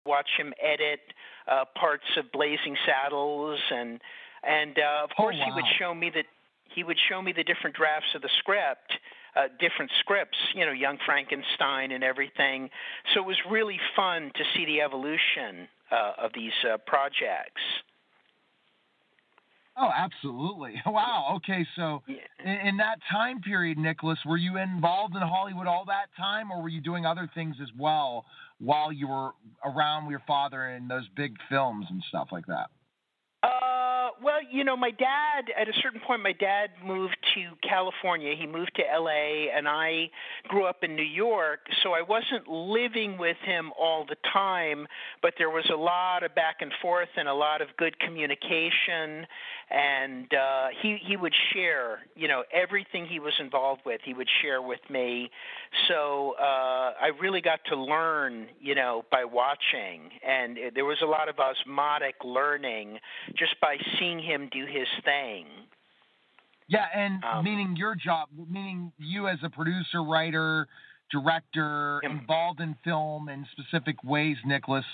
watch 0.06 0.30
him 0.38 0.54
edit 0.62 0.99
uh, 1.47 1.64
parts 1.80 2.04
of 2.18 2.30
Blazing 2.32 2.76
Saddles, 2.86 3.60
and 3.72 3.99
and 4.43 4.78
uh, 4.78 5.04
of 5.06 5.10
Oh, 5.14 5.24
course 5.24 5.36
he 5.36 5.52
would 5.54 5.66
show 5.80 5.93
me 5.93 6.10
that 6.14 6.26
he 6.64 6.84
would 6.84 6.97
show 7.10 7.22
me 7.22 7.32
the 7.34 7.43
different 7.43 7.76
drafts 7.76 8.10
of 8.16 8.22
the 8.22 8.30
script, 8.39 8.91
uh, 9.36 9.47
different 9.59 9.91
scripts, 9.99 10.38
you 10.55 10.65
know, 10.65 10.71
Young 10.71 10.97
Frankenstein 11.05 11.91
and 11.91 12.03
everything. 12.03 12.69
So 13.13 13.21
it 13.21 13.25
was 13.25 13.38
really 13.49 13.79
fun 13.95 14.32
to 14.36 14.43
see 14.55 14.65
the 14.65 14.82
evolution 14.82 15.67
uh, 15.91 16.25
of 16.25 16.32
these 16.34 16.51
uh, 16.65 16.77
projects. 16.86 17.61
Oh, 19.77 19.89
absolutely. 19.95 20.82
Wow. 20.86 21.38
Okay, 21.38 21.65
so 21.75 22.03
in, 22.43 22.67
in 22.67 22.77
that 22.77 22.99
time 23.09 23.41
period, 23.41 23.77
Nicholas, 23.77 24.19
were 24.25 24.38
you 24.38 24.57
involved 24.57 25.15
in 25.15 25.21
Hollywood 25.21 25.67
all 25.67 25.86
that 25.88 26.07
time, 26.17 26.51
or 26.51 26.61
were 26.61 26.69
you 26.69 26.82
doing 26.82 27.05
other 27.05 27.29
things 27.34 27.55
as 27.61 27.69
well 27.79 28.25
while 28.59 28.91
you 28.91 29.07
were 29.07 29.32
around 29.63 30.09
your 30.09 30.21
father 30.27 30.67
in 30.67 30.88
those 30.88 31.07
big 31.15 31.36
films 31.49 31.86
and 31.89 32.03
stuff 32.09 32.27
like 32.32 32.45
that? 32.47 32.69
You 34.52 34.66
know, 34.66 34.76
my 34.76 34.91
dad, 34.91 35.45
at 35.58 35.70
a 35.70 35.74
certain 35.82 36.02
point, 36.02 36.22
my 36.22 36.34
dad 36.34 36.72
moved 36.86 37.16
to 37.36 37.68
California. 37.68 38.36
He 38.38 38.45
moved 38.45 38.72
to 38.76 38.84
LA, 38.84 39.49
and 39.56 39.66
I 39.68 40.10
grew 40.49 40.66
up 40.66 40.84
in 40.84 40.95
New 40.95 41.04
York, 41.04 41.60
so 41.84 41.93
I 41.93 42.02
wasn't 42.02 42.47
living 42.49 43.18
with 43.18 43.38
him 43.45 43.72
all 43.80 44.06
the 44.08 44.18
time, 44.34 44.88
but 45.22 45.36
there 45.38 45.49
was 45.49 45.70
a 45.72 45.78
lot 45.78 46.24
of 46.24 46.36
back 46.36 46.58
and 46.60 46.72
forth 46.82 47.08
and 47.16 47.30
a 47.30 47.34
lot 47.34 47.62
of 47.62 47.70
good 47.78 47.97
communication. 47.99 49.26
And 49.70 50.34
uh, 50.34 50.68
he, 50.82 50.97
he 51.02 51.16
would 51.16 51.34
share, 51.54 51.99
you 52.16 52.28
know, 52.28 52.43
everything 52.52 53.06
he 53.06 53.20
was 53.20 53.34
involved 53.39 53.82
with, 53.86 54.02
he 54.04 54.14
would 54.14 54.28
share 54.41 54.62
with 54.62 54.82
me. 54.89 55.32
So 55.88 56.36
uh, 56.38 56.93
I 57.02 57.12
really 57.22 57.39
got 57.39 57.62
to 57.70 57.78
learn, 57.78 58.47
you 58.60 58.76
know, 58.76 59.06
by 59.12 59.24
watching. 59.24 60.10
And 60.28 60.58
uh, 60.58 60.62
there 60.76 60.84
was 60.84 60.97
a 61.02 61.06
lot 61.06 61.30
of 61.30 61.36
osmotic 61.39 62.16
learning 62.26 62.99
just 63.38 63.56
by 63.62 63.78
seeing 63.97 64.20
him 64.20 64.41
do 64.50 64.66
his 64.66 64.88
thing. 65.04 65.46
Yeah, 66.68 66.88
and 66.94 67.24
Um, 67.24 67.44
meaning 67.44 67.76
your 67.76 67.96
job, 67.96 68.30
meaning 68.34 68.94
you 68.98 69.28
as 69.28 69.39
a 69.44 69.50
producer, 69.50 70.02
writer, 70.04 70.68
director, 71.12 72.00
involved 72.04 72.62
in 72.62 72.76
film 72.84 73.28
in 73.28 73.46
specific 73.52 74.02
ways, 74.04 74.38
Nicholas. 74.46 74.86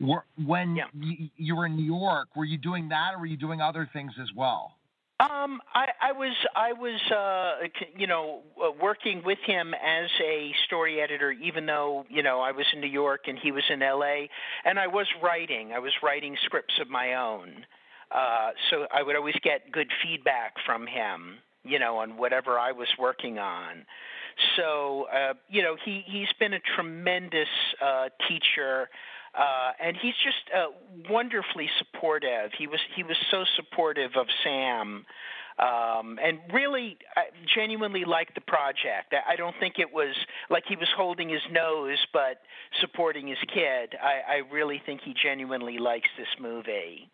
Were, 0.00 0.24
when 0.44 0.76
you, 0.94 1.30
you 1.36 1.54
were 1.56 1.66
in 1.66 1.76
New 1.76 1.84
York, 1.84 2.34
were 2.34 2.44
you 2.44 2.58
doing 2.58 2.88
that, 2.88 3.14
or 3.14 3.20
were 3.20 3.26
you 3.26 3.36
doing 3.36 3.60
other 3.60 3.88
things 3.92 4.12
as 4.20 4.28
well? 4.34 4.74
Um, 5.20 5.60
I, 5.74 5.88
I 6.00 6.12
was 6.12 6.34
I 6.56 6.72
was 6.72 6.98
uh, 7.12 7.68
you 7.94 8.06
know 8.06 8.40
working 8.80 9.22
with 9.22 9.38
him 9.44 9.74
as 9.74 10.08
a 10.24 10.50
story 10.66 11.00
editor, 11.02 11.30
even 11.30 11.66
though 11.66 12.06
you 12.08 12.22
know 12.22 12.40
I 12.40 12.52
was 12.52 12.64
in 12.72 12.80
New 12.80 12.86
York 12.88 13.28
and 13.28 13.38
he 13.38 13.52
was 13.52 13.64
in 13.68 13.82
L.A. 13.82 14.30
and 14.64 14.78
I 14.78 14.86
was 14.86 15.06
writing. 15.22 15.72
I 15.74 15.78
was 15.78 15.92
writing 16.02 16.36
scripts 16.46 16.72
of 16.80 16.88
my 16.88 17.14
own, 17.14 17.66
uh, 18.10 18.50
so 18.70 18.86
I 18.92 19.02
would 19.02 19.16
always 19.16 19.36
get 19.42 19.70
good 19.70 19.88
feedback 20.02 20.54
from 20.66 20.86
him, 20.86 21.38
you 21.64 21.78
know, 21.78 21.98
on 21.98 22.16
whatever 22.16 22.58
I 22.58 22.72
was 22.72 22.88
working 22.98 23.38
on. 23.38 23.84
So 24.56 25.06
uh, 25.12 25.34
you 25.48 25.62
know 25.62 25.76
he 25.84 26.02
he's 26.06 26.32
been 26.38 26.54
a 26.54 26.60
tremendous 26.76 27.48
uh, 27.82 28.08
teacher. 28.28 28.88
Uh, 29.32 29.70
and 29.80 29.96
he's 30.02 30.14
just 30.24 30.50
uh, 30.52 30.66
wonderfully 31.08 31.70
supportive. 31.78 32.50
He 32.58 32.66
was 32.66 32.80
he 32.96 33.04
was 33.04 33.16
so 33.30 33.44
supportive 33.54 34.10
of 34.16 34.26
Sam, 34.42 35.06
um, 35.60 36.18
and 36.20 36.40
really 36.52 36.98
uh, 37.16 37.20
genuinely 37.54 38.04
liked 38.04 38.34
the 38.34 38.40
project. 38.40 39.12
I, 39.12 39.34
I 39.34 39.36
don't 39.36 39.54
think 39.60 39.78
it 39.78 39.92
was 39.92 40.16
like 40.50 40.64
he 40.66 40.74
was 40.74 40.88
holding 40.96 41.28
his 41.28 41.42
nose, 41.52 42.04
but 42.12 42.40
supporting 42.80 43.28
his 43.28 43.38
kid. 43.54 43.94
I, 44.02 44.34
I 44.34 44.36
really 44.52 44.82
think 44.84 45.00
he 45.04 45.14
genuinely 45.22 45.78
likes 45.78 46.08
this 46.18 46.26
movie. 46.40 47.08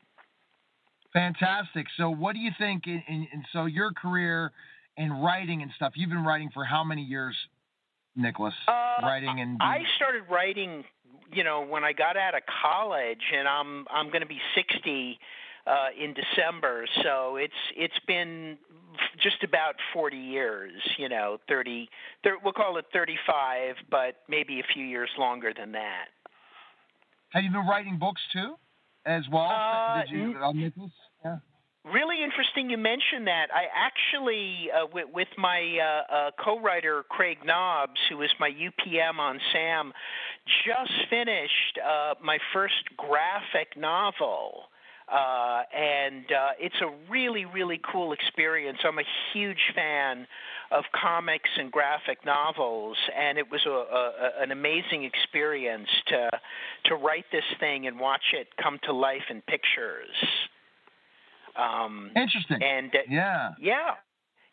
Fantastic. 1.13 1.87
So, 1.97 2.11
what 2.11 2.35
do 2.35 2.41
you 2.41 2.51
think? 2.59 2.87
In, 2.87 3.03
in, 3.09 3.29
in 3.33 3.45
so 3.53 3.67
your 3.67 3.93
career 3.93 4.53
in 4.97 5.13
writing 5.13 5.63
and 5.63 5.71
stuff. 5.77 5.93
You've 5.97 6.11
been 6.11 6.25
writing 6.25 6.51
for 6.53 6.65
how 6.65 6.85
many 6.85 7.03
years, 7.03 7.37
Nicholas? 8.15 8.55
Uh, 8.67 9.03
writing 9.03 9.41
and 9.41 9.59
I 9.61 9.81
started 9.97 10.23
writing 10.31 10.85
you 11.33 11.45
know, 11.45 11.65
when 11.65 11.85
I 11.85 11.93
got 11.93 12.17
out 12.17 12.35
of 12.35 12.43
college, 12.63 13.23
and 13.37 13.49
I'm 13.49 13.87
I'm 13.91 14.09
going 14.09 14.21
to 14.21 14.27
be 14.27 14.41
60 14.55 15.19
uh, 15.67 15.73
in 16.01 16.15
December, 16.15 16.87
so 17.03 17.37
it's 17.37 17.53
it's 17.77 17.99
been 18.07 18.59
just 19.23 19.43
about 19.43 19.75
40 19.93 20.17
years. 20.17 20.73
You 20.99 21.09
know, 21.09 21.39
30, 21.49 21.89
30 22.25 22.37
we'll 22.45 22.53
call 22.53 22.79
it 22.79 22.87
35, 22.93 23.77
but 23.91 24.17
maybe 24.29 24.61
a 24.61 24.65
few 24.75 24.85
years 24.85 25.11
longer 25.19 25.53
than 25.57 25.73
that. 25.73 26.07
Have 27.31 27.45
you 27.45 27.51
been 27.51 27.67
writing 27.67 27.99
books 27.99 28.23
too, 28.33 28.55
as 29.07 29.25
well? 29.33 29.49
Uh, 29.49 30.03
Did 30.03 30.11
you, 30.11 30.35
uh, 30.43 30.53
Nicholas? 30.53 30.93
Yeah. 31.25 31.37
Really 31.85 32.25
interesting 32.25 32.69
you 32.69 32.79
mentioned 32.79 33.29
that. 33.29 33.47
I 33.55 33.67
actually, 33.73 34.69
uh, 34.73 34.87
with, 34.93 35.07
with, 35.15 35.29
my 35.39 35.79
uh, 35.79 36.15
uh, 36.15 36.31
co 36.45 36.61
writer, 36.61 37.05
Craig 37.09 37.39
Knobs, 37.45 38.01
who 38.11 38.23
is 38.23 38.31
my 38.41 38.51
UPM 38.51 39.19
on 39.19 39.39
SAM, 39.53 39.93
just 40.67 40.91
finished 41.09 41.79
uh, 41.87 42.15
my 42.23 42.39
first 42.53 42.75
graphic 42.97 43.77
novel. 43.77 44.65
Uh, 45.09 45.63
and 45.73 46.25
uh, 46.33 46.49
it's 46.59 46.75
a 46.83 46.91
really, 47.09 47.45
really 47.45 47.81
cool 47.93 48.13
experience. 48.13 48.79
I'm 48.85 48.99
a 48.99 49.07
huge 49.33 49.73
fan 49.73 50.27
of 50.71 50.85
comics 51.01 51.51
and 51.59 51.71
graphic 51.71 52.25
novels, 52.25 52.97
and 53.17 53.39
it 53.39 53.51
was 53.51 53.61
a, 53.67 53.71
a, 53.71 54.43
an 54.43 54.51
amazing 54.51 55.05
experience 55.05 55.89
to 56.09 56.31
to 56.87 56.95
write 56.95 57.25
this 57.33 57.45
thing 57.61 57.87
and 57.87 57.99
watch 57.99 58.33
it 58.33 58.49
come 58.63 58.79
to 58.85 58.93
life 58.93 59.23
in 59.31 59.43
pictures. 59.43 60.15
Um, 61.57 62.11
Interesting. 62.17 62.63
And 62.63 62.95
uh, 62.95 62.99
yeah, 63.09 63.51
yeah. 63.61 63.95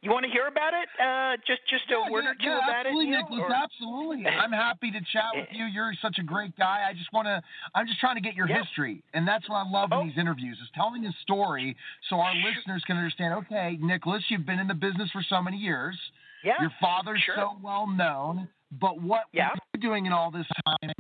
You 0.04 0.12
want 0.12 0.26
to 0.28 0.32
hear 0.32 0.48
about 0.52 0.74
it? 0.76 0.90
Uh, 1.00 1.40
just 1.48 1.64
just 1.72 1.88
a 1.88 1.96
yeah, 1.96 2.12
word 2.12 2.28
yeah, 2.28 2.32
or 2.32 2.36
two 2.36 2.52
yeah, 2.52 2.60
about 2.60 2.84
absolutely, 2.84 3.08
it. 3.08 3.24
Nicholas, 3.24 3.40
or? 3.48 3.56
absolutely. 3.56 4.28
I'm 4.28 4.52
happy 4.52 4.92
to 4.92 5.00
chat 5.00 5.32
with 5.32 5.48
you. 5.56 5.64
You're 5.64 5.94
such 6.02 6.20
a 6.20 6.24
great 6.28 6.52
guy. 6.60 6.84
I 6.84 6.92
just 6.92 7.08
want 7.14 7.28
to. 7.32 7.40
I'm 7.74 7.88
just 7.88 8.02
trying 8.04 8.16
to 8.16 8.22
get 8.22 8.36
your 8.36 8.46
history, 8.46 9.02
and 9.16 9.26
that's 9.26 9.48
what 9.48 9.64
I 9.64 9.70
love 9.70 9.96
Oh. 9.96 10.02
in 10.02 10.10
these 10.10 10.18
interviews 10.20 10.60
is 10.62 10.68
telling 10.76 11.06
a 11.06 11.12
story 11.24 11.78
so 12.10 12.20
our 12.20 12.36
listeners 12.36 12.84
can 12.86 12.98
understand. 12.98 13.34
Okay, 13.48 13.80
Nicholas, 13.80 14.22
you've 14.28 14.46
been 14.46 14.60
in 14.60 14.68
the 14.68 14.74
business 14.76 15.10
for 15.12 15.24
so 15.24 15.42
many 15.42 15.56
years. 15.56 15.96
Yeah. 16.44 16.60
Your 16.60 16.72
father's 16.82 17.22
sure. 17.26 17.36
so 17.38 17.52
well 17.64 17.88
known, 17.88 18.50
but 18.82 19.02
what 19.02 19.32
Yeah. 19.32 19.52
were 19.52 19.60
you 19.76 19.80
doing 19.80 20.06
in 20.06 20.12
all 20.12 20.32
this 20.32 20.48
time? 20.66 20.92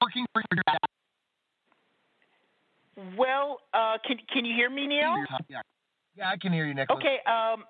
Working 0.00 0.24
for 0.32 0.42
your 0.50 0.62
dad. 0.66 0.78
Well, 3.18 3.60
uh, 3.74 3.98
can 4.06 4.16
can 4.32 4.46
you 4.46 4.54
hear 4.56 4.70
me, 4.70 4.86
Neil? 4.86 5.14
Yeah. 5.50 5.60
yeah, 6.16 6.30
I 6.30 6.38
can 6.38 6.54
hear 6.54 6.66
you, 6.66 6.72
Nicholas. 6.72 6.98
Okay. 6.98 7.18
Um, 7.30 7.64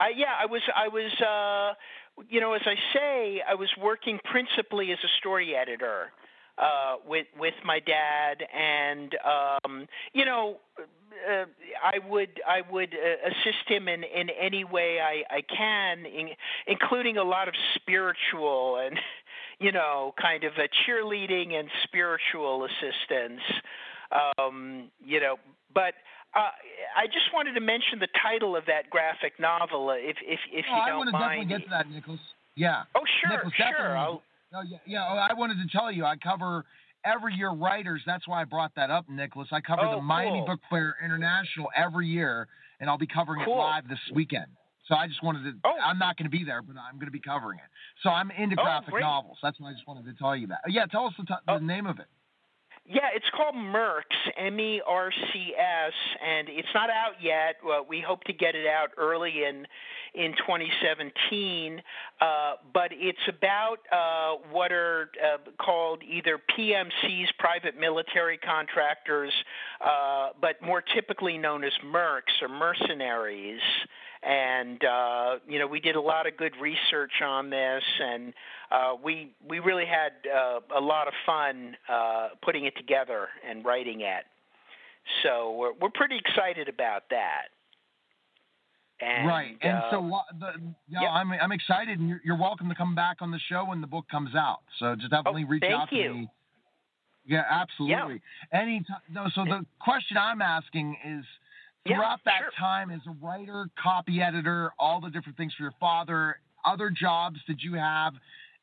I, 0.00 0.10
yeah, 0.16 0.34
I 0.40 0.46
was 0.46 0.62
I 0.74 0.88
was 0.88 1.12
uh, 1.20 2.22
you 2.28 2.40
know 2.40 2.52
as 2.52 2.62
I 2.66 2.74
say 2.94 3.42
I 3.48 3.54
was 3.54 3.68
working 3.80 4.18
principally 4.24 4.92
as 4.92 4.98
a 5.04 5.08
story 5.18 5.54
editor 5.54 6.12
uh, 6.58 6.96
with 7.06 7.26
with 7.38 7.54
my 7.64 7.80
dad, 7.80 8.42
and 8.54 9.14
um, 9.24 9.86
you 10.12 10.24
know. 10.24 10.58
Uh, 11.16 11.46
I 11.82 12.06
would 12.06 12.42
I 12.46 12.60
would 12.70 12.92
uh, 12.92 13.28
assist 13.28 13.66
him 13.68 13.88
in, 13.88 14.04
in 14.04 14.28
any 14.28 14.64
way 14.64 14.98
I, 15.00 15.36
I 15.36 15.40
can, 15.40 16.04
in, 16.04 16.28
including 16.66 17.16
a 17.16 17.22
lot 17.22 17.48
of 17.48 17.54
spiritual 17.74 18.76
and 18.84 18.98
you 19.58 19.72
know 19.72 20.12
kind 20.20 20.44
of 20.44 20.52
a 20.58 20.68
cheerleading 20.84 21.54
and 21.54 21.70
spiritual 21.84 22.66
assistance. 22.66 23.40
Um, 24.38 24.90
you 25.02 25.20
know, 25.20 25.36
but 25.72 25.94
uh, 26.36 26.50
I 26.96 27.06
just 27.06 27.32
wanted 27.34 27.52
to 27.54 27.60
mention 27.60 27.98
the 27.98 28.08
title 28.22 28.56
of 28.56 28.64
that 28.66 28.90
graphic 28.90 29.32
novel, 29.40 29.90
if 29.90 30.16
if 30.22 30.40
if 30.52 30.64
Oh, 30.70 30.76
you 30.76 30.82
I 30.82 30.88
don't 30.90 31.10
mind. 31.12 31.16
I 31.16 31.36
want 31.38 31.48
to 31.48 31.58
definitely 31.58 31.58
get 31.58 31.64
to 31.64 31.70
that, 31.70 31.90
Nicholas. 31.90 32.20
Yeah. 32.56 32.82
Oh, 32.94 33.00
sure, 33.20 33.30
Nicholas, 33.36 33.54
sure. 33.56 33.96
I'll, 33.96 34.22
No, 34.52 34.60
yeah, 34.62 34.78
yeah. 34.86 35.04
oh, 35.08 35.16
I 35.16 35.34
wanted 35.34 35.56
to 35.58 35.68
tell 35.76 35.90
you, 35.92 36.04
I 36.04 36.16
cover 36.16 36.64
every 37.04 37.34
year 37.34 37.50
writers. 37.50 38.02
That's 38.06 38.26
why 38.26 38.40
I 38.40 38.44
brought 38.44 38.72
that 38.76 38.90
up, 38.90 39.08
Nicholas. 39.08 39.48
I 39.52 39.60
cover 39.60 39.82
Oh, 39.84 39.96
the 39.96 40.02
Miami 40.02 40.38
cool. 40.38 40.46
Book 40.46 40.60
Fair 40.70 40.96
International 41.04 41.68
every 41.76 42.08
year, 42.08 42.48
and 42.80 42.88
I'll 42.88 42.98
be 42.98 43.06
covering 43.06 43.42
Cool. 43.44 43.54
it 43.54 43.58
live 43.58 43.88
this 43.88 44.00
weekend. 44.14 44.46
So 44.88 44.94
I 44.94 45.08
just 45.08 45.22
wanted 45.22 45.42
to. 45.44 45.52
Oh. 45.64 45.74
I'm 45.84 45.98
not 45.98 46.16
going 46.16 46.30
to 46.30 46.36
be 46.36 46.44
there, 46.44 46.62
but 46.62 46.76
I'm 46.78 46.94
going 46.94 47.06
to 47.06 47.12
be 47.12 47.20
covering 47.20 47.58
it. 47.58 47.68
So 48.02 48.08
I'm 48.10 48.30
into 48.30 48.56
Oh, 48.58 48.62
graphic 48.64 48.90
great. 48.92 49.00
novels. 49.02 49.36
That's 49.42 49.58
why 49.60 49.70
I 49.70 49.72
just 49.72 49.86
wanted 49.86 50.04
to 50.06 50.14
tell 50.14 50.36
you 50.36 50.46
that. 50.48 50.60
Yeah, 50.68 50.86
tell 50.86 51.06
us 51.06 51.14
the, 51.18 51.24
t- 51.24 51.34
Oh. 51.48 51.58
the 51.58 51.64
name 51.64 51.86
of 51.86 51.98
it. 51.98 52.06
Yeah, 52.88 53.08
it's 53.14 53.26
called 53.36 53.56
Mercs, 53.56 54.02
M 54.36 54.60
E 54.60 54.80
R 54.86 55.10
C 55.10 55.54
S, 55.58 55.92
and 56.24 56.48
it's 56.48 56.68
not 56.72 56.88
out 56.88 57.14
yet. 57.20 57.56
Well, 57.64 57.84
we 57.88 58.00
hope 58.00 58.22
to 58.24 58.32
get 58.32 58.54
it 58.54 58.66
out 58.66 58.90
early 58.96 59.44
in 59.44 59.66
in 60.14 60.32
2017. 60.38 61.82
Uh, 62.20 62.52
but 62.72 62.90
it's 62.92 63.18
about 63.28 63.78
uh, 63.90 64.36
what 64.52 64.70
are 64.70 65.10
uh, 65.22 65.38
called 65.60 66.02
either 66.04 66.40
PMCs, 66.56 67.26
private 67.38 67.78
military 67.78 68.38
contractors, 68.38 69.32
uh, 69.84 70.30
but 70.40 70.62
more 70.62 70.82
typically 70.94 71.36
known 71.38 71.64
as 71.64 71.72
mercs 71.84 72.40
or 72.40 72.48
mercenaries. 72.48 73.60
And 74.28 74.82
uh, 74.84 75.36
you 75.48 75.60
know, 75.60 75.68
we 75.68 75.78
did 75.78 75.94
a 75.94 76.00
lot 76.00 76.26
of 76.26 76.36
good 76.36 76.54
research 76.60 77.12
on 77.24 77.48
this, 77.48 77.82
and 78.00 78.34
uh, 78.72 78.94
we 79.00 79.32
we 79.48 79.60
really 79.60 79.84
had 79.86 80.12
uh, 80.28 80.58
a 80.76 80.80
lot 80.80 81.06
of 81.06 81.14
fun 81.24 81.76
uh, 81.88 82.30
putting 82.42 82.64
it 82.64 82.76
together 82.76 83.28
and 83.48 83.64
writing 83.64 84.00
it. 84.00 84.24
So 85.22 85.52
we're 85.52 85.74
we're 85.80 85.90
pretty 85.94 86.16
excited 86.16 86.68
about 86.68 87.04
that. 87.10 87.42
And, 89.00 89.28
right. 89.28 89.56
And 89.60 89.76
uh, 89.76 89.90
so, 89.92 90.00
wha- 90.00 90.24
the, 90.40 90.52
you 90.88 90.96
know, 90.96 91.02
yep. 91.02 91.10
I'm 91.12 91.30
I'm 91.30 91.52
excited, 91.52 92.00
and 92.00 92.08
you're, 92.08 92.20
you're 92.24 92.38
welcome 92.38 92.68
to 92.68 92.74
come 92.74 92.96
back 92.96 93.18
on 93.20 93.30
the 93.30 93.40
show 93.48 93.66
when 93.66 93.80
the 93.80 93.86
book 93.86 94.06
comes 94.10 94.34
out. 94.34 94.62
So 94.80 94.96
just 94.96 95.12
definitely 95.12 95.44
reach 95.44 95.62
Oh, 95.64 95.68
thank 95.68 95.82
out 95.82 95.90
to 95.90 95.96
you. 95.96 96.14
me. 96.14 96.28
Yeah, 97.26 97.44
absolutely. 97.48 98.20
Any 98.52 98.82
time. 98.88 99.02
No. 99.08 99.28
So 99.36 99.44
the 99.44 99.64
question 99.78 100.16
I'm 100.16 100.42
asking 100.42 100.96
is. 101.06 101.24
Yeah, 101.86 101.96
Throughout 101.96 102.20
that 102.24 102.40
sure. 102.40 102.50
time 102.58 102.90
as 102.90 103.00
a 103.06 103.14
writer, 103.24 103.66
copy 103.82 104.20
editor, 104.20 104.72
all 104.78 105.00
the 105.00 105.10
different 105.10 105.36
things 105.36 105.54
for 105.54 105.62
your 105.62 105.74
father, 105.78 106.40
other 106.64 106.90
jobs 106.90 107.38
did 107.46 107.62
you 107.62 107.74
have 107.74 108.14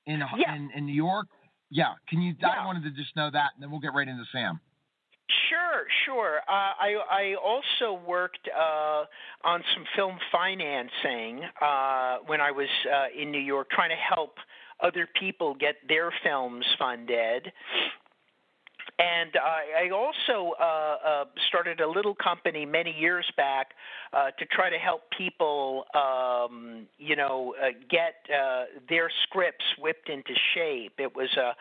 in 0.05 0.21
Yeah. 0.37 0.55
in, 0.55 0.69
in 0.75 0.85
New 0.85 0.93
York? 0.93 1.27
Yeah. 1.69 1.93
Can 2.09 2.21
you? 2.21 2.35
Yeah. 2.39 2.49
I 2.49 2.65
wanted 2.65 2.83
to 2.83 2.91
just 2.91 3.15
know 3.15 3.29
that, 3.31 3.51
and 3.55 3.63
then 3.63 3.71
we'll 3.71 3.79
get 3.79 3.93
right 3.93 4.07
into 4.07 4.23
Sam. 4.31 4.59
Sure, 5.49 5.85
sure. 6.05 6.39
Uh, 6.47 6.51
I 6.51 6.95
I 7.09 7.35
also 7.35 7.99
worked 8.05 8.47
uh, 8.55 9.05
on 9.43 9.63
some 9.73 9.85
film 9.95 10.17
financing 10.31 11.41
uh, 11.61 12.17
when 12.25 12.41
I 12.41 12.51
was 12.51 12.67
uh, 12.91 13.05
in 13.19 13.31
New 13.31 13.39
York, 13.39 13.69
trying 13.71 13.89
to 13.89 13.95
help 14.15 14.35
other 14.81 15.07
people 15.19 15.55
get 15.55 15.75
their 15.87 16.11
films 16.23 16.65
funded. 16.77 17.51
And 18.99 19.31
I, 19.35 19.87
I 19.87 19.89
also 19.89 20.53
uh, 20.59 20.63
uh, 20.63 21.25
started 21.47 21.81
a 21.81 21.87
little 21.87 22.13
company 22.13 22.65
many 22.65 22.91
years 22.91 23.25
back 23.35 23.71
uh, 24.13 24.29
to 24.37 24.45
try 24.45 24.69
to 24.69 24.77
help 24.77 25.01
people, 25.17 25.85
um, 25.95 26.85
you 26.99 27.15
know, 27.15 27.55
uh, 27.59 27.69
get 27.89 28.15
uh, 28.31 28.65
their 28.87 29.09
scripts 29.23 29.65
whipped 29.79 30.09
into 30.09 30.33
shape. 30.53 30.93
It 30.99 31.15
was 31.15 31.29
a, 31.37 31.55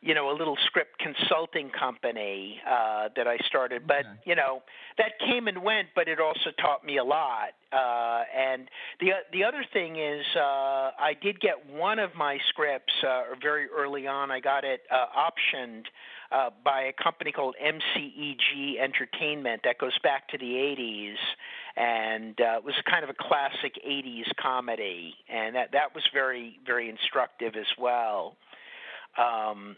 you 0.00 0.14
know, 0.14 0.30
a 0.30 0.36
little 0.36 0.56
script 0.66 0.98
consulting 0.98 1.70
company 1.70 2.60
uh, 2.66 3.08
that 3.16 3.26
I 3.26 3.36
started. 3.46 3.86
But 3.86 4.06
Okay. 4.06 4.08
you 4.26 4.34
know, 4.36 4.62
that 4.96 5.18
came 5.18 5.48
and 5.48 5.62
went, 5.62 5.88
but 5.94 6.08
it 6.08 6.20
also 6.20 6.50
taught 6.60 6.84
me 6.84 6.98
a 6.98 7.04
lot. 7.04 7.50
Uh, 7.72 8.22
and 8.34 8.68
the 9.00 9.10
the 9.32 9.44
other 9.44 9.64
thing 9.72 9.96
is, 9.96 10.24
uh, 10.36 10.92
I 10.98 11.14
did 11.20 11.40
get 11.40 11.66
one 11.68 11.98
of 11.98 12.14
my 12.14 12.38
scripts 12.48 12.92
uh, 13.06 13.34
very 13.42 13.66
early 13.68 14.06
on. 14.06 14.30
I 14.30 14.40
got 14.40 14.64
it 14.64 14.82
uh, 14.90 15.06
optioned 15.16 15.84
uh, 16.30 16.50
by 16.64 16.82
a 16.82 16.92
company 16.92 17.32
called 17.32 17.56
MCEG 17.62 18.78
Entertainment 18.80 19.62
that 19.64 19.78
goes 19.78 19.98
back 20.02 20.28
to 20.28 20.38
the 20.38 20.44
80s. 20.44 21.16
and 21.76 22.40
uh, 22.40 22.58
it 22.58 22.64
was 22.64 22.74
a 22.78 22.90
kind 22.90 23.04
of 23.04 23.10
a 23.10 23.14
classic 23.14 23.74
'80s 23.86 24.26
comedy, 24.40 25.14
and 25.28 25.54
that 25.56 25.72
that 25.72 25.94
was 25.94 26.04
very 26.12 26.58
very 26.66 26.88
instructive 26.88 27.54
as 27.56 27.66
well. 27.78 28.36
Um, 29.16 29.76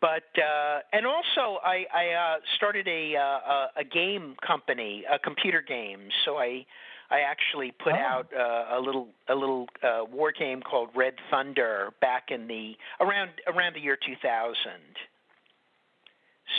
but 0.00 0.24
uh, 0.36 0.80
and 0.92 1.06
also 1.06 1.58
I, 1.64 1.84
I 1.94 2.08
uh, 2.12 2.36
started 2.56 2.86
a, 2.88 3.16
uh, 3.16 3.66
a 3.76 3.84
game 3.84 4.36
company, 4.46 5.04
a 5.10 5.18
computer 5.18 5.62
game. 5.66 6.00
So 6.24 6.36
I 6.36 6.66
I 7.10 7.20
actually 7.20 7.72
put 7.72 7.94
Oh. 7.94 7.96
out 7.96 8.28
uh, 8.34 8.76
a 8.76 8.80
little 8.80 9.08
a 9.28 9.34
little 9.34 9.66
uh, 9.82 10.04
war 10.12 10.30
game 10.32 10.60
called 10.62 10.90
Red 10.94 11.14
Thunder 11.30 11.90
back 12.00 12.24
in 12.30 12.46
the 12.48 12.74
around 13.00 13.30
around 13.46 13.74
the 13.74 13.80
year 13.80 13.96
2000. 13.96 14.54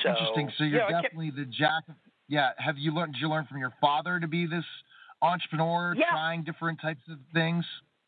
So 0.04 0.10
Interesting. 0.10 0.52
So 0.58 0.64
you're 0.64 0.84
I 0.84 0.92
kept- 0.92 1.04
definitely 1.04 1.32
the 1.32 1.46
jack. 1.46 1.84
Of, 1.88 1.96
yeah. 2.28 2.52
Have 2.58 2.78
you 2.78 2.94
learned? 2.94 3.14
Did 3.14 3.22
you 3.22 3.30
learn 3.30 3.46
from 3.46 3.58
your 3.60 3.74
father 3.82 4.20
to 4.20 4.28
be 4.28 4.46
this 4.48 4.66
entrepreneur, 5.22 5.94
Yeah. 5.98 6.10
trying 6.12 6.44
different 6.44 6.80
types 6.82 7.02
of 7.10 7.18
things? 7.34 7.66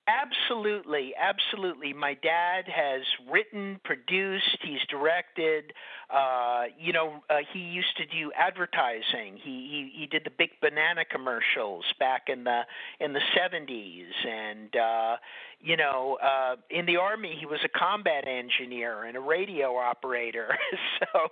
Absolutely, 0.07 1.13
absolutely. 1.15 1.93
My 1.93 2.15
dad 2.15 2.65
has 2.67 3.01
written, 3.31 3.79
produced, 3.85 4.57
he's 4.63 4.81
directed. 4.89 5.73
Uh, 6.09 6.63
you 6.77 6.91
know, 6.91 7.23
uh, 7.29 7.37
he 7.53 7.59
used 7.59 7.95
to 7.97 8.05
do 8.07 8.31
advertising. 8.35 9.37
He, 9.41 9.91
he 9.93 9.99
he 9.99 10.07
did 10.07 10.23
the 10.25 10.31
big 10.31 10.49
banana 10.59 11.05
commercials 11.05 11.85
back 11.99 12.23
in 12.27 12.43
the 12.43 12.61
in 12.99 13.13
the 13.13 13.21
seventies, 13.37 14.07
and 14.27 14.75
uh, 14.75 15.17
you 15.61 15.77
know, 15.77 16.17
uh, 16.21 16.55
in 16.71 16.87
the 16.87 16.97
army 16.97 17.35
he 17.39 17.45
was 17.45 17.59
a 17.63 17.69
combat 17.69 18.27
engineer 18.27 19.03
and 19.03 19.15
a 19.15 19.21
radio 19.21 19.75
operator. 19.77 20.49
so 20.99 21.27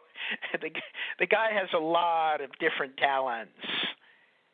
the 0.61 0.69
the 1.19 1.25
guy 1.25 1.49
has 1.53 1.69
a 1.73 1.79
lot 1.79 2.39
of 2.39 2.51
different 2.59 2.97
talents 2.97 3.51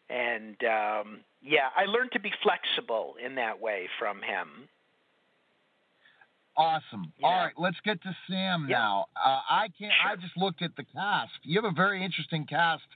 and 0.09 0.55
um, 0.63 1.19
yeah, 1.45 1.69
I 1.75 1.85
learned 1.85 2.11
to 2.13 2.19
be 2.19 2.31
flexible 2.43 3.15
in 3.23 3.35
that 3.35 3.59
way 3.59 3.87
from 3.99 4.17
him. 4.21 4.67
Awesome. 6.57 7.11
Yeah. 7.19 7.27
All 7.27 7.33
right, 7.45 7.53
let's 7.57 7.79
get 7.83 8.01
to 8.03 8.15
Sam 8.29 8.67
Yeah. 8.69 8.77
now. 8.77 9.05
Uh, 9.15 9.41
I 9.49 9.67
can't. 9.77 9.91
I 10.05 10.15
just 10.15 10.37
looked 10.37 10.61
at 10.61 10.75
the 10.77 10.83
cast. 10.85 11.33
You 11.43 11.61
have 11.61 11.69
a 11.69 11.75
very 11.75 12.03
interesting 12.03 12.45
cast 12.45 12.87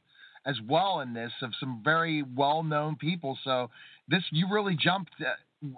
as 0.46 0.56
well 0.62 1.02
in 1.02 1.14
this 1.14 1.34
of 1.42 1.52
some 1.60 1.82
very 1.84 2.24
well-known 2.24 2.96
people. 2.96 3.38
So 3.44 3.70
this 4.08 4.24
you 4.32 4.48
really 4.50 4.76
jumped 4.78 5.12
uh, 5.22 5.72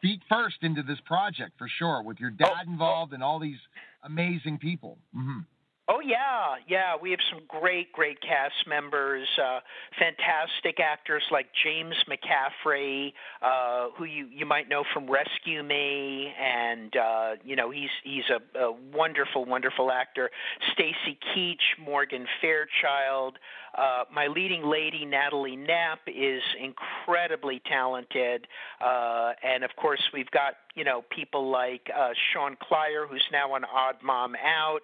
feet 0.00 0.20
first 0.28 0.56
into 0.62 0.82
this 0.82 0.98
project 1.06 1.52
for 1.56 1.68
sure, 1.68 2.02
with 2.02 2.18
your 2.18 2.30
dad 2.30 2.66
involved 2.66 3.12
and 3.12 3.22
all 3.22 3.38
these 3.38 3.60
amazing 4.02 4.58
people. 4.58 4.98
hmm 5.14 5.40
Oh 5.86 6.00
yeah, 6.00 6.56
yeah. 6.66 6.94
We 7.00 7.10
have 7.10 7.20
some 7.30 7.42
great, 7.46 7.92
great 7.92 8.18
cast 8.22 8.66
members, 8.66 9.28
uh, 9.38 9.60
fantastic 9.98 10.80
actors 10.80 11.22
like 11.30 11.46
James 11.62 11.94
McCaffrey, 12.08 13.12
uh, 13.42 13.88
who 13.98 14.04
you 14.04 14.26
you 14.32 14.46
might 14.46 14.66
know 14.66 14.84
from 14.94 15.10
Rescue 15.10 15.62
Me, 15.62 16.32
and 16.40 16.96
uh, 16.96 17.30
you 17.44 17.54
know 17.54 17.70
he's 17.70 17.90
he's 18.02 18.24
a, 18.30 18.58
a 18.58 18.72
wonderful, 18.94 19.44
wonderful 19.44 19.90
actor. 19.92 20.30
Stacy 20.72 21.18
Keach, 21.36 21.84
Morgan 21.84 22.26
Fairchild, 22.40 23.38
uh, 23.76 24.04
my 24.12 24.26
leading 24.26 24.64
lady 24.64 25.04
Natalie 25.04 25.56
Knepp 25.56 25.98
is 26.06 26.42
incredibly 26.60 27.60
talented, 27.66 28.46
uh, 28.84 29.32
and 29.42 29.64
of 29.64 29.70
course 29.76 30.00
we've 30.12 30.30
got 30.30 30.54
you 30.74 30.84
know 30.84 31.04
people 31.10 31.50
like 31.50 31.88
uh, 31.96 32.10
Sean 32.32 32.56
Kleier, 32.56 33.06
who's 33.08 33.24
now 33.32 33.52
on 33.52 33.64
Odd 33.64 33.96
Mom 34.02 34.34
Out, 34.36 34.80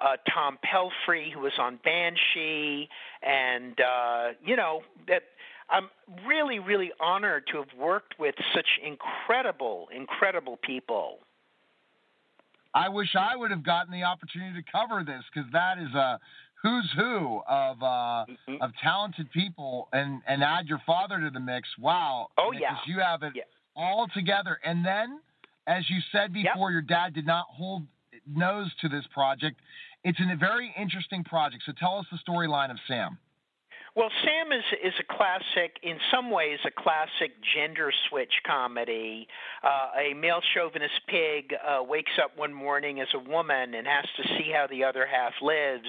uh, 0.00 0.16
Tom 0.32 0.58
Pelphrey, 0.64 1.32
who 1.32 1.40
was 1.40 1.52
on 1.58 1.78
Banshee, 1.84 2.88
and 3.22 3.78
uh, 3.80 4.28
you 4.44 4.56
know 4.56 4.82
that. 5.08 5.22
I'm 5.72 5.88
really, 6.26 6.58
really 6.58 6.90
honored 6.98 7.44
to 7.52 7.58
have 7.58 7.68
worked 7.78 8.18
with 8.18 8.34
such 8.52 8.66
incredible, 8.84 9.86
incredible 9.94 10.58
people. 10.60 11.20
I 12.74 12.88
wish 12.88 13.14
I 13.18 13.36
would 13.36 13.50
have 13.50 13.64
gotten 13.64 13.92
the 13.92 14.04
opportunity 14.04 14.60
to 14.60 14.70
cover 14.70 15.04
this 15.04 15.22
because 15.32 15.50
that 15.52 15.78
is 15.78 15.94
a 15.94 16.18
who's 16.62 16.90
who 16.96 17.40
of 17.48 17.82
uh, 17.82 18.24
Mm-hmm. 18.28 18.62
of 18.62 18.70
talented 18.82 19.30
people, 19.32 19.88
and 19.92 20.20
and 20.26 20.42
add 20.42 20.66
your 20.66 20.80
father 20.86 21.20
to 21.20 21.30
the 21.30 21.40
mix. 21.40 21.68
Wow. 21.78 22.28
Oh, 22.38 22.52
yeah. 22.52 22.76
you 22.86 23.00
have 23.00 23.22
it 23.22 23.32
Yeah. 23.34 23.42
all 23.76 24.06
together. 24.14 24.58
And 24.64 24.84
then, 24.84 25.20
as 25.66 25.88
you 25.88 25.98
said 26.12 26.32
before, 26.32 26.70
your 26.70 26.82
dad 26.82 27.14
did 27.14 27.26
not 27.26 27.46
hold 27.48 27.82
nose 28.26 28.70
to 28.82 28.88
this 28.88 29.04
project. 29.12 29.56
It's 30.04 30.18
a 30.20 30.36
very 30.36 30.74
interesting 30.78 31.24
project. 31.24 31.62
So 31.66 31.72
tell 31.78 31.96
us 31.98 32.06
the 32.10 32.18
storyline 32.26 32.70
of 32.70 32.78
Sam. 32.88 33.18
Well, 34.00 34.08
Sam 34.24 34.50
is 34.50 34.64
is 34.82 34.94
a 34.98 35.14
classic, 35.14 35.76
in 35.82 35.98
some 36.10 36.30
ways, 36.30 36.58
a 36.64 36.70
classic 36.70 37.32
gender 37.54 37.92
switch 38.08 38.32
comedy. 38.46 39.28
Uh, 39.62 39.90
a 40.00 40.14
male 40.14 40.40
chauvinist 40.54 41.02
pig 41.06 41.52
uh, 41.52 41.82
wakes 41.82 42.12
up 42.16 42.30
one 42.34 42.54
morning 42.54 43.02
as 43.02 43.08
a 43.12 43.18
woman 43.18 43.74
and 43.74 43.86
has 43.86 44.06
to 44.16 44.22
see 44.38 44.50
how 44.56 44.66
the 44.70 44.84
other 44.84 45.04
half 45.04 45.34
lives, 45.42 45.84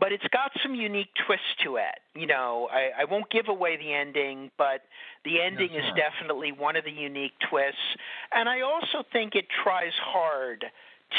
but 0.00 0.10
it's 0.10 0.26
got 0.32 0.50
some 0.64 0.74
unique 0.74 1.14
twists 1.28 1.54
to 1.62 1.76
it. 1.76 1.94
You 2.16 2.26
know, 2.26 2.68
I, 2.72 3.02
I 3.02 3.04
won't 3.04 3.30
give 3.30 3.46
away 3.46 3.76
the 3.76 3.92
ending, 3.92 4.50
but 4.58 4.82
the 5.24 5.40
ending 5.40 5.74
is 5.74 5.84
definitely 5.94 6.50
one 6.50 6.74
of 6.74 6.82
the 6.82 6.90
unique 6.90 7.38
twists, 7.48 7.78
and 8.32 8.48
I 8.48 8.62
also 8.62 9.06
think 9.12 9.36
it 9.36 9.46
tries 9.62 9.94
hard 10.02 10.64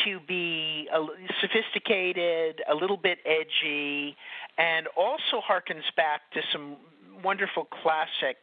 to 0.04 0.20
be 0.28 0.88
a, 0.94 1.00
sophisticated, 1.42 2.62
a 2.70 2.76
little 2.76 2.98
bit 2.98 3.20
edgy, 3.26 4.16
and 4.58 4.88
also 4.98 5.42
harkens 5.48 5.84
back 5.96 6.22
to 6.34 6.42
some 6.52 6.78
wonderful 7.24 7.66
classic 7.66 8.38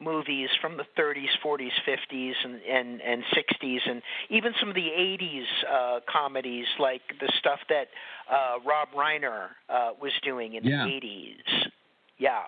movies 0.00 0.48
from 0.60 0.76
the 0.76 0.84
30s, 0.96 1.26
40s, 1.44 1.70
50s, 1.86 2.32
and, 2.44 2.60
and, 2.62 3.00
and 3.02 3.22
60s, 3.34 3.78
and 3.88 4.02
even 4.30 4.52
some 4.60 4.68
of 4.68 4.74
the 4.74 4.80
80s 4.96 5.42
uh, 5.68 6.00
comedies 6.10 6.66
like 6.78 7.02
the 7.20 7.32
stuff 7.38 7.58
that 7.68 7.88
uh, 8.30 8.58
Rob 8.64 8.88
Reiner 8.96 9.48
uh, 9.68 9.90
was 10.00 10.12
doing 10.22 10.54
in 10.54 10.64
Yeah. 10.64 10.84
the 10.84 10.90
80s. 10.90 11.70
Yeah. 12.18 12.42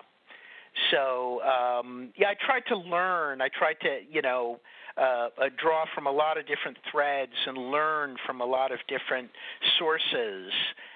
So 0.91 1.41
um, 1.43 2.13
yeah, 2.17 2.29
I 2.29 2.35
tried 2.35 2.67
to 2.69 2.77
learn. 2.77 3.41
I 3.43 3.49
tried 3.49 3.81
to 3.83 4.01
you 4.09 4.23
know 4.23 4.61
uh, 4.61 4.61
uh, 4.97 5.29
draw 5.59 5.85
from 5.95 6.07
a 6.07 6.11
lot 6.11 6.39
of 6.39 6.47
different 6.47 6.77
threads 6.91 7.33
and 7.47 7.57
learn 7.71 8.17
from 8.27 8.41
a 8.41 8.45
lot 8.45 8.73
of 8.73 8.79
different 8.89 9.31
sources, 9.79 10.53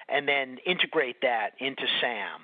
and 0.09 0.27
then 0.27 0.57
integrate 0.65 1.21
that 1.21 1.51
into 1.59 1.83
Sam. 2.01 2.41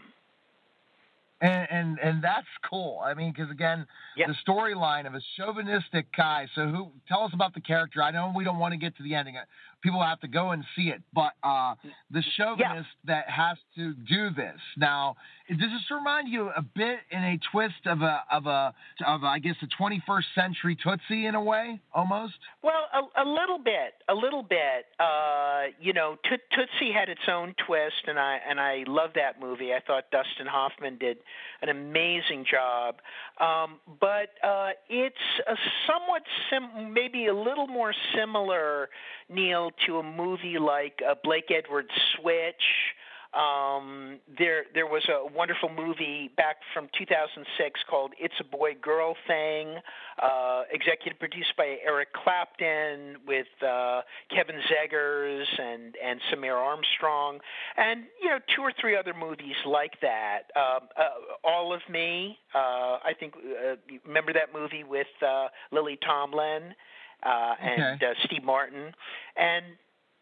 And 1.42 1.68
and, 1.72 2.00
and 2.00 2.24
that's 2.24 2.48
cool. 2.70 3.02
I 3.04 3.16
mean, 3.16 3.34
because 3.36 3.50
again, 3.50 3.88
Yeah. 4.16 4.28
the 4.28 4.36
storyline 4.48 5.08
of 5.08 5.16
a 5.16 5.22
chauvinistic 5.38 6.06
guy. 6.16 6.48
So 6.54 6.68
who? 6.68 6.92
Tell 7.08 7.24
us 7.24 7.32
about 7.34 7.56
the 7.56 7.62
character. 7.62 8.04
I 8.04 8.12
know 8.12 8.32
we 8.36 8.44
don't 8.44 8.60
want 8.60 8.74
to 8.74 8.78
get 8.78 8.96
to 8.98 9.04
the 9.04 9.16
ending. 9.16 9.36
People 9.82 10.02
have 10.02 10.20
to 10.22 10.28
go 10.28 10.52
and 10.52 10.64
see 10.76 10.90
it. 10.90 11.02
But 11.14 11.34
uh, 11.44 11.76
the 12.12 12.24
chauvinist 12.38 12.90
that 13.06 13.30
has 13.30 13.58
to 13.76 13.94
do 13.94 14.30
this 14.36 14.60
now. 14.78 15.16
Does 15.50 15.58
this 15.60 15.92
remind 15.92 16.30
you 16.30 16.50
a 16.56 16.62
bit 16.62 17.00
in 17.10 17.20
a 17.24 17.38
twist 17.52 17.86
of 17.86 18.02
a 18.02 18.24
of 18.32 18.46
a 18.46 18.74
of 19.06 19.24
a, 19.24 19.26
I 19.26 19.40
guess 19.40 19.56
a 19.62 19.82
21st 19.82 20.24
century 20.34 20.78
Tootsie 20.82 21.26
in 21.26 21.36
a 21.36 21.44
way, 21.44 21.82
almost? 21.94 22.36
Well, 22.64 22.86
a, 22.94 23.24
a 23.24 23.28
little 23.28 23.58
bit, 23.58 23.96
a 24.08 24.14
little 24.14 24.44
bit. 24.44 24.86
Uh, 24.98 25.64
you 25.82 25.92
know, 25.92 26.16
Toot- 26.30 26.40
Tootsie 26.52 26.94
had 26.94 27.10
its 27.10 27.28
own 27.28 27.54
twist, 27.68 28.08
and 28.08 28.18
I 28.18 28.40
and 28.48 28.62
I 28.62 28.86
love 28.88 29.12
that 29.16 29.42
movie. 29.42 29.74
I 29.74 29.82
thought 29.86 30.06
Dustin 30.12 30.48
Hoffman 30.48 30.98
did 30.98 31.18
an 31.62 31.70
amazing 31.70 32.46
job. 32.50 32.96
Um, 33.40 33.80
but 34.00 34.30
uh, 34.44 34.70
it's 34.90 35.16
a 35.48 35.56
somewhat 35.88 36.22
sim, 36.50 36.94
maybe 36.94 37.28
a 37.28 37.34
little 37.34 37.68
more 37.68 37.94
similar, 38.16 38.90
Neil, 39.32 39.72
to 39.88 39.98
a 39.98 40.04
movie 40.04 40.58
like 40.60 41.00
uh, 41.08 41.16
Blake 41.24 41.52
Edwards' 41.52 41.90
Switch. 42.16 42.64
Um, 43.34 44.20
there, 44.38 44.66
there 44.74 44.88
was 44.88 45.08
a 45.08 45.26
wonderful 45.34 45.70
movie 45.70 46.30
back 46.36 46.58
from 46.74 46.90
2006 46.98 47.80
called 47.90 48.12
"It's 48.20 48.34
a 48.42 48.44
Boy 48.44 48.76
Girl 48.82 49.16
Thing," 49.26 49.78
uh, 50.22 50.64
executive 50.70 51.18
produced 51.18 51.56
by 51.56 51.78
Eric 51.86 52.10
Clapton 52.12 53.16
with 53.26 53.48
uh, 53.66 54.02
Kevin 54.36 54.58
Zegers 54.68 55.46
and 55.58 55.96
and 56.04 56.20
Samaire 56.30 56.58
Armstrong, 56.58 57.40
and 57.78 58.04
you 58.22 58.28
know 58.28 58.40
two 58.54 58.64
or 58.64 58.74
three 58.82 58.98
other 58.98 59.14
movies 59.14 59.56
like 59.66 60.02
that. 60.02 60.52
Um, 60.58 60.90
uh, 60.98 61.48
All 61.48 61.74
of 61.74 61.82
Me, 61.90 62.38
uh, 62.54 63.00
I 63.00 63.14
think. 63.18 63.36
Uh, 63.38 63.76
remember 64.06 64.34
that 64.34 64.52
movie 64.54 64.84
with 64.84 65.08
uh, 65.26 65.48
Lily 65.72 65.98
Tomlin 66.06 66.76
uh, 67.24 67.54
and 67.62 67.82
Okay. 67.96 68.06
uh, 68.06 68.14
Steve 68.26 68.44
Martin, 68.44 68.92
and 69.36 69.66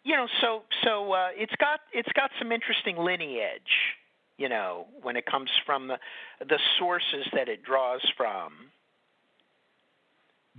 you 0.04 0.16
know, 0.16 0.28
so 0.42 0.64
so 0.84 1.12
uh, 1.12 1.28
it's 1.36 1.54
got 1.60 1.82
it's 1.94 2.12
got 2.14 2.32
some 2.40 2.52
interesting 2.52 2.98
lineage, 2.98 3.62
you 4.38 4.50
know, 4.50 4.88
when 5.02 5.16
it 5.16 5.26
comes 5.26 5.50
from 5.66 5.88
the 5.88 5.98
the 6.48 6.60
sources 6.78 7.26
that 7.34 7.50
it 7.50 7.64
draws 7.64 8.02
from. 8.16 8.54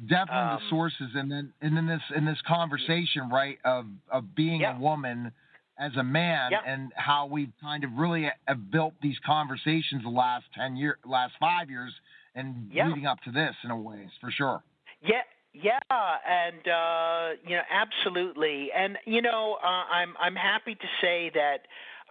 Definitely 0.09 0.55
Um, 0.55 0.61
the 0.63 0.71
sources, 0.71 1.11
and 1.15 1.31
then 1.31 1.53
and 1.61 1.77
then 1.77 1.87
this 1.87 2.03
in 2.17 2.25
this 2.25 2.41
conversation, 2.47 3.29
right, 3.31 3.59
of 3.65 3.87
of 4.11 4.35
being 4.35 4.63
Yeah. 4.63 4.77
a 4.77 4.81
woman 4.81 5.33
as 5.79 5.97
a 5.97 6.03
man, 6.03 6.53
Yeah. 6.53 6.61
and 6.67 6.93
how 6.95 7.27
we've 7.27 7.53
kind 7.61 7.85
of 7.85 7.91
really 7.95 8.31
have 8.47 8.71
built 8.71 8.95
these 9.03 9.19
conversations 9.27 10.03
the 10.03 10.09
last 10.09 10.45
ten 10.55 10.77
year, 10.77 10.99
last 11.05 11.35
five 11.41 11.69
years, 11.71 11.93
and 12.35 12.71
Yeah. 12.73 12.89
leading 12.89 13.07
up 13.07 13.21
to 13.23 13.31
this 13.31 13.55
in 13.65 13.71
a 13.71 13.77
ways 13.77 14.11
for 14.21 14.31
sure. 14.31 14.63
Yeah, 15.03 15.23
yeah, 15.53 15.79
and 15.91 16.69
uh, 16.69 17.41
you 17.47 17.57
know, 17.57 17.63
absolutely. 17.71 18.71
And 18.77 18.99
you 19.05 19.21
know, 19.23 19.59
uh, 19.63 19.67
I'm 19.67 20.15
I'm 20.21 20.37
happy 20.37 20.75
to 20.75 20.87
say 21.01 21.31
that 21.35 21.59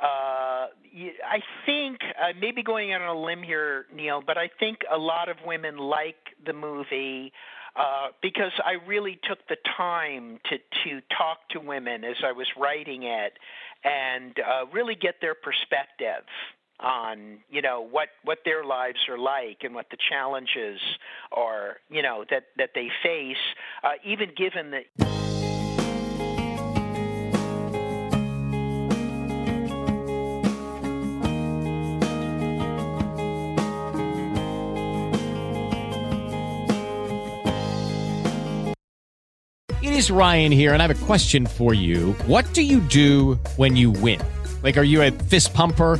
uh, 0.01 0.67
I 0.67 1.39
think 1.65 1.99
uh, 2.21 2.33
maybe 2.39 2.63
going 2.63 2.91
out 2.91 3.01
on 3.01 3.15
a 3.15 3.19
limb 3.19 3.43
here, 3.43 3.85
Neil, 3.93 4.21
but 4.25 4.37
I 4.37 4.49
think 4.59 4.79
a 4.91 4.97
lot 4.97 5.29
of 5.29 5.37
women 5.45 5.77
like 5.77 6.17
the 6.45 6.53
movie. 6.53 7.31
Uh, 7.75 8.07
because 8.21 8.51
I 8.65 8.83
really 8.87 9.19
took 9.29 9.37
the 9.47 9.55
time 9.77 10.39
to 10.49 10.57
to 10.57 11.01
talk 11.15 11.37
to 11.51 11.59
women 11.59 12.03
as 12.03 12.15
I 12.25 12.31
was 12.31 12.47
writing 12.57 13.03
it, 13.03 13.33
and 13.85 14.35
uh, 14.39 14.65
really 14.73 14.95
get 14.95 15.15
their 15.21 15.35
perspective 15.35 16.25
on 16.79 17.39
you 17.49 17.61
know 17.61 17.81
what 17.81 18.09
what 18.23 18.39
their 18.45 18.63
lives 18.63 18.99
are 19.09 19.17
like 19.17 19.59
and 19.63 19.75
what 19.75 19.87
the 19.91 19.97
challenges 20.09 20.79
are 21.31 21.77
you 21.89 22.01
know 22.01 22.23
that 22.29 22.43
that 22.57 22.69
they 22.73 22.89
face 23.03 23.37
uh, 23.83 23.89
even 24.05 24.29
given 24.35 24.71
that 24.71 24.85
It 39.81 39.93
is 39.93 40.11
Ryan 40.11 40.51
here, 40.51 40.73
and 40.73 40.81
I 40.81 40.87
have 40.87 41.01
a 41.01 41.05
question 41.05 41.45
for 41.45 41.73
you. 41.73 42.13
What 42.25 42.53
do 42.53 42.61
you 42.61 42.79
do 42.81 43.35
when 43.55 43.75
you 43.75 43.91
win? 43.91 44.19
Like, 44.61 44.77
are 44.77 44.83
you 44.83 45.01
a 45.01 45.11
fist 45.11 45.53
pumper? 45.53 45.99